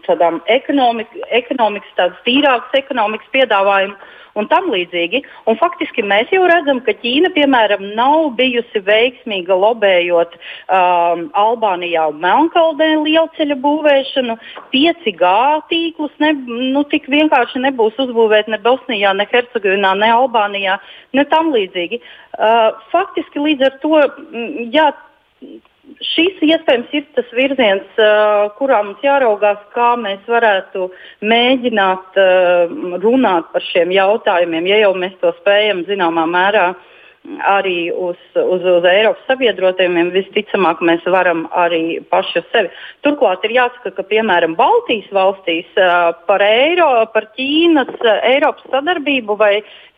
tādām 0.08 0.42
ekonomik, 0.50 1.14
ekonomikas, 1.30 1.96
tādas 1.98 2.26
tīrākas 2.26 2.82
ekonomikas 2.82 3.32
piedāvājumu 3.34 3.96
un 4.34 4.48
tam 4.50 4.66
līdzīgi. 4.72 5.22
Un 5.50 5.58
faktiski 5.60 6.04
mēs 6.06 6.32
jau 6.34 6.42
redzam, 6.50 6.80
ka 6.84 6.94
Ķīna, 6.98 7.30
piemēram, 7.36 7.84
nav 7.98 8.32
bijusi 8.38 8.82
veiksmīga 8.86 9.56
lobējot 9.62 10.34
um, 10.34 11.28
Albānijā 11.38 12.08
un 12.10 12.20
Melnkalnē 12.24 12.90
lielceļa 13.04 13.58
būvēšanu. 13.62 14.36
5G 14.74 15.32
tīklus 15.70 16.14
ne, 16.22 16.34
nu, 16.74 16.84
tik 16.90 17.08
vienkārši 17.12 17.62
nebūs 17.68 17.98
uzbūvēt 18.06 18.50
ne 18.50 18.60
Bosnijā, 18.64 19.14
ne 19.14 19.28
Hercegovinā, 19.30 19.94
ne 20.02 20.12
Albānijā, 20.18 20.78
ne 21.14 21.26
tam 21.30 21.54
līdzīgi. 21.54 22.02
Uh, 22.34 22.72
faktiski 22.90 23.42
līdz 23.42 23.68
ar 23.70 23.82
to, 23.84 23.98
jā, 24.74 24.90
šis 26.04 26.40
iespējams 26.44 26.94
ir 26.96 27.04
tas 27.16 27.28
virziens, 27.36 28.00
kurā 28.58 28.80
mums 28.86 29.04
jāraugās, 29.04 29.60
kā 29.74 29.94
mēs 30.00 30.24
varētu 30.30 30.88
mēģināt 31.24 32.18
runāt 33.04 33.52
par 33.52 33.68
šiem 33.72 33.92
jautājumiem, 33.94 34.72
ja 34.72 34.82
jau 34.86 34.94
mēs 34.98 35.16
to 35.22 35.34
spējam 35.40 35.84
zināmā 35.90 36.26
mērā. 36.30 36.72
Arī 37.48 37.88
uz, 37.88 38.18
uz, 38.36 38.64
uz 38.68 38.84
Eiropas 38.84 39.22
sabiedrotiem 39.24 40.10
visticamāk 40.12 40.82
mēs 40.84 41.06
varam 41.08 41.46
arī 41.56 42.02
paši 42.12 42.42
uz 42.42 42.50
sevi. 42.52 42.68
Turklāt 43.06 43.46
ir 43.48 43.54
jāsaka, 43.56 43.94
ka 43.96 44.04
piemēram 44.10 44.52
Baltijas 44.58 45.08
valstīs 45.08 45.70
par, 46.28 46.44
Eiro, 46.44 46.90
par 47.14 47.30
Ķīnas, 47.32 47.96
Eiropas 48.28 48.68
sadarbību 48.68 49.38
vai 49.40 49.54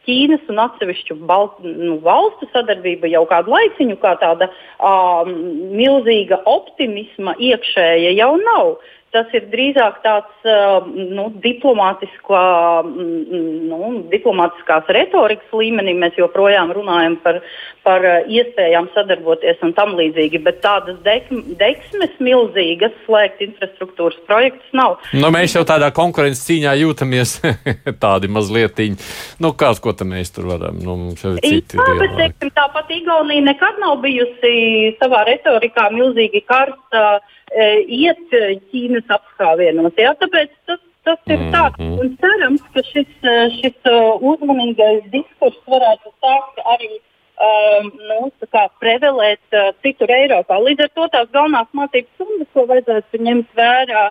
Ķīnas 0.06 0.44
un 0.52 0.60
atsevišķu 0.62 1.18
bal, 1.26 1.48
nu, 1.64 1.96
valstu 2.04 2.48
sadarbība 2.52 3.10
jau 3.10 3.24
kādu 3.30 3.54
laiciņu, 3.54 3.96
kā 4.02 4.14
tāda 4.22 4.48
um, 4.78 5.32
milzīga 5.74 6.40
optimisma 6.46 7.34
iekšēja 7.42 8.14
jau 8.16 8.32
nav. 8.42 8.76
Tas 9.14 9.30
ir 9.38 9.44
drīzāk 9.52 10.00
tāds 10.02 10.46
uh, 10.50 10.82
nu, 10.90 11.28
diplomātiskā, 11.40 12.40
nu, 12.84 13.78
diplomātiskās 14.10 14.90
retorikas 14.92 15.54
līmenī. 15.54 15.94
Mēs 15.96 16.18
joprojām 16.18 16.72
runājam 16.74 17.14
par, 17.22 17.38
par 17.86 18.02
uh, 18.04 18.26
iespējām 18.26 18.90
sadarboties 18.96 19.62
un 19.64 19.72
tam 19.78 19.94
līdzīgi, 19.96 20.40
bet 20.44 20.58
tādas 20.64 20.98
deksmes 21.06 22.18
milzīgas 22.18 22.96
slēgt 23.04 23.44
infrastruktūras 23.46 24.18
projektus 24.26 24.74
nav. 24.76 24.98
Nu, 25.14 25.30
mēs 25.32 25.54
jau 25.54 25.62
tādā 25.68 25.92
konkurences 25.94 26.42
cīņā 26.50 26.74
jūtamies 26.82 27.38
tādi 28.04 28.32
mazliet. 28.32 28.82
Nu, 29.40 29.54
kāds, 29.56 29.80
ko 29.80 29.94
mēs 30.04 30.34
tur 30.34 30.50
varam? 30.50 30.82
Nu, 30.82 31.14
Jā, 31.16 31.94
bet 32.02 32.18
teiksim, 32.18 32.50
tāpat 32.58 32.90
Igaunija 32.92 33.46
nekad 33.46 33.78
nav 33.80 34.00
bijusi 34.02 34.92
savā 34.98 35.22
retorikā 35.30 35.88
milzīgi 35.94 36.42
karsta. 36.44 37.06
Uh, 37.16 37.32
iet 37.56 38.36
Ķīnas 38.70 39.08
apskāvienos. 39.16 39.94
Ja? 40.00 40.14
Tāpēc 40.20 40.52
tas, 40.68 40.80
tas 41.06 41.32
ir 41.32 41.42
tā. 41.54 41.66
Mhm. 41.78 41.98
Un 42.02 42.14
cerams, 42.22 42.64
ka 42.74 42.84
šis, 42.92 43.10
e, 43.22 43.36
šis 43.58 43.90
e, 43.90 43.96
uzmanīgais 44.30 45.06
diskurss 45.14 45.60
varētu 45.70 46.12
sākt 46.22 46.62
arī 46.74 46.92
um, 46.96 47.90
nu, 48.08 48.30
prevelēt 48.80 49.42
uh, 49.52 49.72
citur 49.84 50.12
Eiropā. 50.12 50.56
Līdz 50.62 50.86
ar 50.86 50.94
to 50.96 51.08
tās 51.12 51.28
galvenās 51.34 51.68
mācības 51.76 52.14
stundas, 52.14 52.48
ko 52.54 52.64
vajadzētu 52.70 53.20
ņemt 53.26 53.52
vērā, 53.58 54.06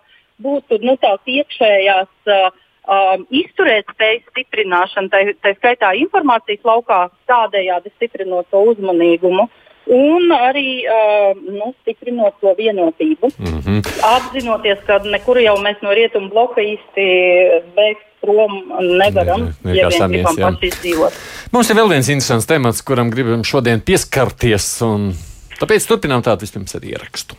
būtu 0.46 0.80
nu, 0.86 0.94
tās 1.02 1.20
iekšējās. 1.26 2.14
Uh, 2.30 2.62
um, 2.86 3.26
izturētspējas 3.34 4.28
stiprināšana, 4.30 5.10
tā, 5.10 5.24
tā 5.42 5.56
skaitā 5.58 5.96
informācijas 5.98 6.66
laukā, 6.68 7.00
tādējādi 7.30 7.94
stiprinot 7.96 8.52
to 8.54 8.62
uzmanīgumu. 8.74 9.48
Uh, 9.48 9.65
un 9.92 10.32
arī 10.34 10.82
uh, 10.90 11.38
nu, 11.38 11.74
stiprinot 11.82 12.40
to 12.42 12.56
vienotību. 12.58 13.30
Mm 13.38 13.60
-hmm. 13.60 13.80
Apzinoties, 14.16 14.80
ka 14.88 15.00
nekur 15.04 15.38
jau 15.42 15.56
mēs 15.58 15.82
no 15.82 15.94
rietumu 15.94 16.30
bloka 16.30 16.62
īsti 16.62 17.06
beigt 17.76 18.06
prom 18.22 18.52
nevaram, 18.98 19.42
ne, 19.42 19.72
ne, 19.72 19.78
ja 19.78 19.88
vien 19.88 20.12
gribam 20.12 20.36
paši 20.36 20.68
izdzīvot. 20.68 21.14
Mums 21.52 21.70
ir 21.70 21.76
vēl 21.76 21.90
viens 21.90 22.10
interesants 22.10 22.46
temats, 22.50 22.82
kuram 22.82 23.10
gribam 23.14 23.44
šodien 23.44 23.82
pieskarties, 23.82 24.82
un 24.82 25.14
tāpēc 25.60 25.88
turpinām 25.88 26.24
tādu 26.26 26.42
vispirms 26.42 26.76
ar 26.76 26.82
ierakstu. 26.82 27.36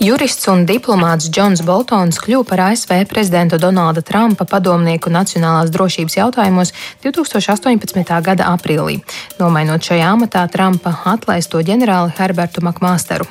Jurists 0.00 0.46
un 0.48 0.62
diplomāts 0.64 1.26
Džons 1.28 1.60
Boltons 1.60 2.16
kļuva 2.24 2.46
par 2.48 2.60
ASV 2.70 3.02
prezidenta 3.04 3.58
Donalda 3.60 4.00
Trumpa 4.00 4.46
padomnieku 4.48 5.10
nacionālās 5.12 5.68
drošības 5.74 6.14
jautājumos 6.16 6.70
2018. 7.04 8.08
gada 8.24 8.46
aprīlī, 8.48 9.02
nomainot 9.36 9.84
šajā 9.84 10.06
amatā 10.14 10.46
Trumpa 10.48 10.94
atlaisto 11.10 11.60
ģenerāli 11.60 12.14
Herbertu 12.16 12.64
Makmāsteru. 12.64 13.26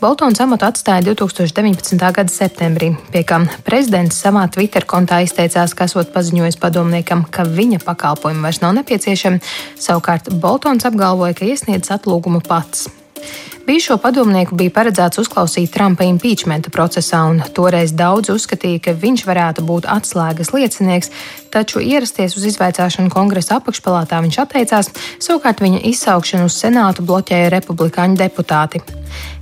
Boltons 0.00 0.40
amatu 0.40 0.70
atstāja 0.70 1.04
2019. 1.10 2.00
gada 2.00 2.32
septembrī, 2.32 2.94
pie 3.12 3.20
kam 3.28 3.44
prezidents 3.66 4.22
savā 4.24 4.46
Twitter 4.48 4.88
kontā 4.88 5.18
izteicās, 5.26 5.74
ka 5.76 5.84
esot 5.84 6.14
paziņojis 6.14 6.56
padomniekam, 6.62 7.26
ka 7.28 7.44
viņa 7.44 7.82
pakalpojumi 7.84 8.40
vairs 8.48 8.62
nav 8.64 8.72
nepieciešami. 8.80 9.44
Savukārt 9.76 10.32
Boltons 10.32 10.88
apgalvoja, 10.88 11.36
ka 11.36 11.44
iesniedz 11.44 11.92
atlūgumu 11.92 12.40
pats. 12.48 12.88
Bijušo 13.66 13.98
padomnieku 14.00 14.56
bija 14.56 14.72
paredzēts 14.72 15.20
uzklausīt 15.20 15.70
Trumpa 15.74 16.06
impeachmenta 16.08 16.72
procesā, 16.72 17.20
un 17.30 17.42
toreiz 17.54 17.92
daudz 17.92 18.32
uzskatīja, 18.32 18.80
ka 18.86 18.94
viņš 18.96 19.24
varētu 19.28 19.64
būt 19.68 19.88
atslēgas 19.90 20.52
liecinieks, 20.54 21.12
taču 21.52 21.82
ierasties 21.84 22.38
uz 22.40 22.46
izvaicāšanu 22.50 23.12
kongresa 23.12 23.58
apakšpalātā 23.60 24.22
viņš 24.24 24.38
atteicās, 24.44 24.90
savukārt 25.20 25.60
viņa 25.60 25.84
izsaukšanu 25.92 26.48
uz 26.48 26.56
senātu 26.56 27.04
bloķēja 27.04 27.52
republikāņu 27.56 28.18
deputāti. 28.22 28.82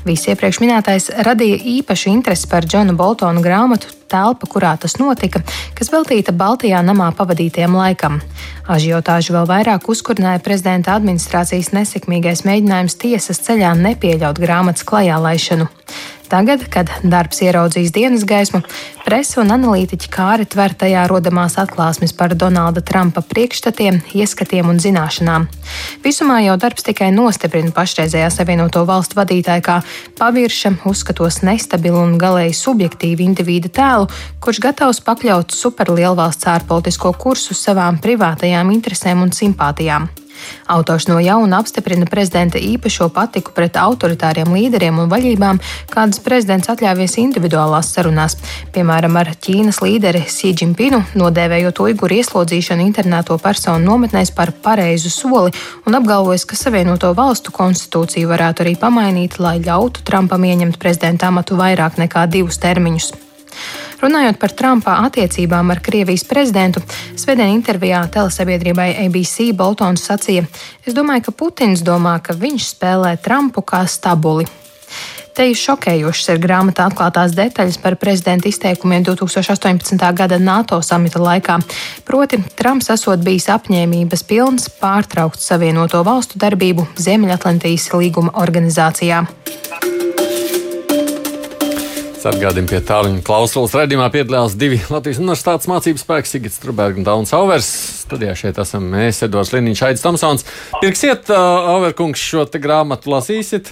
Viss 0.08 0.28
iepriekš 0.30 0.60
minētais 0.62 1.10
radīja 1.26 1.60
īpašu 1.78 2.10
interesi 2.10 2.48
par 2.50 2.66
Džona 2.66 2.94
Boltona 2.98 3.42
grāmatu 3.44 3.94
telpa, 4.08 4.48
kurā 4.48 4.72
tas 4.80 4.96
notika, 4.96 5.42
kas 5.76 5.90
veltīta 5.92 6.32
Baltijā 6.32 6.80
namā 6.84 7.10
pavadītajam 7.16 7.76
laikam. 7.76 8.20
Ažiotāžu 8.68 9.34
vēl 9.36 9.48
vairāk 9.48 9.88
uzkurināja 9.92 10.40
prezidenta 10.44 10.94
administrācijas 10.96 11.72
nesekmīgais 11.76 12.44
mēģinājums 12.48 12.98
tiesas 13.00 13.42
ceļā 13.44 13.74
nepieļaut 14.08 14.40
grāmatas 14.40 14.86
klajā 14.88 15.18
laišanu. 15.20 15.68
Tagad, 16.28 16.66
kad 16.68 16.90
darbs 17.00 17.38
ieraudzīs 17.40 17.88
dienas 17.88 18.26
gaismu, 18.28 18.60
presa 19.06 19.38
un 19.40 19.48
analītiķi 19.54 20.10
kāri 20.12 20.44
tver 20.44 20.74
tajā 20.76 21.06
rodamās 21.08 21.56
atklāsmes 21.56 22.12
par 22.12 22.34
Donalda 22.36 22.82
Trumpa 22.84 23.22
priekšstatiem, 23.24 24.02
ieskatiem 24.12 24.68
un 24.68 24.76
zināšanām. 24.76 25.46
Visumā 26.04 26.42
jau 26.44 26.58
darbs 26.60 26.84
tikai 26.84 27.08
nostiprina 27.16 27.72
pašreizējā 27.72 28.28
Savienoto 28.34 28.84
valstu 28.84 29.16
vadītāju 29.16 29.64
kā 29.64 29.78
pavirša, 30.20 30.74
uzskatos 30.92 31.40
nestabilu 31.48 32.04
un 32.04 32.18
galēji 32.20 32.60
subjektīvu 32.60 33.24
individu 33.24 33.72
tēlu, 33.72 34.12
kurš 34.44 34.60
gatavs 34.68 35.00
pakļaut 35.08 35.56
superlielvalsts 35.56 36.52
ārpolitisko 36.58 37.16
kursu 37.16 37.56
savām 37.56 38.02
privātajām 38.04 38.76
interesēm 38.76 39.24
un 39.24 39.32
simpātijām. 39.32 40.12
Autors 40.68 41.08
no 41.08 41.18
jauna 41.22 41.60
apstiprina 41.62 42.06
prezidenta 42.10 42.60
īpašo 42.60 43.08
patiku 43.14 43.54
pret 43.56 43.76
autoritāriem 43.80 44.50
līderiem 44.54 44.98
un 45.02 45.10
vaļībām, 45.12 45.60
kādas 45.92 46.22
prezidents 46.24 46.70
atļāvies 46.72 47.18
individuālās 47.22 47.92
sarunās, 47.94 48.36
piemēram, 48.74 49.16
ar 49.20 49.32
Ķīnas 49.36 49.82
līderi 49.84 50.24
Xi 50.28 50.54
Jinpingu, 50.54 51.02
nodēvējot 51.18 51.82
uiguru 51.84 52.18
ieslodzīšanu 52.18 52.86
internēto 52.86 53.38
personu 53.42 53.84
nometnēs 53.84 54.34
par 54.36 54.52
pareizu 54.64 55.12
soli 55.12 55.54
un 55.86 55.98
apgalvojis, 55.98 56.46
ka 56.48 56.58
Savienoto 56.58 57.12
valstu 57.16 57.54
konstitūciju 57.54 58.32
varētu 58.32 58.66
arī 58.66 58.76
pamainīt, 58.80 59.38
lai 59.42 59.58
ļautu 59.62 60.04
Trumpam 60.08 60.44
ieņemt 60.44 60.80
prezidenta 60.82 61.32
amatu 61.32 61.58
vairāk 61.60 62.00
nekā 62.00 62.26
divus 62.32 62.60
termiņus. 62.62 63.27
Runājot 63.98 64.36
par 64.38 64.52
Trumpa 64.54 64.94
attiecībām 65.08 65.72
ar 65.74 65.80
Krievijas 65.82 66.22
prezidentu, 66.28 66.82
svētdien 67.18 67.50
intervijā 67.50 68.04
telesabiedrībai 68.14 68.92
ABC 69.06 69.50
Boltons 69.58 70.06
sacīja: 70.06 70.46
Es 70.86 70.94
domāju, 70.94 71.26
ka 71.26 71.34
Putins 71.34 71.82
domā, 71.82 72.18
ka 72.22 72.36
viņš 72.38 72.70
spēlē 72.76 73.16
Trumpu 73.22 73.66
kā 73.66 73.82
stabuli. 73.90 74.46
Te 75.38 75.44
ir 75.46 75.54
šokējošas 75.54 76.32
ir 76.32 76.40
grāmatā 76.42 76.88
atklātās 76.88 77.30
detaļas 77.36 77.76
par 77.78 77.94
prezidenta 77.94 78.48
izteikumiem 78.50 79.04
2018. 79.06 79.94
gada 80.18 80.38
NATO 80.42 80.80
samita 80.82 81.22
laikā. 81.22 81.60
Proti, 82.06 82.40
Trumps 82.58 82.90
esot 82.90 83.22
bijis 83.22 83.46
apņēmības 83.54 84.26
pilns 84.26 84.66
pārtraukt 84.80 85.38
Savienoto 85.38 86.02
valstu 86.02 86.42
darbību 86.42 86.88
Ziemeļatlantijas 86.98 87.86
līguma 87.94 88.34
organizācijā. 88.34 89.22
Atgādījumi 92.26 92.66
pie 92.66 92.78
tālruņa 92.82 93.20
klausulas 93.22 93.74
redzījumā 93.78 94.08
piedalījās 94.10 94.56
divi 94.58 94.80
Latvijas 94.90 95.20
universitātes 95.22 95.68
mācību 95.70 96.00
spēki, 96.02 96.30
Sigits 96.30 96.58
Trubergs 96.58 96.98
un 96.98 97.06
Dauns 97.06 97.30
Auvers. 97.36 97.68
Studijā 98.02 98.34
šeit 98.38 98.58
esam 98.58 98.88
mēs, 98.90 99.20
Edvards 99.22 99.52
Liniņš, 99.54 99.82
Aits 99.86 100.02
Tomsons. 100.02 100.46
Pirksiet, 100.82 101.30
uh, 101.30 101.68
Auverkungs, 101.76 102.18
šo 102.18 102.42
grāmatu 102.58 103.12
lasīsiet? 103.14 103.70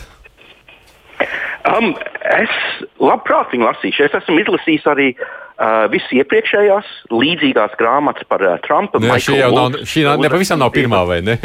Um, 1.66 1.96
es 2.38 2.54
labprāt 3.02 3.50
viņu 3.50 3.66
lasīšu. 3.66 4.06
Es 4.06 4.14
esmu 4.20 4.38
izlasījis 4.44 4.86
arī 4.94 5.10
Uh, 5.56 5.86
Visas 5.88 6.10
iepriekšējās 6.12 6.88
līdzīgās 7.16 7.78
grāmatas 7.80 8.26
par 8.28 8.42
uh, 8.44 8.58
Trumpa. 8.60 9.00
Ne, 9.00 9.14
šī 9.16 9.38
jau 9.38 9.46
nav, 9.54 9.78
šī 9.88 10.02
nav, 10.04 10.18
nepavisam 10.20 10.60
nav 10.62 10.68
pirmā, 10.74 10.98
vai 11.08 11.22
ne? 11.24 11.38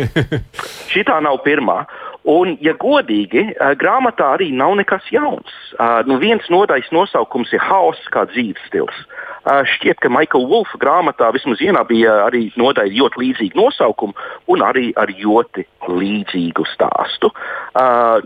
šī 0.91 1.05
tā 1.07 1.21
nav 1.23 1.37
pirmā. 1.45 1.77
Un, 2.29 2.53
ja 2.61 2.75
godīgi, 2.77 3.47
grāmatā 3.81 4.35
arī 4.35 4.51
nav 4.53 4.75
nekas 4.77 5.07
jauns. 5.09 5.49
Nu 6.05 6.19
viens 6.21 6.45
nodaļas 6.53 6.91
nosaukums 6.93 7.53
ir 7.55 7.63
haoss 7.65 8.11
kā 8.13 8.27
dzīves 8.29 8.61
stils. 8.69 8.99
Šķiet, 9.41 9.97
ka 10.03 10.11
Maikla 10.13 10.45
Wolfa 10.45 10.77
grāmatā 10.77 11.31
vismaz 11.33 11.63
vienā 11.63 11.81
bija 11.89 12.19
arī 12.27 12.51
nodaļa 12.61 12.93
ļoti 12.93 13.23
līdzīga 13.23 13.57
nosaukuma 13.57 14.29
un 14.53 14.61
arī 14.61 14.91
ar 15.01 15.09
ļoti 15.09 15.65
līdzīgu 15.89 16.67
stāstu. 16.75 17.33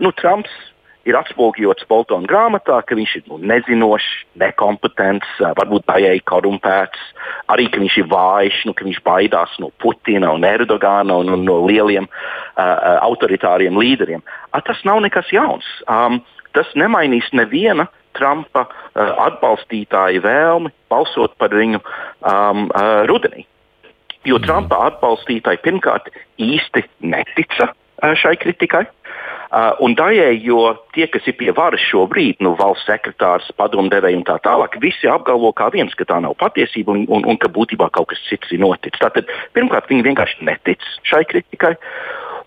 Nu, 0.04 0.12
Trumps 0.20 0.52
ir 1.06 1.16
atspoguļots 1.18 1.86
Boltona 1.90 2.26
grāmatā, 2.28 2.80
ka 2.86 2.96
viņš 2.98 3.14
ir 3.20 3.24
nu, 3.30 3.38
nezinošs, 3.46 4.08
nekompetents, 4.42 5.28
varbūt 5.58 5.86
daļēji 5.88 6.24
korumpēts, 6.28 7.02
arī 7.52 7.68
ka 7.70 7.82
viņš 7.82 7.98
ir 8.02 8.08
vājš, 8.10 8.62
nu, 8.68 8.74
ka 8.76 8.86
viņš 8.86 9.02
baidās 9.06 9.54
no 9.62 9.70
Putina 9.82 10.32
un 10.34 10.46
Erdogana 10.46 11.18
un, 11.22 11.30
un 11.36 11.44
no 11.46 11.60
lieliem 11.66 12.08
uh, 12.08 12.98
autoritāriem 13.06 13.78
līderiem. 13.78 14.24
A, 14.50 14.62
tas 14.64 14.82
nav 14.88 15.00
nekas 15.04 15.30
jauns. 15.34 15.68
Um, 15.86 16.20
tas 16.56 16.70
nemainīs 16.78 17.30
neviena 17.36 17.88
Trumpa 18.16 18.66
uh, 18.66 19.10
atbalstītāja 19.28 20.22
vēlmi 20.24 20.72
balsot 20.90 21.36
par 21.40 21.54
viņu 21.54 21.82
um, 21.82 22.66
uh, 22.70 23.04
rudenī. 23.10 23.46
Jo 24.26 24.40
Trumpa 24.42 24.88
atbalstītāji 24.88 25.62
pirmkārt 25.62 26.08
īsti 26.42 26.82
netica 27.06 27.70
šai 28.02 28.36
kritikai. 28.40 28.86
Un 29.80 29.94
daļēji, 29.96 30.40
jo 30.44 30.72
tie, 30.92 31.06
kas 31.08 31.24
ir 31.30 31.36
pie 31.38 31.52
varas 31.54 31.80
šobrīd, 31.86 32.42
nu, 32.44 32.56
valsts 32.58 32.84
sekretārs, 32.90 33.46
padomdevēji 33.56 34.18
un 34.18 34.24
tā 34.26 34.36
tālāk, 34.44 34.74
visi 34.82 35.08
apgalvo 35.08 35.52
kā 35.56 35.70
viens, 35.72 35.94
ka 35.96 36.04
tā 36.04 36.18
nav 36.20 36.34
patiesība 36.40 36.92
un, 36.92 37.06
un, 37.08 37.24
un 37.30 37.38
ka 37.40 37.48
būtībā 37.54 37.88
kaut 37.94 38.10
kas 38.10 38.20
cits 38.26 38.52
ir 38.52 38.60
noticis. 38.60 38.98
Tātad, 39.00 39.30
pirmkārt, 39.56 39.88
viņi 39.88 40.04
vienkārši 40.08 40.48
netic 40.50 40.84
šai 41.06 41.22
kritikai. 41.30 41.76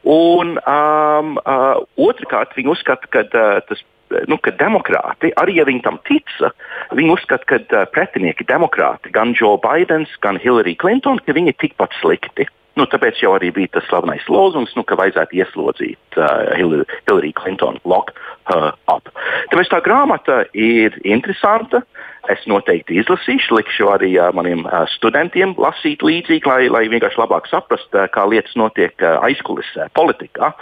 Un 0.09 0.59
um, 0.59 1.39
uh, 1.39 1.79
otrkārt, 1.99 2.53
viņi 2.55 2.71
uzskata, 2.75 3.09
ka 3.11 3.25
uh, 3.27 3.63
tas 3.67 3.81
nu, 4.29 4.39
ka 4.41 4.53
demokrāti, 4.57 5.33
arī 5.39 5.59
ja 5.59 5.65
viņi 5.67 5.83
tam 5.85 5.99
tica, 6.07 6.53
viņi 6.97 7.11
uzskata, 7.15 7.45
ka 7.49 7.59
uh, 7.63 7.83
pretinieki 7.93 8.47
demokrāti, 8.49 9.11
gan 9.15 9.35
Joe 9.37 9.59
Bidenis, 9.61 10.13
gan 10.23 10.39
Hillary 10.41 10.75
Clinton, 10.79 11.19
ka 11.23 11.35
viņi 11.35 11.53
ir 11.53 11.59
tikpat 11.61 11.95
slikti. 11.99 12.47
Nu, 12.79 12.85
tāpēc 12.87 13.19
jau 13.19 13.33
arī 13.35 13.49
bija 13.51 13.73
tas 13.75 13.87
slavenais 13.89 14.23
lozungs, 14.31 14.71
nu, 14.77 14.85
ka 14.87 14.95
vajadzētu 14.99 15.35
ieslodzīt 15.41 16.19
uh, 16.19 16.53
Hillary 16.55 17.33
Clinton, 17.35 17.79
lock 17.83 18.13
her 18.47 18.71
up. 18.87 19.09
Tāpēc 19.51 19.71
tā 19.73 19.81
grāmata 19.83 20.45
ir 20.55 20.95
interesanta. 21.03 21.83
Es 22.29 22.43
noteikti 22.47 22.99
izlasīšu, 23.01 23.55
likšu 23.57 23.89
arī 23.91 24.13
uh, 24.15 24.29
maniem 24.35 24.63
uh, 24.67 24.85
studentiem 24.93 25.55
lasīt 25.59 26.03
līdzīgi, 26.05 26.47
lai, 26.47 26.69
lai 26.71 26.85
vienkārši 26.91 27.19
labāk 27.19 27.49
saprastu, 27.51 27.97
uh, 27.97 28.07
kā 28.13 28.23
lietas 28.31 28.55
notiek 28.59 28.95
uh, 29.03 29.17
aizkulisē, 29.27 29.89
politikā. 29.97 30.53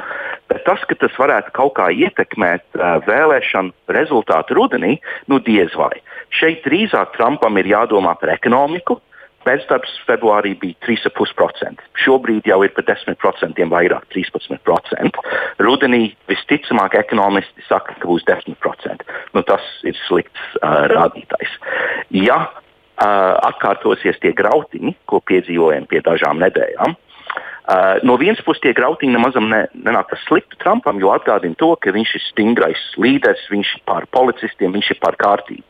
Bet 0.50 0.64
tas, 0.66 0.82
ka 0.90 0.98
tas 0.98 1.18
varētu 1.22 1.54
kaut 1.58 1.76
kā 1.78 1.92
ietekmēt 1.94 2.66
uh, 2.80 2.98
vēlēšanu 3.06 3.94
rezultātu 3.94 4.58
rudenī, 4.58 4.96
nu 5.30 5.42
diez 5.44 5.76
vai. 5.78 5.94
Šeit 6.34 6.66
drīzāk 6.66 7.14
Trumpam 7.18 7.62
ir 7.62 7.70
jādomā 7.76 8.16
par 8.18 8.34
ekonomiku, 8.38 9.02
Bezdarbs 9.48 9.94
februārī 10.08 10.54
bija 10.60 10.76
3,5%. 10.84 11.84
Šobrīd 12.04 12.48
jau 12.50 12.60
ir 12.66 12.74
par 12.76 12.88
10% 12.90 13.68
vairāk, 13.72 14.08
13%. 14.14 15.24
Rudenī 15.64 16.04
visticamāk 16.28 16.98
ekonomisti 17.00 17.64
saka, 17.70 17.96
ka 18.02 18.10
būs 18.10 18.28
10%. 18.28 19.08
Nu, 19.36 19.44
tas 19.48 19.64
ir 19.88 19.98
slikts 20.08 20.60
uh, 20.60 20.86
rādītājs. 20.92 21.58
Ja 22.20 22.40
uh, 22.44 23.34
atkārtosies 23.48 24.20
tie 24.24 24.34
grautiņi, 24.36 24.98
ko 25.08 25.22
piedzīvojam 25.32 25.88
pie 25.88 26.04
dažām 26.06 26.44
nedēļām, 26.44 26.98
Uh, 27.68 28.00
no 28.08 28.16
vienas 28.16 28.40
puses, 28.48 28.62
tie 28.64 28.72
grautiņi 28.72 29.12
nemaz 29.12 29.36
ne, 29.44 29.66
nenāk 29.76 30.08
par 30.14 30.22
sliktu 30.24 30.56
Trumpam, 30.62 31.02
jo 31.04 31.12
atgādina 31.12 31.58
to, 31.60 31.74
ka 31.84 31.92
viņš 31.92 32.14
ir 32.16 32.24
stingrais 32.30 32.84
līderis, 32.96 33.44
viņš 33.52 33.74
ir 33.76 33.82
pār 33.90 34.08
policistiem, 34.16 34.72
viņš 34.78 34.94
ir 34.94 35.02
pār 35.04 35.20
kārtību 35.20 35.66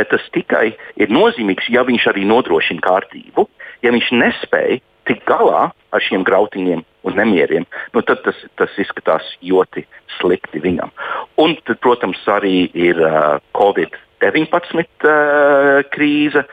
bet 0.00 0.10
tas 0.12 0.24
tikai 0.34 0.70
ir 1.00 1.12
nozīmīgs, 1.12 1.68
ja 1.72 1.84
viņš 1.86 2.06
arī 2.12 2.26
nodrošina 2.28 2.82
kārtību. 2.84 3.46
Ja 3.84 3.92
viņš 3.94 4.12
nespēja 4.16 4.80
tikt 5.08 5.26
galā 5.28 5.70
ar 5.70 6.04
šiem 6.04 6.24
grautiņiem 6.26 6.84
un 7.08 7.16
nemieriem, 7.16 7.64
nu 7.96 8.02
tad 8.04 8.20
tas, 8.26 8.36
tas 8.60 8.74
izskatās 8.78 9.24
ļoti 9.40 9.86
slikti 10.18 10.60
viņam. 10.62 10.92
Un, 11.40 11.56
tad, 11.64 11.80
protams, 11.84 12.20
arī 12.28 12.68
ir 12.76 13.00
uh, 13.00 13.40
Covid-19 13.56 14.84
uh, 15.08 15.80
krīze. 15.92 16.44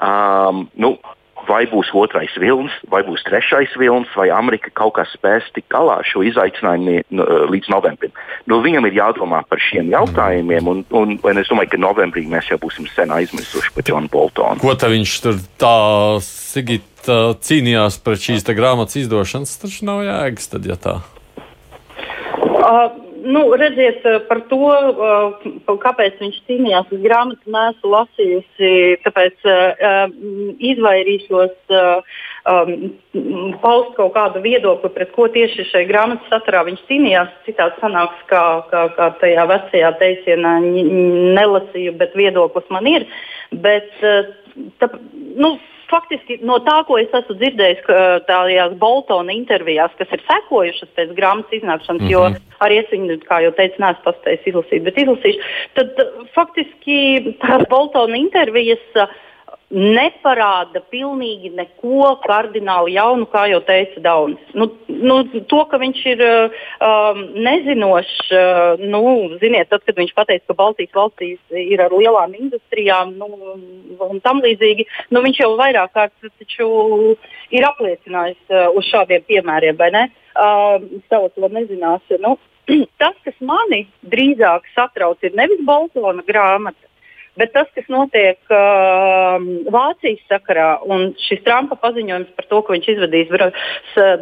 Um, 0.00 0.64
nu, 0.80 0.96
vai 1.48 1.64
būs 1.70 1.90
otrais 1.96 2.32
vilnis, 2.40 2.74
vai 2.90 3.02
būs 3.06 3.24
trešais 3.26 3.74
vilnis, 3.80 4.10
vai 4.18 4.28
Amerika 4.34 4.72
kaut 4.74 4.96
kā 4.98 5.04
spēs 5.10 5.46
tikt 5.54 5.70
galā 5.74 5.98
ar 6.00 6.08
šo 6.08 6.24
izaicinājumu 6.26 6.96
nu, 7.14 7.26
līdz 7.52 7.70
novembrim. 7.72 8.14
Nu, 8.50 8.60
viņam 8.64 8.88
ir 8.88 8.98
jādomā 8.98 9.42
par 9.48 9.62
šiem 9.62 9.92
jautājumiem, 9.92 10.70
un, 10.70 10.82
un, 10.94 11.16
un 11.20 11.42
es 11.42 11.50
domāju, 11.52 11.74
ka 11.74 11.82
novembrī 11.82 12.26
mēs 12.30 12.50
jau 12.52 12.58
būsim 12.62 12.88
sen 12.94 13.12
aizmirsuši 13.14 13.74
par 13.76 13.86
Džonu 13.86 14.12
Boltonu. 14.12 14.62
Ko 14.64 14.76
tā 14.78 14.90
viņš 14.92 15.16
tur 15.24 15.40
tā 15.60 15.76
Sigita 16.24 17.34
cīnījās 17.44 18.00
pret 18.04 18.22
šīs 18.24 18.46
grāmatas 18.56 19.00
izdošanas, 19.04 19.56
taču 19.60 19.88
nav 19.88 20.04
jēgas 20.06 20.52
tad, 20.52 20.68
ja 20.68 20.78
tā. 20.80 20.98
Uh, 22.64 23.03
nu, 23.24 23.42
redziet, 23.56 24.04
eh, 24.04 24.20
par 24.28 24.40
to, 24.50 24.68
uh, 24.68 25.76
kāpēc 25.80 26.20
viņš 26.20 26.38
cīnījās, 26.48 26.92
es 26.92 27.02
grāmatu 27.04 27.50
nesu 27.50 27.90
lasījusi, 27.92 28.70
tāpēc 29.04 29.48
uh, 29.48 30.14
izvairīšos 30.70 31.74
um, 31.74 32.72
paust 33.64 33.92
kaut 33.98 34.14
kādu 34.16 34.44
viedokli, 34.44 34.92
pret 34.94 35.12
ko 35.16 35.28
tieši 35.32 35.66
šai 35.72 35.84
grāmatas 35.88 36.30
saturā 36.32 36.64
viņš 36.68 36.86
cīnījās. 36.88 37.34
Citādi 37.48 37.80
sanāks, 37.82 38.24
kā, 38.30 38.44
kā, 38.70 38.86
kā 38.96 39.10
tajā 39.20 39.46
vecajā 39.50 39.92
teicienā 40.00 40.56
nelasīju, 40.64 41.96
bet 42.00 42.16
viedoklis 42.18 42.68
man 42.74 42.88
ir. 42.90 43.06
Bet, 43.64 43.92
tā, 44.80 44.90
nu, 45.40 45.56
faktiski 45.90 46.38
no 46.42 46.58
tā, 46.66 46.76
ko 46.88 46.98
es 47.00 47.12
esmu 47.14 47.36
dzirdējis 47.40 47.84
tādās 48.28 48.76
Boltona 48.80 49.34
intervijās, 49.34 49.94
kas 49.98 50.12
ir 50.14 50.24
sekojušas 50.28 50.90
pēc 50.96 51.12
grāmatas 51.18 51.58
iznākšanas, 51.60 52.02
mm 52.02 52.06
-hmm. 52.06 52.12
jo 52.12 52.24
mhm. 52.28 52.56
arī 52.66 52.80
es 52.82 52.90
viņu, 52.92 53.20
kā 53.28 53.42
jau 53.44 53.52
teicu, 53.58 53.82
neesmu 53.82 54.04
paspējis 54.08 54.48
izlasīt, 54.52 54.82
bet 54.88 54.98
izlasīšu, 55.04 55.52
tad 55.74 56.02
faktiski 56.34 57.36
tās 57.44 57.68
Boltona 57.68 58.16
intervijas. 58.16 58.84
Uh, 58.94 59.08
neparāda 59.74 60.80
pilnīgi 60.92 61.50
neko 61.58 62.14
kardināli 62.22 62.94
jaunu, 62.94 63.26
kā 63.30 63.44
jau 63.50 63.60
teica 63.66 64.02
Daunis. 64.04 64.54
Nu, 64.54 64.68
nu, 64.88 65.18
to, 65.50 65.64
ka 65.70 65.80
viņš 65.82 66.02
ir 66.12 66.22
um, 66.24 67.20
nezinošs, 67.46 68.30
uh, 68.30 68.84
nu, 68.84 69.02
ziniet, 69.42 69.68
tad, 69.72 69.84
kad 69.86 69.98
viņš 69.98 70.14
pateica, 70.16 70.46
ka 70.50 70.58
Baltijas 70.58 70.94
valstīs 70.94 71.58
ir 71.58 71.82
ar 71.82 71.94
lielām 71.94 72.36
industrijām 72.38 73.16
nu, 73.18 73.30
un 74.06 74.22
tam 74.24 74.42
līdzīgi, 74.44 74.86
nu, 75.10 75.24
viņš 75.26 75.42
jau 75.42 75.52
vairāk 75.58 75.94
kārt 75.94 76.30
ir 77.54 77.68
apliecinājis 77.68 78.40
uh, 78.50 78.70
uz 78.78 78.88
šādiem 78.90 79.26
piemēriem, 79.28 79.78
vai 79.78 79.90
ne? 79.94 80.08
Uh, 80.34 80.80
Savs 81.10 81.34
to 81.34 81.50
nezinās. 81.50 82.02
Nu, 82.22 82.36
tas, 83.02 83.14
kas 83.26 83.36
mani 83.44 83.84
drīzāk 84.06 84.66
satrauc, 84.74 85.22
ir 85.22 85.36
nevis 85.38 85.62
Baltona 85.66 86.24
grāmata, 86.26 86.93
Bet 87.40 87.50
tas, 87.54 87.66
kas 87.74 87.88
notiek 87.90 88.38
uh, 88.54 89.42
Vācijas 89.74 90.22
sakarā, 90.30 90.68
un 90.86 91.12
šis 91.18 91.42
Trumpa 91.46 91.78
paziņojums 91.82 92.30
par 92.36 92.46
to, 92.50 92.60
ka 92.62 92.76
viņš 92.76 92.90
izvedīs 92.92 93.32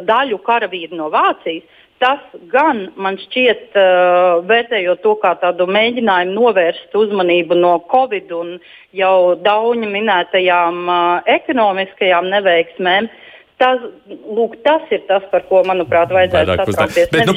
daļu 0.07 0.39
karavīru 0.47 0.97
no 0.97 1.11
Vācijas, 1.13 1.67
tas 2.01 2.23
gan 2.51 2.87
man 2.97 3.19
šķiet, 3.21 3.77
uh, 3.77 4.41
vērtējot 4.49 5.03
to 5.05 5.13
kā 5.21 5.35
tādu 5.43 5.69
mēģinājumu 5.69 6.33
novērst 6.39 6.97
uzmanību 6.97 7.59
no 7.61 7.75
Covid 7.93 8.33
un 8.33 8.55
jau 8.97 9.35
Dauņa 9.45 9.91
minētajām 9.93 10.81
uh, 10.89 11.29
ekonomiskajām 11.37 12.33
neveiksmēm, 12.33 13.11
uh, 13.11 13.22
Tas, 13.63 13.79
lūk, 14.09 14.57
tas 14.65 14.89
ir 14.91 15.05
tas, 15.07 15.23
par 15.31 15.45
ko, 15.47 15.61
manuprāt, 15.63 16.09
vajadzētu 16.11 16.55
satraukties. 16.59 17.11
Bet, 17.13 17.29
nu, 17.29 17.35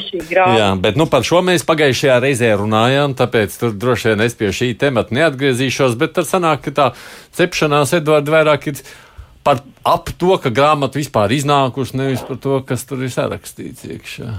jā, 0.57 0.65
bet 0.83 0.97
nu, 0.99 1.05
par 1.07 1.23
šo 1.23 1.39
mēs 1.45 1.63
pagājušajā 1.67 2.17
reizē 2.25 2.49
runājām, 2.59 3.13
tāpēc 3.15 3.55
tur 3.61 3.71
droši 3.79 4.11
vien 4.11 4.25
es 4.25 4.35
pie 4.35 4.49
šī 4.57 4.73
temata 4.81 5.15
neatgriezīšos, 5.15 5.95
bet 6.01 6.17
tad 6.17 6.27
sanāk, 6.27 6.65
ka 6.65 6.73
tā 6.75 6.89
cepšanās, 7.39 7.95
Edvards, 8.01 8.33
vairāk 8.33 8.67
ir 8.73 8.83
par 9.47 9.63
ap 9.87 10.11
to, 10.19 10.35
ka 10.43 10.51
grāmata 10.51 10.99
vispār 10.99 11.31
iznākusi, 11.37 11.95
nevis 12.01 12.27
par 12.27 12.43
to, 12.43 12.59
kas 12.67 12.83
tur 12.89 13.07
ir 13.07 13.13
sarakstīts 13.13 13.87
iekšā. 13.87 14.35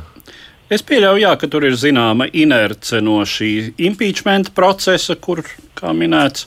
Es 0.69 0.85
pieļauju, 0.85 1.25
jā, 1.25 1.33
ka 1.41 1.49
tur 1.49 1.65
ir 1.65 1.81
zināma 1.81 2.29
inerce 2.37 3.01
no 3.01 3.23
šī 3.25 3.53
impeachment 3.81 4.53
procesa, 4.53 5.17
kur, 5.17 5.41
kā 5.79 5.97
minēts, 5.97 6.45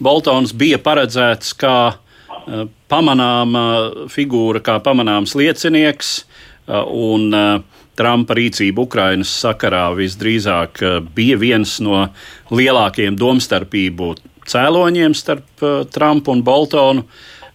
Boltons 0.00 0.56
bija 0.56 0.78
paredzēts 0.80 1.52
kā 1.58 1.78
uh, 1.90 2.04
pamanāma 2.88 3.64
figūra, 4.12 4.62
kā 4.64 4.78
pamanāms 4.84 5.34
liecinieks, 5.38 6.12
uh, 6.22 6.84
un 6.88 7.32
Trumpa 7.98 8.36
rīcība 8.38 8.84
Ukrainas 8.84 9.30
sakarā 9.42 9.88
visdrīzāk 9.98 10.82
bija 11.16 11.38
viens 11.40 11.78
no 11.82 12.04
lielākajiem 12.54 13.16
domstarpību 13.18 14.12
cēloņiem 14.48 15.16
starp 15.18 15.64
Trumpu 15.90 16.32
un 16.36 16.44
Boltonu, 16.46 17.02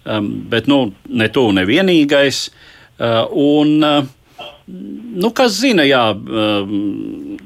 um, 0.04 0.28
bet 0.52 0.68
nu, 0.68 0.92
ne 1.08 1.30
tu 1.34 1.48
nevienīgais. 1.56 2.44
Un, 3.34 3.72
nu, 5.24 5.32
kas 5.36 5.56
zina, 5.58 5.86
jā, 5.88 6.04
um, 6.14 7.40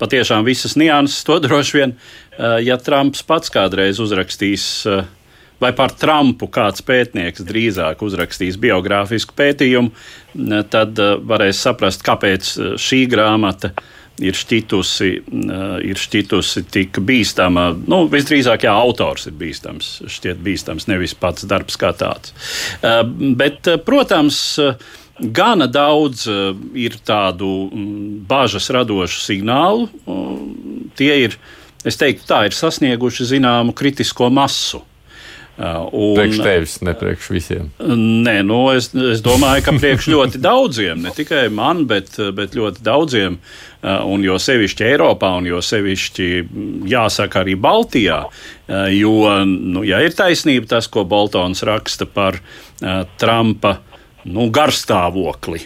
patiešām 0.00 0.46
visas 0.46 0.78
nianses 0.78 1.26
to 1.26 1.36
droši 1.44 1.80
vien, 1.80 1.96
ja 2.64 2.78
Trumps 2.80 3.26
pats 3.26 3.52
kādreiz 3.52 4.00
uzrakstīs. 4.02 4.86
Vai 5.56 5.72
par 5.72 5.94
Trumpu 5.96 6.50
kāds 6.52 6.82
pētnieks 6.84 7.44
drīzāk 7.48 8.02
uzrakstīs 8.04 8.58
biogrāfisku 8.60 9.32
pētījumu, 9.36 9.92
tad 10.72 10.98
uh, 11.00 11.14
varēs 11.16 11.62
saprast, 11.64 12.02
kāpēc 12.04 12.50
uh, 12.58 12.72
šī 12.80 13.06
grāmata 13.08 13.70
ir 14.20 14.36
šķitusi, 14.36 15.08
uh, 15.16 15.78
ir 15.80 15.96
šķitusi 16.00 16.66
tik 16.72 17.00
bīstama. 17.08 17.70
Nu, 17.88 18.02
visdrīzāk, 18.12 18.66
jā, 18.68 18.74
autors 18.76 19.30
ir 19.30 19.36
bīstams, 19.40 19.88
šķiet 20.12 20.42
bīstams, 20.44 20.88
nevis 20.92 21.16
pats 21.16 21.48
darbs 21.48 21.80
kā 21.80 21.94
tāds. 21.96 22.34
Bet, 23.40 23.70
protams, 23.86 24.40
gana 25.16 25.68
daudz 25.72 26.26
ir 26.76 26.98
tādu 27.00 27.48
mm, 27.70 28.26
bažas 28.28 28.68
radošu 28.76 29.24
signālu. 29.24 29.88
Tie 31.00 31.14
ir, 31.22 31.38
es 31.80 31.96
teiktu, 31.96 32.28
tā 32.28 32.42
ir 32.50 32.56
sasnieguši 32.56 33.30
zināmu 33.32 33.72
kritisko 33.76 34.28
masu. 34.28 34.82
Uh, 35.56 35.86
un, 35.88 36.10
priekš 36.18 36.38
tevis, 36.44 36.72
ne 36.84 36.92
priekš 37.00 37.30
visiem. 37.32 37.68
Nē, 37.80 38.34
nu, 38.44 38.58
es, 38.76 38.90
es 38.92 39.22
domāju, 39.24 39.62
ka 39.64 39.72
priekš 39.78 40.10
ļoti 40.12 40.40
daudziem, 40.44 41.00
ne 41.06 41.12
tikai 41.16 41.46
man, 41.48 41.86
bet, 41.88 42.10
bet 42.36 42.52
ļoti 42.58 42.84
daudziem, 42.84 43.38
uh, 43.40 44.02
un 44.04 44.26
jo 44.26 44.36
sevišķi 44.42 44.84
Eiropā, 44.90 45.32
un 45.40 45.48
jo 45.48 45.62
sevišķi 45.64 46.28
jāsaka 46.92 47.40
arī 47.40 47.56
Baltijā. 47.56 48.20
Uh, 48.28 48.84
jo, 48.92 49.16
nu, 49.48 49.80
ja 49.88 50.02
ir 50.04 50.12
taisnība 50.18 50.74
tas, 50.76 50.90
ko 50.92 51.06
Boltons 51.08 51.64
raksta 51.64 52.04
par 52.04 52.42
Trumpa 53.16 53.78
nu, 54.28 54.50
garstāvokli, 54.52 55.62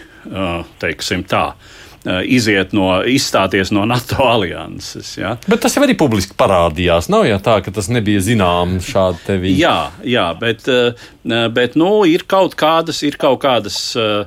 teiksim 0.78 1.24
tā. 1.26 1.44
Eh, 1.50 1.79
iziet 2.04 2.72
no, 2.76 2.88
izstāties 3.04 3.72
no 3.74 3.84
NATO 3.88 4.24
alianses. 4.34 5.12
Ja. 5.20 5.34
Bet 5.50 5.64
tas 5.64 5.76
jau 5.76 5.84
arī 5.84 5.96
publiski 6.00 6.36
parādījās. 6.38 7.10
Nav 7.12 7.26
jau 7.28 7.40
tā, 7.44 7.58
ka 7.64 7.74
tas 7.76 7.90
nebija 7.92 8.22
zināms 8.24 8.88
šādi 8.88 9.26
tevi. 9.26 9.52
Jā, 9.60 9.90
jā 10.06 10.30
bet, 10.40 10.64
eh, 10.70 11.10
bet 11.52 11.76
nu, 11.80 11.92
ir 12.08 12.24
kaut 12.30 12.56
kādas, 12.60 13.02
ir 13.06 13.20
kaut 13.20 13.42
kādas. 13.44 13.82
Uh, 13.98 14.24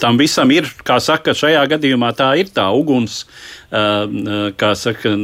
tam 0.00 0.18
visam 0.18 0.50
ir, 0.50 0.66
kā 0.86 0.96
saka, 1.02 1.34
šajā 1.36 1.62
gadījumā 1.74 2.10
tā 2.16 2.32
ir 2.40 2.50
tā 2.54 2.66
uguns, 2.74 3.24
kā 3.70 4.70
saka, 4.78 5.14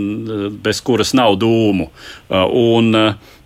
bez 0.63 0.81
kuras 0.87 1.11
nav 1.19 1.35
dūmu. 1.41 1.89
Un, 2.31 2.95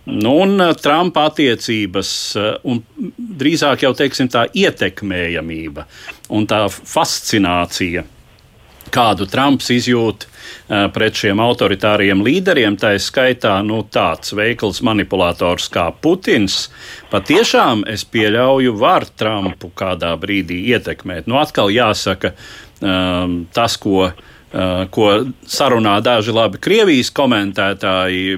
Nu, 0.05 0.35
un 0.43 0.59
uh, 0.59 0.73
Trumpa 0.77 1.25
attiecības, 1.31 2.09
uh, 2.37 2.49
un 2.69 2.83
drīzāk 3.17 3.87
jau 3.87 3.93
teiksim, 3.97 4.29
tā 4.29 4.45
ietekmējamība 4.53 5.87
un 6.35 6.45
tā 6.49 6.67
fascinācija, 6.69 8.03
kādu 8.93 9.25
Trumps 9.25 9.71
izjūt 9.73 10.27
uh, 10.27 10.85
pret 10.93 11.17
šiem 11.17 11.41
autoritāriem 11.41 12.21
līderiem, 12.21 12.77
tā 12.77 12.93
ir 12.99 13.01
skaitā 13.01 13.55
nu, 13.65 13.81
tāds 13.89 14.35
veikls 14.37 14.83
manipulators 14.85 15.65
kā 15.73 15.87
Putins. 16.05 16.67
Patiešām 17.09 17.81
es 17.89 18.05
pieļauju, 18.05 18.77
var 18.77 19.09
Trumpu 19.17 19.73
kādā 19.73 20.13
brīdī 20.21 20.61
ietekmēt. 20.75 21.25
Nu, 21.25 21.41
atkal 21.41 21.73
jāsaka, 21.73 22.35
um, 22.85 23.41
tas, 23.57 23.81
ko 23.81 24.11
Eh, 24.11 24.34
ko 24.89 25.07
sarunā 25.51 25.97
daži 26.03 26.31
labi 26.31 26.59
Krievijas 26.63 27.09
komentētāji 27.15 28.37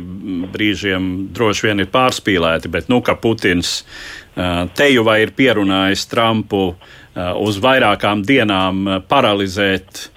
brīžiem 0.53 1.27
droši 1.35 1.67
vien 1.67 1.83
ir 1.83 1.91
pārspīlēti, 1.93 2.71
bet 2.73 2.89
nu, 2.89 3.03
ka 3.05 3.17
Putins 3.21 3.83
eh, 3.83 4.63
te 4.73 4.89
jau 4.89 5.05
vai 5.05 5.19
ir 5.25 5.35
pierunājis 5.37 6.07
Trumpu 6.09 6.63
eh, 6.71 7.29
uz 7.37 7.61
vairākām 7.61 8.25
dienām 8.25 9.03
paralizēt 9.07 10.07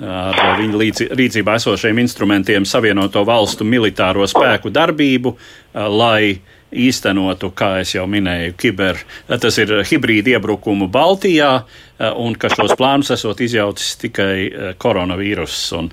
ar 0.00 0.54
viņu 0.56 0.78
rīcībā 1.12 1.58
esošiem 1.58 1.98
instrumentiem 2.00 2.64
Savienoto 2.64 3.20
valstu 3.28 3.66
militāro 3.68 4.24
spēku 4.24 4.70
darbību, 4.72 5.34
lai 5.76 6.38
īstenotu, 6.70 7.50
kā 7.56 7.80
jau 7.82 8.06
minēju, 8.10 8.54
kiber, 8.60 9.00
tas 9.42 9.58
ir 9.58 9.72
hibrīda 9.90 10.36
iebrukumu 10.36 10.88
Baltijā, 10.92 11.52
un 12.00 12.36
ka 12.38 12.50
šos 12.52 12.76
plānus 12.78 13.12
esot 13.14 13.42
izjaucis 13.44 13.98
tikai 14.00 14.34
eh, 14.46 14.70
koronavīruss 14.80 15.72
un, 15.76 15.90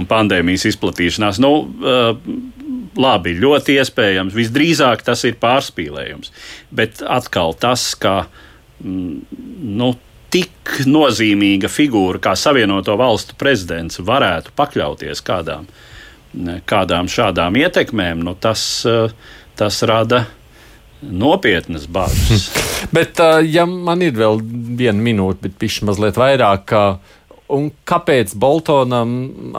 un 0.00 0.08
pandēmijas 0.10 0.66
izplatīšanās. 0.72 1.38
Nu, 1.42 1.52
eh, 1.62 2.32
labi, 2.98 3.36
ļoti 3.38 3.78
iespējams, 3.78 4.34
visdrīzāk 4.34 5.04
tas 5.06 5.24
ir 5.28 5.38
pārspīlējums, 5.42 6.32
bet 6.74 7.04
atkal 7.06 7.54
tas, 7.58 7.92
ka 7.98 8.24
mm, 8.82 9.38
nu, 9.76 9.94
tik 10.34 10.80
nozīmīga 10.90 11.70
figūra 11.70 12.18
kā 12.18 12.32
Savienoto 12.34 12.96
Valstu 12.98 13.36
prezidents 13.38 14.00
varētu 14.02 14.50
pakļauties 14.58 15.22
kādām, 15.22 15.68
kādām 16.66 17.06
šādām 17.06 17.54
ietekmēm, 17.60 18.24
nu, 18.26 18.34
tas 18.34 18.64
uh, 18.90 19.12
tas 19.58 19.82
rada 19.86 20.24
nopietnas 21.04 21.86
bažas. 21.90 22.48
bet, 22.96 23.20
ja 23.48 23.66
man 23.68 24.02
ir 24.04 24.16
vēl 24.16 24.40
viena 24.78 25.00
minūte, 25.04 25.44
bet 25.46 25.58
pišķi 25.60 25.90
mazliet 25.90 26.20
vairāk. 26.20 26.74
Un 27.54 27.68
kāpēc 27.86 28.32
Boltonam, 28.40 29.10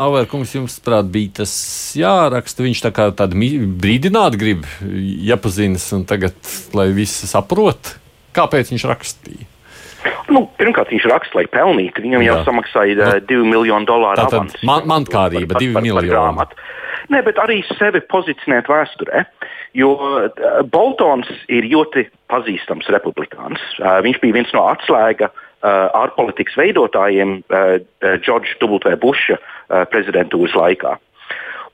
Averkungs, 0.02 0.56
jums 0.58 0.80
prāt, 0.84 1.12
bija 1.14 1.44
tas 1.44 1.54
jāraksta? 1.96 2.66
Viņš 2.66 2.82
tā 2.88 2.92
kā 2.96 3.12
tādu 3.16 3.38
brīdināt 3.82 4.40
grib, 4.42 4.66
jāpazīstas, 4.82 5.92
un 6.00 6.08
tagad, 6.10 6.40
lai 6.76 6.90
visi 6.98 7.30
saprot, 7.30 7.94
kāpēc 8.36 8.74
viņš 8.74 8.88
rakstīja. 8.90 9.52
Nu, 10.34 10.46
pirmkārt, 10.58 10.90
viņš 10.94 11.06
raksta, 11.10 11.38
lai 11.40 11.46
pelnītu. 11.50 12.02
Viņam 12.06 12.24
Jā. 12.24 12.32
jau 12.32 12.46
samaksāja 12.50 12.96
uh, 12.98 13.20
2 13.30 13.46
miljonu 13.46 13.88
dolāru 13.90 14.26
avansu. 14.26 14.62
Man, 14.66 14.88
mankārība, 14.90 15.58
2 15.62 15.82
miljoni. 15.86 16.48
Nē, 17.14 17.22
bet 17.26 17.38
arī 17.42 17.60
sevi 17.78 18.02
pozicionēt 18.10 18.70
vēsturē. 18.70 19.26
Jo 19.76 19.92
uh, 20.00 20.28
Boltons 20.72 21.28
ir 21.52 21.68
ļoti 21.68 22.06
pazīstams 22.32 22.88
republikāns. 22.94 23.62
Uh, 23.82 24.00
viņš 24.06 24.22
bija 24.24 24.38
viens 24.38 24.54
no 24.56 24.66
atslēga 24.72 25.30
uh, 25.32 25.88
ārpolitikas 26.00 26.56
veidotājiem 26.60 27.42
Džordža 28.24 28.56
uh, 28.62 28.96
W. 28.96 29.12
Uh, 29.12 29.84
prezidentūras 29.92 30.56
laikā. 30.56 30.96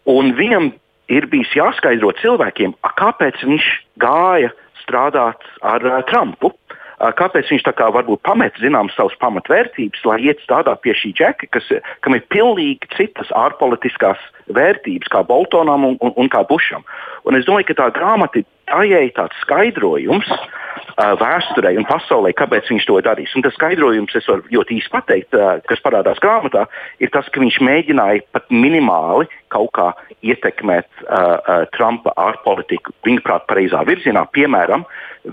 Un 0.10 0.34
viņam 0.38 0.72
ir 1.12 1.28
bijis 1.30 1.52
jāskaidro 1.54 2.14
cilvēkiem, 2.22 2.74
kāpēc 2.98 3.44
viņš 3.46 3.68
gāja 4.02 4.50
strādāt 4.82 5.46
ar 5.62 5.86
uh, 5.86 6.02
Trumpu. 6.10 6.54
Kāpēc 7.02 7.50
viņš 7.50 7.64
tā 7.66 7.74
kā 7.74 7.88
varbūt 7.94 8.22
pamet 8.28 8.58
zināmas 8.62 8.94
savas 8.98 9.16
pamatvērtības, 9.24 10.04
lai 10.06 10.20
iet 10.28 10.42
strādāt 10.46 10.84
pie 10.86 10.94
šī 10.98 11.14
džeka, 11.18 11.50
kas, 11.56 11.70
kam 12.06 12.18
ir 12.18 12.26
pilnīgi 12.30 12.92
citas 12.94 13.32
ārpolitiskās 13.34 14.22
vērtības, 14.54 15.10
kā 15.10 15.24
Boltonam 15.26 15.88
un, 15.88 15.98
un, 16.06 16.14
un 16.22 16.30
kā 16.30 16.44
Bušam. 16.50 16.86
Un 17.26 17.40
es 17.40 17.48
domāju, 17.48 17.72
ka 17.72 17.80
tā 17.82 17.90
grāmata 17.96 18.42
ir 18.42 18.48
tajai 18.72 19.12
tāds 19.18 19.38
skaidrojums 19.44 20.30
uh, 20.32 21.14
vēsturei 21.20 21.76
un 21.80 21.88
pasaulē, 21.90 22.34
kāpēc 22.38 22.72
viņš 22.72 22.88
to 22.88 22.98
darīs. 23.06 23.36
Un 23.36 23.46
tas 23.46 23.56
skaidrojums, 23.58 24.16
es 24.18 24.28
varu 24.30 24.48
ļoti 24.54 24.80
īsi 24.80 24.92
pateikt, 24.94 25.36
uh, 25.38 25.60
kas 25.70 25.84
parādās 25.84 26.22
grāmatā, 26.24 26.66
ir 27.04 27.12
tas, 27.14 27.30
ka 27.32 27.44
viņš 27.44 27.60
mēģināja 27.68 28.26
pat 28.36 28.50
minimāli 28.54 29.30
kaut 29.54 29.72
kā 29.78 29.92
ietekmēt 30.24 30.88
uh, 31.04 31.08
uh, 31.12 31.64
Trumpa 31.76 32.14
ārpolitiku 32.20 32.96
viņa 33.08 33.26
prāt 33.26 33.48
pareizā 33.52 33.84
virzienā. 33.88 34.26
Piemēram, 34.36 34.86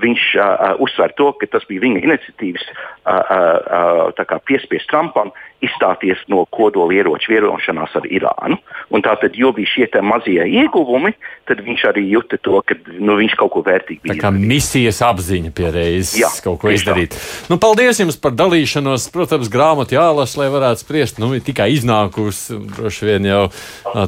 viņš 0.03 0.25
uh, 0.37 0.73
uzsver 0.85 1.15
to, 1.21 1.31
ka 1.39 1.49
tas 1.53 1.67
bija 1.71 1.85
viņa 1.87 2.03
iniciatīvas 2.05 2.67
uh, 2.69 4.13
uh, 4.19 4.41
piespiest 4.49 4.91
Trumpam 4.91 5.33
izstāties 5.65 6.21
no 6.31 6.45
kodolieroču 6.55 7.33
vienošanās 7.33 7.97
ar 7.99 8.07
Irānu. 8.07 8.59
Un 8.95 9.03
tātad, 9.05 9.35
jo 9.37 9.51
bija 9.57 9.69
šie 9.69 10.03
mazie 10.07 10.45
ieguvumi, 10.47 11.13
tad 11.49 11.61
viņš 11.65 11.85
arī 11.91 12.05
jūta 12.13 12.39
to, 12.41 12.61
ka 12.65 12.77
nu, 12.95 13.17
viņš 13.19 13.35
kaut 13.41 13.53
ko 13.57 13.63
vērtīgu 13.67 14.05
bija. 14.05 14.15
Tā 14.15 14.21
kā 14.23 14.31
izdarīt. 14.31 14.49
misijas 14.53 15.01
apziņa 15.05 15.53
pie 15.57 15.71
reizes 15.75 16.41
kaut 16.45 16.61
ko 16.63 16.73
izdarīt. 16.73 17.17
Nu, 17.51 17.59
paldies 17.61 18.01
jums 18.01 18.19
par 18.23 18.37
dalīšanos. 18.39 19.09
Protams, 19.13 19.51
grāmatu 19.53 19.97
jālasa, 19.97 20.41
lai 20.43 20.49
varētu 20.53 20.85
spriest. 20.85 21.19
Nu, 21.23 21.33
tikai 21.43 21.71
iznākusi, 21.75 22.59
droši 22.77 23.09
vien 23.11 23.29
jau 23.29 23.43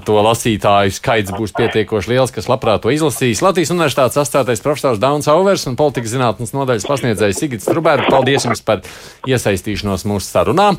to 0.06 0.18
lasītāju 0.22 0.94
skaits 0.94 1.34
būs 1.34 1.54
pietiekoši 1.56 2.14
liels, 2.14 2.34
kas 2.34 2.48
labprāt 2.50 2.84
to 2.84 2.94
izlasīs. 2.94 3.42
Latvijas 3.44 3.74
Universitātes 3.74 4.20
astātais 4.20 4.62
profesors 4.64 5.02
Dauns 5.02 5.28
Auvers 5.32 5.66
un 5.70 5.78
politikas 5.80 6.14
zinātnes 6.14 6.54
nodaļas 6.56 6.88
pasniedzējs 6.88 7.42
Sigits 7.42 7.68
Trubērs. 7.70 8.08
Paldies 8.10 8.46
jums 8.46 8.62
par 8.64 8.84
iesaistīšanos 9.28 10.06
mūsu 10.08 10.28
sarunā. 10.28 10.70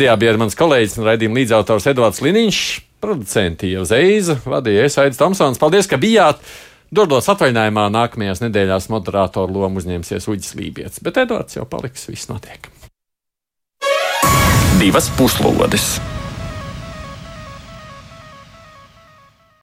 Studijā 0.00 0.14
bija 0.16 0.32
mans 0.40 0.54
kolēģis 0.56 0.94
un 0.96 1.04
raidījuma 1.04 1.36
līdzautors 1.36 1.86
Edvards 1.90 2.22
Liniņš, 2.24 2.58
producenti 3.04 3.68
jau 3.74 3.82
Zeiza, 3.84 4.38
vadīja 4.48 4.86
es 4.88 4.94
Aits 4.96 5.18
Tomsons. 5.20 5.58
Paldies, 5.60 5.84
ka 5.90 5.98
bijāt! 6.00 6.40
Dodos 6.88 7.28
atvaļinājumā 7.28 7.84
nākamajās 7.92 8.40
nedēļās 8.46 8.88
moderātoru 8.94 9.58
lomu 9.58 9.76
uzņemsies 9.82 10.24
Uģis 10.32 10.54
Lībijams, 10.56 11.02
bet 11.04 11.20
Edvards 11.26 11.58
jau 11.58 11.66
paliks, 11.68 12.08
viss 12.08 12.32
notiek. 12.32 12.70
Divas 14.80 15.12
puslodes! 15.20 15.90